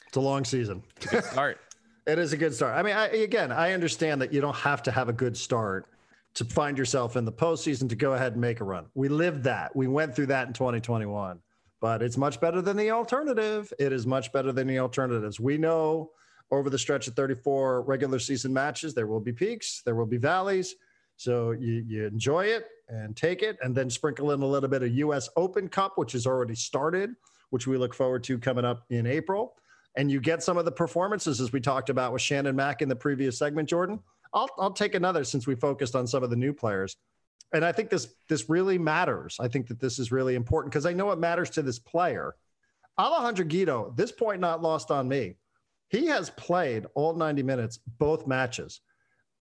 It's 0.07 0.17
a 0.17 0.21
long 0.21 0.45
season. 0.45 0.83
Good 1.11 1.25
start. 1.25 1.59
It 2.05 2.19
is 2.19 2.33
a 2.33 2.37
good 2.37 2.53
start. 2.53 2.77
I 2.77 2.83
mean, 2.83 2.97
I, 2.97 3.07
again, 3.07 3.53
I 3.53 3.75
understand 3.75 4.21
that 4.23 4.33
you 4.33 4.41
don't 4.41 4.57
have 4.57 4.83
to 4.83 4.91
have 4.91 5.09
a 5.09 5.13
good 5.13 5.37
start 5.37 5.87
to 6.35 6.45
find 6.45 6.77
yourself 6.77 7.15
in 7.15 7.25
the 7.25 7.31
postseason 7.31 7.89
to 7.91 7.95
go 7.95 8.15
ahead 8.15 8.33
and 8.33 8.41
make 8.41 8.59
a 8.59 8.65
run. 8.65 8.87
We 8.97 9.09
lived 9.09 9.45
that. 9.45 9.77
We 9.77 9.87
went 9.87 10.17
through 10.17 10.27
that 10.27 10.49
in 10.49 10.53
2021, 10.53 11.39
but 11.79 12.03
it's 12.03 12.17
much 12.17 12.41
better 12.41 12.61
than 12.61 12.77
the 12.77 12.91
alternative. 12.91 13.73
It 13.79 13.93
is 13.93 14.05
much 14.05 14.33
better 14.33 14.51
than 14.51 14.67
the 14.67 14.81
alternatives. 14.81 15.39
We 15.39 15.59
know 15.59 16.11
over 16.53 16.71
the 16.71 16.79
stretch 16.79 17.09
of 17.09 17.15
34 17.15 17.83
regular 17.83 18.21
season 18.21 18.53
matches, 18.53 18.95
there 18.95 19.09
will 19.09 19.21
be 19.21 19.33
peaks, 19.33 19.83
there 19.85 19.97
will 19.97 20.07
be 20.07 20.19
valleys. 20.19 20.77
So 21.17 21.51
you, 21.53 21.85
you 21.87 22.07
enjoy 22.07 22.47
it 22.47 22.67
and 22.89 23.17
take 23.17 23.43
it, 23.43 23.59
and 23.63 23.75
then 23.75 23.91
sprinkle 23.91 24.31
in 24.33 24.43
a 24.43 24.47
little 24.47 24.69
bit 24.69 24.83
of 24.83 24.93
US 24.93 25.29
Open 25.37 25.69
Cup, 25.69 25.95
which 25.97 26.13
has 26.13 26.27
already 26.27 26.55
started, 26.55 27.15
which 27.51 27.67
we 27.67 27.77
look 27.77 27.95
forward 27.95 28.23
to 28.25 28.39
coming 28.39 28.65
up 28.65 28.85
in 28.91 29.07
April 29.07 29.55
and 29.97 30.11
you 30.11 30.21
get 30.21 30.43
some 30.43 30.57
of 30.57 30.65
the 30.65 30.73
performances 30.73 31.41
as 31.41 31.53
we 31.53 31.61
talked 31.61 31.91
about 31.91 32.13
with 32.13 32.23
Shannon 32.23 32.57
Mack 32.57 32.83
in 32.83 32.89
the 32.89 32.97
previous 32.97 33.39
segment, 33.39 33.69
Jordan. 33.69 34.01
I'll 34.33 34.49
I'll 34.59 34.73
take 34.73 34.95
another 34.95 35.25
since 35.25 35.47
we 35.47 35.55
focused 35.55 35.95
on 35.95 36.07
some 36.07 36.23
of 36.23 36.31
the 36.31 36.37
new 36.37 36.53
players. 36.53 36.97
And 37.53 37.65
I 37.65 37.73
think 37.73 37.91
this 37.91 38.09
this 38.29 38.49
really 38.49 38.79
matters. 38.79 39.37
I 39.39 39.49
think 39.49 39.67
that 39.69 39.81
this 39.81 39.99
is 39.99 40.11
really 40.11 40.35
important 40.35 40.73
because 40.73 40.87
I 40.87 40.95
know 40.95 41.11
it 41.11 41.19
matters 41.19 41.51
to 41.51 41.63
this 41.63 41.79
player. 41.79 42.35
Alejandro 42.99 43.45
Guido, 43.45 43.93
this 43.97 44.13
point 44.13 44.41
not 44.41 44.63
lost 44.63 44.91
on 44.91 45.09
me. 45.09 45.37
He 45.93 46.07
has 46.07 46.31
played 46.31 46.87
all 46.95 47.15
90 47.15 47.43
minutes, 47.43 47.79
both 47.99 48.27
matches. 48.27 48.81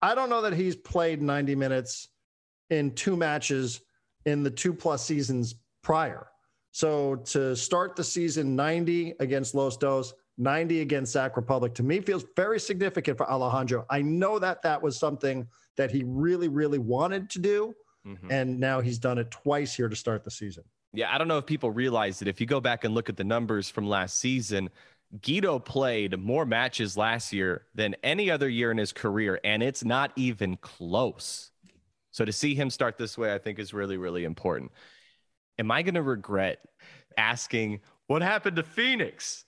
I 0.00 0.14
don't 0.14 0.30
know 0.30 0.42
that 0.42 0.52
he's 0.52 0.76
played 0.76 1.20
90 1.20 1.56
minutes 1.56 2.08
in 2.70 2.94
two 2.94 3.16
matches 3.16 3.80
in 4.26 4.44
the 4.44 4.50
two 4.50 4.72
plus 4.72 5.04
seasons 5.04 5.56
prior. 5.82 6.28
So 6.70 7.16
to 7.16 7.56
start 7.56 7.96
the 7.96 8.04
season 8.04 8.54
90 8.54 9.14
against 9.18 9.56
Los 9.56 9.76
Dos, 9.76 10.14
90 10.38 10.82
against 10.82 11.12
Sac 11.12 11.36
Republic, 11.36 11.74
to 11.74 11.82
me 11.82 12.00
feels 12.00 12.24
very 12.36 12.60
significant 12.60 13.18
for 13.18 13.28
Alejandro. 13.28 13.84
I 13.90 14.02
know 14.02 14.38
that 14.38 14.62
that 14.62 14.80
was 14.80 14.96
something 14.98 15.48
that 15.76 15.90
he 15.90 16.04
really, 16.06 16.48
really 16.48 16.78
wanted 16.78 17.28
to 17.30 17.40
do. 17.40 17.74
Mhm. 18.06 18.30
And 18.30 18.60
now 18.60 18.80
he's 18.80 18.98
done 18.98 19.18
it 19.18 19.32
twice 19.32 19.74
here 19.74 19.88
to 19.88 19.96
start 19.96 20.22
the 20.22 20.30
season. 20.30 20.62
Yeah, 20.92 21.12
I 21.12 21.18
don't 21.18 21.28
know 21.28 21.38
if 21.38 21.46
people 21.46 21.72
realize 21.72 22.20
that 22.20 22.28
if 22.28 22.40
you 22.40 22.46
go 22.46 22.60
back 22.60 22.84
and 22.84 22.94
look 22.94 23.08
at 23.08 23.16
the 23.16 23.24
numbers 23.24 23.68
from 23.68 23.88
last 23.88 24.18
season, 24.18 24.70
Guido 25.22 25.58
played 25.58 26.18
more 26.18 26.44
matches 26.44 26.96
last 26.96 27.32
year 27.32 27.62
than 27.74 27.94
any 28.02 28.30
other 28.30 28.48
year 28.48 28.70
in 28.70 28.78
his 28.78 28.92
career, 28.92 29.40
and 29.44 29.62
it's 29.62 29.84
not 29.84 30.12
even 30.16 30.56
close. 30.56 31.50
So 32.10 32.24
to 32.24 32.32
see 32.32 32.54
him 32.54 32.70
start 32.70 32.98
this 32.98 33.16
way, 33.16 33.32
I 33.32 33.38
think 33.38 33.58
is 33.58 33.72
really, 33.72 33.96
really 33.96 34.24
important. 34.24 34.72
Am 35.58 35.70
I 35.70 35.82
going 35.82 35.94
to 35.94 36.02
regret 36.02 36.58
asking 37.16 37.80
what 38.08 38.22
happened 38.22 38.56
to 38.56 38.62
Phoenix 38.62 39.44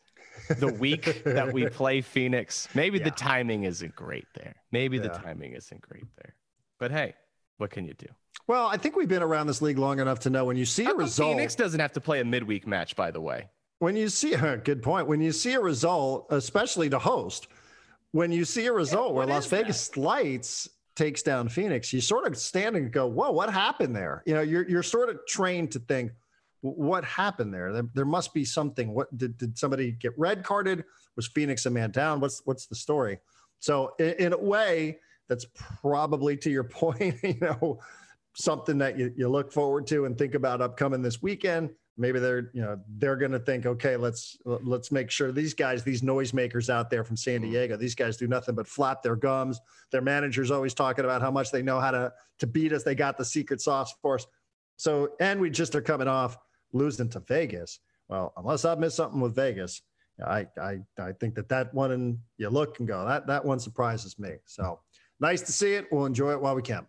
the 0.48 0.72
week 0.72 1.24
that 1.24 1.52
we 1.52 1.66
play 1.70 2.00
Phoenix? 2.00 2.68
Maybe 2.74 2.98
the 2.98 3.10
timing 3.10 3.64
isn't 3.64 3.94
great 3.96 4.26
there. 4.34 4.54
Maybe 4.70 4.98
the 4.98 5.08
timing 5.08 5.52
isn't 5.52 5.80
great 5.80 6.06
there. 6.16 6.34
But 6.78 6.92
hey, 6.92 7.14
what 7.56 7.70
can 7.70 7.84
you 7.84 7.94
do? 7.94 8.06
Well, 8.46 8.66
I 8.66 8.76
think 8.76 8.96
we've 8.96 9.08
been 9.08 9.22
around 9.22 9.46
this 9.48 9.60
league 9.60 9.78
long 9.78 9.98
enough 9.98 10.20
to 10.20 10.30
know 10.30 10.44
when 10.46 10.56
you 10.56 10.64
see 10.64 10.86
a 10.86 10.94
result. 10.94 11.36
Phoenix 11.36 11.54
doesn't 11.54 11.80
have 11.80 11.92
to 11.92 12.00
play 12.00 12.20
a 12.20 12.24
midweek 12.24 12.66
match, 12.66 12.96
by 12.96 13.10
the 13.10 13.20
way. 13.20 13.48
When 13.78 13.96
you 13.96 14.08
see 14.08 14.34
a 14.34 14.56
good 14.64 14.82
point, 14.82 15.06
when 15.06 15.20
you 15.20 15.32
see 15.32 15.54
a 15.54 15.60
result, 15.60 16.26
especially 16.30 16.90
to 16.90 16.98
host, 16.98 17.48
when 18.12 18.32
you 18.32 18.44
see 18.44 18.66
a 18.66 18.72
result 18.72 19.14
where 19.14 19.26
Las 19.26 19.46
Vegas 19.46 19.96
Lights 19.96 20.68
takes 20.96 21.22
down 21.22 21.48
Phoenix, 21.48 21.92
you 21.92 22.00
sort 22.00 22.26
of 22.26 22.36
stand 22.36 22.74
and 22.76 22.90
go, 22.90 23.06
"Whoa, 23.06 23.30
what 23.30 23.52
happened 23.52 23.94
there?" 23.94 24.22
You 24.26 24.34
know, 24.34 24.40
you're 24.40 24.68
you're 24.68 24.82
sort 24.82 25.10
of 25.10 25.20
trained 25.28 25.72
to 25.72 25.78
think, 25.78 26.12
"What 26.62 27.04
happened 27.04 27.52
there? 27.52 27.72
There, 27.72 27.84
there 27.94 28.04
must 28.06 28.32
be 28.32 28.44
something. 28.44 28.94
What 28.94 29.16
did 29.16 29.36
did 29.36 29.58
somebody 29.58 29.92
get 29.92 30.18
red 30.18 30.42
carded? 30.42 30.84
Was 31.16 31.28
Phoenix 31.28 31.66
a 31.66 31.70
man 31.70 31.90
down? 31.90 32.20
What's 32.20 32.40
what's 32.46 32.66
the 32.66 32.74
story?" 32.74 33.18
So 33.60 33.94
in, 33.98 34.12
in 34.18 34.32
a 34.32 34.38
way, 34.38 34.98
that's 35.28 35.46
probably 35.82 36.36
to 36.38 36.50
your 36.50 36.64
point. 36.80 37.16
You 37.22 37.38
know, 37.40 37.78
something 38.34 38.78
that 38.78 38.98
you, 38.98 39.12
you 39.16 39.28
look 39.28 39.52
forward 39.52 39.86
to 39.88 40.06
and 40.06 40.16
think 40.16 40.34
about 40.34 40.62
upcoming 40.62 41.02
this 41.02 41.20
weekend 41.20 41.70
maybe 41.98 42.20
they're 42.20 42.50
you 42.54 42.62
know 42.62 42.78
they're 42.98 43.16
going 43.16 43.32
to 43.32 43.38
think 43.38 43.66
okay 43.66 43.96
let's 43.96 44.38
let's 44.44 44.90
make 44.92 45.10
sure 45.10 45.32
these 45.32 45.52
guys 45.52 45.82
these 45.82 46.02
noisemakers 46.02 46.70
out 46.70 46.88
there 46.88 47.04
from 47.04 47.16
san 47.16 47.40
mm-hmm. 47.40 47.50
diego 47.50 47.76
these 47.76 47.94
guys 47.94 48.16
do 48.16 48.28
nothing 48.28 48.54
but 48.54 48.66
flap 48.66 49.02
their 49.02 49.16
gums. 49.16 49.60
Their 49.90 50.00
managers 50.00 50.50
always 50.50 50.74
talking 50.74 51.04
about 51.04 51.20
how 51.20 51.30
much 51.30 51.50
they 51.50 51.62
know 51.62 51.80
how 51.80 51.90
to 51.90 52.12
to 52.38 52.46
beat 52.46 52.72
us. 52.72 52.84
They 52.84 52.94
got 52.94 53.18
the 53.18 53.24
secret 53.24 53.60
sauce 53.60 53.92
for 54.00 54.14
us. 54.14 54.26
So 54.76 55.10
and 55.20 55.40
we 55.40 55.50
just 55.50 55.74
are 55.74 55.82
coming 55.82 56.08
off 56.08 56.38
losing 56.72 57.08
to 57.10 57.20
vegas. 57.20 57.80
Well 58.08 58.32
unless 58.36 58.64
i've 58.64 58.78
missed 58.78 58.96
something 58.96 59.20
with 59.20 59.34
vegas 59.34 59.82
i 60.24 60.46
i 60.60 60.78
i 60.98 61.12
think 61.12 61.34
that 61.34 61.48
that 61.48 61.74
one 61.74 61.92
and 61.92 62.18
you 62.38 62.48
look 62.48 62.78
and 62.78 62.88
go. 62.88 63.04
That 63.06 63.26
that 63.26 63.44
one 63.44 63.58
surprises 63.58 64.18
me. 64.18 64.36
So 64.46 64.80
nice 65.20 65.42
to 65.42 65.52
see 65.52 65.74
it. 65.74 65.86
We'll 65.90 66.06
enjoy 66.06 66.32
it 66.32 66.40
while 66.40 66.54
we 66.54 66.62
can. 66.62 66.86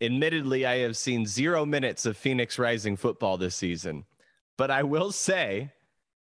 Admittedly 0.00 0.66
i 0.66 0.78
have 0.78 0.96
seen 0.96 1.26
zero 1.26 1.64
minutes 1.64 2.06
of 2.06 2.16
phoenix 2.16 2.58
rising 2.58 2.96
football 2.96 3.36
this 3.36 3.54
season 3.54 4.04
but 4.56 4.70
I 4.70 4.82
will 4.82 5.12
say 5.12 5.72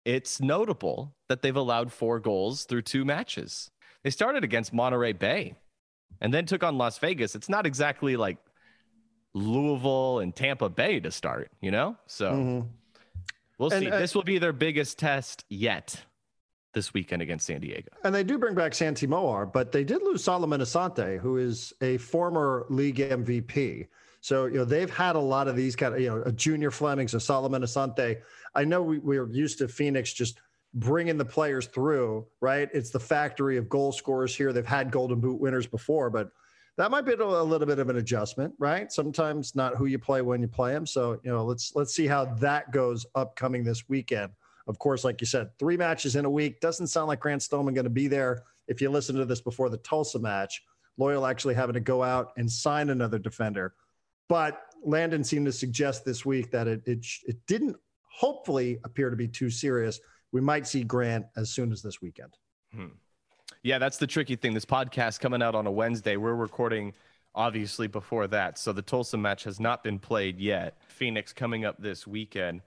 it's 0.04 0.40
notable 0.40 1.14
that 1.28 1.42
they've 1.42 1.56
allowed 1.56 1.92
four 1.92 2.20
goals 2.20 2.64
through 2.64 2.82
two 2.82 3.04
matches. 3.04 3.70
They 4.04 4.10
started 4.10 4.44
against 4.44 4.72
Monterey 4.72 5.12
Bay 5.12 5.54
and 6.20 6.32
then 6.32 6.46
took 6.46 6.62
on 6.62 6.78
Las 6.78 6.98
Vegas. 6.98 7.34
It's 7.34 7.48
not 7.48 7.66
exactly 7.66 8.16
like 8.16 8.38
Louisville 9.34 10.20
and 10.20 10.34
Tampa 10.34 10.68
Bay 10.68 11.00
to 11.00 11.10
start, 11.10 11.50
you 11.60 11.70
know? 11.70 11.96
So 12.06 12.32
mm-hmm. 12.32 12.66
we'll 13.58 13.72
and, 13.72 13.82
see. 13.82 13.90
Uh, 13.90 13.98
this 13.98 14.14
will 14.14 14.22
be 14.22 14.38
their 14.38 14.52
biggest 14.52 14.98
test 14.98 15.44
yet 15.48 16.04
this 16.72 16.94
weekend 16.94 17.22
against 17.22 17.46
San 17.46 17.60
Diego. 17.60 17.90
And 18.04 18.14
they 18.14 18.22
do 18.22 18.38
bring 18.38 18.54
back 18.54 18.74
Santi 18.74 19.06
Moar, 19.06 19.46
but 19.46 19.72
they 19.72 19.82
did 19.82 20.02
lose 20.02 20.22
Solomon 20.22 20.60
Asante, 20.60 21.18
who 21.18 21.38
is 21.38 21.72
a 21.80 21.96
former 21.98 22.66
league 22.68 22.98
MVP. 22.98 23.88
So, 24.26 24.46
you 24.46 24.54
know, 24.54 24.64
they've 24.64 24.90
had 24.90 25.14
a 25.14 25.20
lot 25.20 25.46
of 25.46 25.54
these 25.54 25.76
kind 25.76 25.94
of, 25.94 26.00
you 26.00 26.08
know, 26.08 26.20
a 26.26 26.32
Junior 26.32 26.72
Flemings, 26.72 27.14
a 27.14 27.20
Solomon 27.20 27.62
Asante. 27.62 28.22
I 28.56 28.64
know 28.64 28.82
we, 28.82 28.98
we 28.98 29.18
are 29.18 29.28
used 29.28 29.58
to 29.58 29.68
Phoenix 29.68 30.12
just 30.12 30.40
bringing 30.74 31.16
the 31.16 31.24
players 31.24 31.66
through, 31.68 32.26
right? 32.40 32.68
It's 32.74 32.90
the 32.90 32.98
factory 32.98 33.56
of 33.56 33.68
goal 33.68 33.92
scorers 33.92 34.34
here. 34.34 34.52
They've 34.52 34.66
had 34.66 34.90
Golden 34.90 35.20
Boot 35.20 35.40
winners 35.40 35.68
before, 35.68 36.10
but 36.10 36.32
that 36.76 36.90
might 36.90 37.02
be 37.02 37.12
a 37.12 37.16
little 37.24 37.68
bit 37.68 37.78
of 37.78 37.88
an 37.88 37.98
adjustment, 37.98 38.52
right? 38.58 38.90
Sometimes 38.90 39.54
not 39.54 39.76
who 39.76 39.86
you 39.86 39.96
play 39.96 40.22
when 40.22 40.42
you 40.42 40.48
play 40.48 40.72
them. 40.72 40.86
So, 40.86 41.20
you 41.22 41.30
know, 41.30 41.44
let's 41.44 41.76
let's 41.76 41.94
see 41.94 42.08
how 42.08 42.24
that 42.24 42.72
goes 42.72 43.06
upcoming 43.14 43.62
this 43.62 43.88
weekend. 43.88 44.32
Of 44.66 44.80
course, 44.80 45.04
like 45.04 45.20
you 45.20 45.28
said, 45.28 45.56
three 45.60 45.76
matches 45.76 46.16
in 46.16 46.24
a 46.24 46.30
week 46.30 46.58
doesn't 46.58 46.88
sound 46.88 47.06
like 47.06 47.20
Grant 47.20 47.44
Stoneman 47.44 47.74
going 47.74 47.84
to 47.84 47.90
be 47.90 48.08
there. 48.08 48.42
If 48.66 48.80
you 48.80 48.90
listen 48.90 49.14
to 49.14 49.24
this 49.24 49.40
before 49.40 49.68
the 49.68 49.78
Tulsa 49.78 50.18
match, 50.18 50.64
Loyal 50.96 51.26
actually 51.26 51.54
having 51.54 51.74
to 51.74 51.80
go 51.80 52.02
out 52.02 52.32
and 52.36 52.50
sign 52.50 52.90
another 52.90 53.20
defender. 53.20 53.74
But 54.28 54.60
Landon 54.84 55.24
seemed 55.24 55.46
to 55.46 55.52
suggest 55.52 56.04
this 56.04 56.24
week 56.24 56.50
that 56.50 56.66
it, 56.66 56.82
it, 56.86 57.06
it 57.26 57.36
didn't 57.46 57.76
hopefully 58.02 58.78
appear 58.84 59.10
to 59.10 59.16
be 59.16 59.28
too 59.28 59.50
serious. 59.50 60.00
We 60.32 60.40
might 60.40 60.66
see 60.66 60.84
Grant 60.84 61.26
as 61.36 61.50
soon 61.50 61.72
as 61.72 61.82
this 61.82 62.00
weekend. 62.00 62.34
Hmm. 62.74 62.86
Yeah, 63.62 63.78
that's 63.78 63.98
the 63.98 64.06
tricky 64.06 64.36
thing. 64.36 64.54
This 64.54 64.64
podcast 64.64 65.20
coming 65.20 65.42
out 65.42 65.54
on 65.54 65.66
a 65.66 65.70
Wednesday. 65.70 66.16
We're 66.16 66.34
recording 66.34 66.92
obviously 67.34 67.86
before 67.86 68.26
that. 68.28 68.58
So 68.58 68.72
the 68.72 68.82
Tulsa 68.82 69.16
match 69.16 69.44
has 69.44 69.60
not 69.60 69.84
been 69.84 69.98
played 69.98 70.38
yet. 70.38 70.78
Phoenix 70.88 71.32
coming 71.32 71.64
up 71.64 71.76
this 71.78 72.06
weekend. 72.06 72.62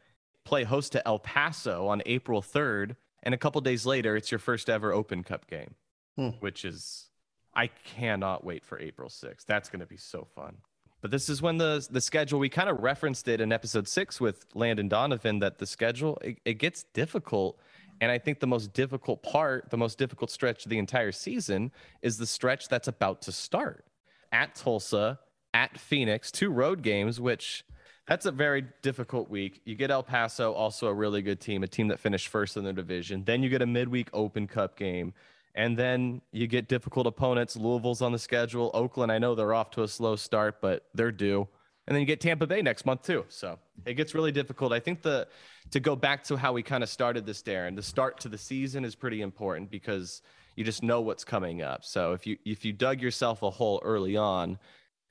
Play 0.46 0.64
host 0.64 0.92
to 0.94 1.08
El 1.08 1.20
Paso 1.20 1.88
on 1.88 2.02
April 2.06 2.42
3rd. 2.42 2.96
And 3.24 3.34
a 3.34 3.38
couple 3.38 3.60
days 3.62 3.86
later, 3.86 4.16
it's 4.16 4.32
your 4.32 4.40
first 4.40 4.70
ever 4.70 4.94
Open 4.94 5.24
Cup 5.24 5.48
game, 5.48 5.76
hmm. 6.16 6.30
which 6.40 6.64
is, 6.64 7.10
I 7.54 7.68
cannot 7.68 8.46
wait 8.46 8.64
for 8.64 8.80
April 8.80 9.10
6th. 9.10 9.46
That's 9.46 9.70
going 9.70 9.82
to 9.82 9.86
be 9.86 9.98
so 9.98 10.28
fun. 10.36 10.58
But 11.02 11.12
this 11.12 11.30
is 11.30 11.42
when 11.42 11.58
the 11.58 11.86
the 11.90 12.02
schedule 12.02 12.40
we 12.40 12.50
kind 12.50 12.70
of 12.70 12.80
referenced 12.80 13.28
it 13.28 13.40
in 13.42 13.52
episode 13.52 13.88
six 13.88 14.20
with 14.20 14.46
Landon 14.54 14.88
Donovan 14.88 15.40
that 15.40 15.58
the 15.58 15.66
schedule 15.66 16.18
it, 16.22 16.38
it, 16.46 16.54
gets 16.56 16.84
difficult. 16.94 17.60
And 18.02 18.12
I 18.12 18.18
think 18.18 18.40
the 18.40 18.48
most 18.48 18.74
difficult 18.74 19.24
part, 19.24 19.70
the 19.70 19.78
most 19.78 19.98
difficult 19.98 20.32
stretch 20.32 20.66
of 20.66 20.70
the 20.70 20.78
entire 20.78 21.12
season 21.12 21.72
is 22.02 22.18
the 22.18 22.26
stretch 22.26 22.68
that's 22.68 22.88
about 22.88 23.22
to 23.24 23.32
start 23.32 23.86
at 24.32 24.56
Tulsa, 24.56 25.20
at 25.54 25.78
Phoenix, 25.78 26.32
two 26.32 26.50
road 26.50 26.82
games, 26.82 27.20
which 27.20 27.66
that's 28.08 28.26
a 28.26 28.32
very 28.32 28.66
difficult 28.82 29.30
week. 29.30 29.62
You 29.66 29.76
get 29.76 29.92
El 29.92 30.04
Paso, 30.04 30.54
also 30.54 30.88
a 30.88 30.94
really 30.94 31.22
good 31.22 31.40
team, 31.40 31.64
a 31.64 31.68
team 31.68 31.90
that 31.90 32.00
finished 32.00 32.28
first 32.28 32.58
in 32.58 32.64
the 32.64 32.74
division. 32.74 33.24
Then 33.24 33.44
you 33.44 33.50
get 33.50 33.62
a 33.62 33.68
midweek 33.68 34.10
Open 34.14 34.48
Cup 34.48 34.78
game. 34.78 35.14
And 35.60 35.76
then 35.76 36.22
you 36.32 36.48
get 36.48 36.70
difficult 36.70 37.06
opponents. 37.06 37.58
Louisville's 37.58 38.02
on 38.02 38.14
the 38.14 38.18
schedule. 38.18 38.72
Oakland, 38.74 39.12
I 39.12 39.18
know 39.18 39.36
they're 39.36 39.54
off 39.54 39.72
to 39.72 39.84
a 39.84 39.90
slow 39.90 40.16
start, 40.16 40.62
but 40.62 40.86
they're 40.94 41.12
due. 41.12 41.50
And 41.86 41.94
then 41.94 42.00
you 42.00 42.06
get 42.06 42.22
Tampa 42.22 42.48
Bay 42.48 42.62
next 42.62 42.86
month 42.86 43.02
too. 43.02 43.26
So 43.28 43.60
it 43.86 43.96
gets 43.96 44.16
really 44.16 44.32
difficult. 44.32 44.72
I 44.72 44.80
think 44.80 45.02
the 45.02 45.28
to 45.72 45.82
go 45.82 45.98
back 45.98 46.24
to 46.26 46.38
how 46.38 46.54
we 46.54 46.64
kind 46.64 46.82
of 46.82 46.88
started 46.88 47.26
this, 47.26 47.44
Darren, 47.44 47.76
the 47.76 47.84
start 47.84 48.22
to 48.22 48.30
the 48.30 48.38
season 48.38 48.86
is 48.86 48.96
pretty 48.96 49.22
important 49.22 49.70
because 49.70 50.22
you 50.56 50.64
just 50.64 50.82
know 50.82 51.02
what's 51.02 51.26
coming 51.26 51.62
up. 51.62 51.84
So 51.84 52.14
if 52.14 52.26
you 52.26 52.38
if 52.46 52.64
you 52.64 52.72
dug 52.72 53.02
yourself 53.02 53.44
a 53.44 53.50
hole 53.50 53.82
early 53.84 54.16
on, 54.16 54.58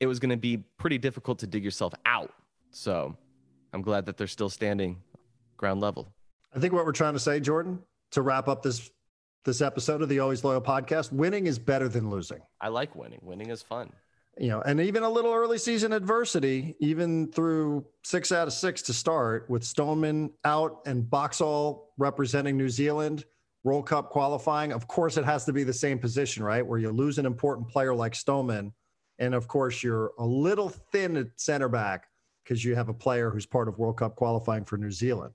it 0.01 0.07
was 0.07 0.19
going 0.19 0.31
to 0.31 0.39
be 0.39 0.65
pretty 0.79 0.97
difficult 0.97 1.41
to 1.41 1.47
dig 1.47 1.63
yourself 1.63 1.93
out. 2.07 2.33
So 2.71 3.15
I'm 3.75 3.83
glad 3.83 4.07
that 4.07 4.17
they're 4.17 4.27
still 4.27 4.49
standing 4.49 5.03
ground 5.59 5.83
level. 5.83 6.09
I 6.57 6.59
think 6.59 6.73
what 6.73 6.87
we're 6.87 6.93
trying 6.93 7.13
to 7.13 7.21
say, 7.21 7.39
Jordan, 7.39 7.81
to 8.13 8.23
wrap 8.23 8.49
up 8.49 8.63
this 8.63 8.91
this 9.44 9.61
episode 9.61 10.03
of 10.03 10.09
the 10.09 10.20
Always 10.20 10.44
Loyal 10.44 10.61
podcast. 10.61 11.12
Winning 11.12 11.46
is 11.46 11.59
better 11.59 11.88
than 11.88 12.11
losing. 12.11 12.40
I 12.61 12.68
like 12.68 12.94
winning. 12.94 13.20
Winning 13.22 13.51
is 13.51 13.62
fun. 13.62 13.92
You 14.38 14.48
know, 14.48 14.61
and 14.62 14.81
even 14.81 15.03
a 15.03 15.11
little 15.11 15.33
early 15.33 15.59
season 15.59 15.92
adversity, 15.92 16.77
even 16.79 17.33
through 17.33 17.85
six 18.05 18.31
out 18.31 18.46
of 18.46 18.53
six 18.53 18.83
to 18.83 18.92
start 18.92 19.51
with 19.51 19.64
Stoneman 19.64 20.31
out 20.44 20.81
and 20.87 21.09
Boxall 21.09 21.88
representing 21.98 22.57
New 22.57 22.68
Zealand, 22.68 23.24
World 23.64 23.87
Cup 23.87 24.11
qualifying. 24.11 24.72
Of 24.72 24.87
course, 24.87 25.16
it 25.16 25.24
has 25.24 25.44
to 25.46 25.53
be 25.53 25.64
the 25.64 25.72
same 25.72 25.98
position, 25.98 26.44
right? 26.44 26.64
Where 26.64 26.79
you 26.79 26.90
lose 26.90 27.18
an 27.18 27.27
important 27.27 27.68
player 27.68 27.94
like 27.94 28.14
Stoneman. 28.14 28.72
And 29.18 29.35
of 29.35 29.48
course, 29.48 29.83
you're 29.83 30.12
a 30.18 30.24
little 30.24 30.68
thin 30.68 31.16
at 31.16 31.27
center 31.37 31.68
back 31.68 32.07
because 32.44 32.64
you 32.64 32.77
have 32.77 32.88
a 32.88 32.94
player 32.94 33.31
who's 33.31 33.46
part 33.46 33.66
of 33.66 33.79
World 33.79 33.98
Cup 33.98 34.14
qualifying 34.14 34.64
for 34.64 34.77
New 34.77 34.92
Zealand. 34.92 35.35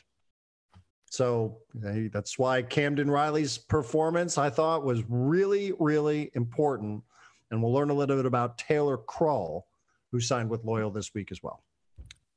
So 1.13 1.59
that's 1.75 2.39
why 2.39 2.63
Camden 2.63 3.11
Riley's 3.11 3.59
performance, 3.59 4.39
I 4.39 4.49
thought, 4.49 4.83
was 4.83 5.03
really, 5.07 5.71
really 5.77 6.31
important. 6.33 7.03
And 7.51 7.61
we'll 7.61 7.71
learn 7.71 7.91
a 7.91 7.93
little 7.93 8.15
bit 8.15 8.25
about 8.25 8.57
Taylor 8.57 8.97
Kroll, 8.97 9.67
who 10.11 10.19
signed 10.19 10.49
with 10.49 10.65
Loyal 10.65 10.89
this 10.89 11.13
week 11.13 11.31
as 11.31 11.43
well. 11.43 11.61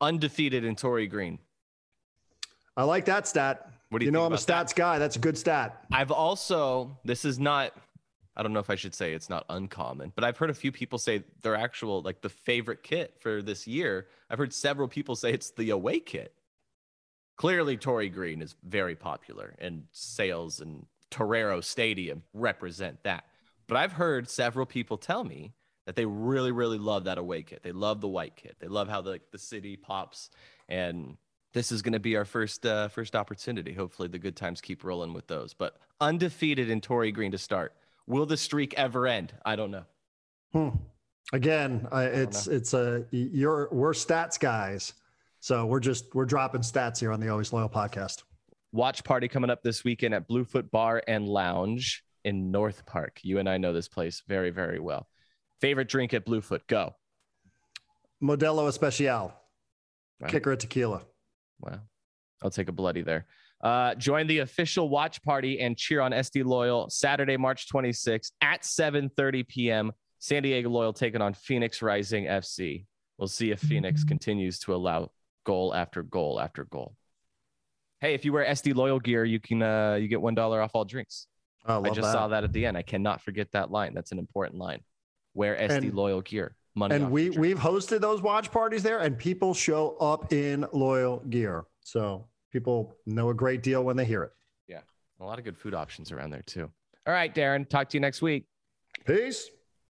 Undefeated 0.03 0.63
in 0.63 0.77
Torrey 0.77 1.07
Green. 1.07 1.39
I 2.77 2.85
like 2.85 3.07
that 3.07 3.27
stat. 3.27 3.67
What 3.89 4.01
do 4.01 4.05
you, 4.05 4.09
you 4.09 4.13
know? 4.13 4.27
I'm 4.27 4.35
a 4.35 4.37
stats 4.37 4.45
that? 4.45 4.75
guy. 4.75 4.99
That's 4.99 5.17
a 5.17 5.21
good 5.21 5.39
stat. 5.39 5.87
I've 5.91 6.11
also, 6.11 6.99
this 7.03 7.25
is 7.25 7.39
not, 7.39 7.73
I 8.37 8.43
don't 8.43 8.53
know 8.53 8.61
if 8.61 8.69
I 8.69 8.75
should 8.75 8.95
say 8.95 9.15
it's 9.15 9.31
not 9.31 9.47
uncommon, 9.49 10.13
but 10.15 10.23
I've 10.23 10.37
heard 10.37 10.51
a 10.51 10.55
few 10.55 10.71
people 10.71 10.99
say 10.99 11.25
their 11.41 11.57
actual, 11.57 12.03
like 12.03 12.21
the 12.21 12.29
favorite 12.29 12.83
kit 12.83 13.15
for 13.21 13.41
this 13.41 13.67
year. 13.67 14.09
I've 14.29 14.37
heard 14.37 14.53
several 14.53 14.87
people 14.87 15.17
say 15.17 15.33
it's 15.33 15.49
the 15.53 15.71
away 15.71 15.99
kit 15.99 16.35
clearly 17.37 17.77
Torrey 17.77 18.09
Green 18.09 18.43
is 18.43 18.55
very 18.65 18.97
popular 18.97 19.55
and 19.59 19.85
sales 19.93 20.61
and 20.61 20.87
Torero 21.11 21.61
Stadium 21.61 22.23
represent 22.35 23.03
that. 23.05 23.25
But 23.69 23.77
I've 23.77 23.93
heard 23.93 24.29
several 24.29 24.67
people 24.67 24.97
tell 24.97 25.25
me 25.25 25.53
that 25.87 25.97
they 25.97 26.05
really, 26.05 26.53
really 26.53 26.79
love 26.79 27.05
that 27.05 27.19
away 27.19 27.43
kit. 27.43 27.61
They 27.63 27.73
love 27.73 28.01
the 28.01 28.09
white 28.09 28.37
kit. 28.37 28.57
They 28.59 28.69
love 28.69 28.89
how 28.89 29.01
the, 29.01 29.21
the 29.31 29.39
city 29.39 29.77
pops. 29.77 30.31
And 30.69 31.17
this 31.55 31.73
is 31.73 31.81
going 31.83 31.93
to 31.93 32.01
be 32.01 32.17
our 32.17 32.25
first 32.25 32.67
uh, 32.67 32.89
first 32.89 33.17
opportunity. 33.17 33.73
Hopefully, 33.73 34.09
the 34.09 34.19
good 34.19 34.37
times 34.37 34.61
keep 34.61 34.85
rolling 34.85 35.15
with 35.15 35.27
those. 35.27 35.55
But 35.55 35.77
undefeated 36.01 36.69
in 36.71 36.81
Torrey 36.81 37.13
Green 37.13 37.33
to 37.33 37.39
start. 37.39 37.73
Will 38.07 38.27
the 38.27 38.37
streak 38.37 38.75
ever 38.75 39.07
end? 39.07 39.33
I 39.45 39.57
don't 39.57 39.71
know. 39.71 39.85
Hmm. 40.53 40.69
Again, 41.33 41.89
uh, 41.91 42.09
it's 42.13 42.47
it's 42.47 42.75
a 42.75 43.05
you're 43.11 43.69
we're 43.73 43.93
stats 43.93 44.39
guys. 44.39 44.93
So 45.47 45.65
we're 45.65 45.79
just 45.79 46.13
we're 46.13 46.25
dropping 46.25 46.63
stats 46.63 46.99
here 46.99 47.13
on 47.13 47.21
the 47.21 47.29
Always 47.29 47.53
Loyal 47.53 47.69
podcast. 47.69 48.25
Watch 48.73 49.05
party 49.05 49.29
coming 49.29 49.49
up 49.49 49.63
this 49.63 49.85
weekend 49.85 50.13
at 50.13 50.27
Bluefoot 50.27 50.73
Bar 50.73 51.05
and 51.07 51.25
Lounge 51.25 52.03
in 52.25 52.51
North 52.51 52.85
Park. 52.85 53.21
You 53.23 53.39
and 53.39 53.49
I 53.49 53.57
know 53.57 53.73
this 53.73 53.87
place 53.87 54.25
very, 54.27 54.51
very 54.51 54.81
well. 54.81 55.07
Favorite 55.61 55.89
drink 55.89 56.15
at 56.15 56.25
Bluefoot? 56.25 56.67
Go. 56.67 56.97
Modelo 58.21 58.67
Especial. 58.67 59.33
Wow. 60.21 60.27
Kicker 60.27 60.51
of 60.51 60.59
tequila. 60.59 61.03
Wow. 61.61 61.79
I'll 62.43 62.51
take 62.51 62.69
a 62.69 62.73
bloody 62.73 63.03
there. 63.03 63.27
Uh, 63.63 63.95
join 63.95 64.27
the 64.27 64.41
official 64.41 64.89
watch 64.89 65.23
party 65.23 65.61
and 65.61 65.77
cheer 65.77 66.01
on 66.01 66.11
SD 66.11 66.45
Loyal 66.45 66.91
Saturday, 66.91 67.37
March 67.37 67.69
26th 67.73 68.33
at 68.41 68.63
7:30 68.63 69.47
p.m. 69.47 69.93
San 70.19 70.43
Diego 70.43 70.71
Loyal 70.71 70.93
taking 70.93 71.23
on 71.23 71.35
Phoenix 71.35 71.83
Rising 71.83 72.25
FC. 72.25 72.87
We'll 73.17 73.29
see 73.29 73.53
if 73.53 73.61
Phoenix 73.61 74.03
continues 74.03 74.59
to 74.59 74.75
allow 74.75 75.13
goal 75.47 75.73
after 75.75 76.03
goal 76.03 76.39
after 76.39 76.65
goal. 76.65 76.95
Hey, 78.01 78.13
if 78.13 78.27
you 78.27 78.33
wear 78.35 78.45
SD 78.45 78.75
Loyal 78.75 79.01
gear, 79.01 79.25
you 79.25 79.41
can 79.41 79.63
uh, 79.63 79.95
you 79.95 80.09
get 80.09 80.21
one 80.21 80.35
dollar 80.35 80.61
off 80.61 80.73
all 80.75 80.85
drinks. 80.85 81.27
I, 81.65 81.79
I 81.79 81.91
just 81.91 82.13
saw 82.13 82.29
that 82.29 82.45
at 82.45 82.53
the 82.53 82.67
end. 82.67 82.77
I 82.77 82.83
cannot 82.83 83.23
forget 83.23 83.51
that 83.53 83.71
line. 83.71 83.95
That's 83.95 84.13
an 84.13 84.19
important 84.19 84.61
line. 84.61 84.81
Wear 85.33 85.57
SD 85.57 85.71
And- 85.77 85.95
Loyal 85.95 86.21
gear. 86.21 86.55
Money 86.79 86.97
And 86.97 87.11
we 87.11 87.31
we've 87.31 87.59
hosted 87.59 88.03
those 88.03 88.21
watch 88.21 88.51
parties 88.53 88.83
there, 88.83 88.99
and 88.99 89.17
people 89.17 89.55
show 89.55 89.97
up 89.97 90.31
in 90.31 90.67
loyal 90.75 91.21
gear. 91.31 91.65
So 91.81 92.27
people 92.53 92.95
know 93.07 93.31
a 93.31 93.35
great 93.35 93.63
deal 93.63 93.83
when 93.83 93.97
they 93.97 94.05
hear 94.05 94.25
it. 94.25 94.33
Yeah, 94.69 94.81
a 95.19 95.25
lot 95.25 95.39
of 95.39 95.47
good 95.47 95.57
food 95.57 95.73
options 95.73 96.13
around 96.13 96.33
there 96.33 96.43
too. 96.43 96.71
All 97.07 97.15
right, 97.15 97.35
Darren. 97.35 97.67
Talk 97.67 97.89
to 97.89 97.97
you 97.97 98.01
next 98.03 98.21
week. 98.21 98.45
Peace. 99.07 99.49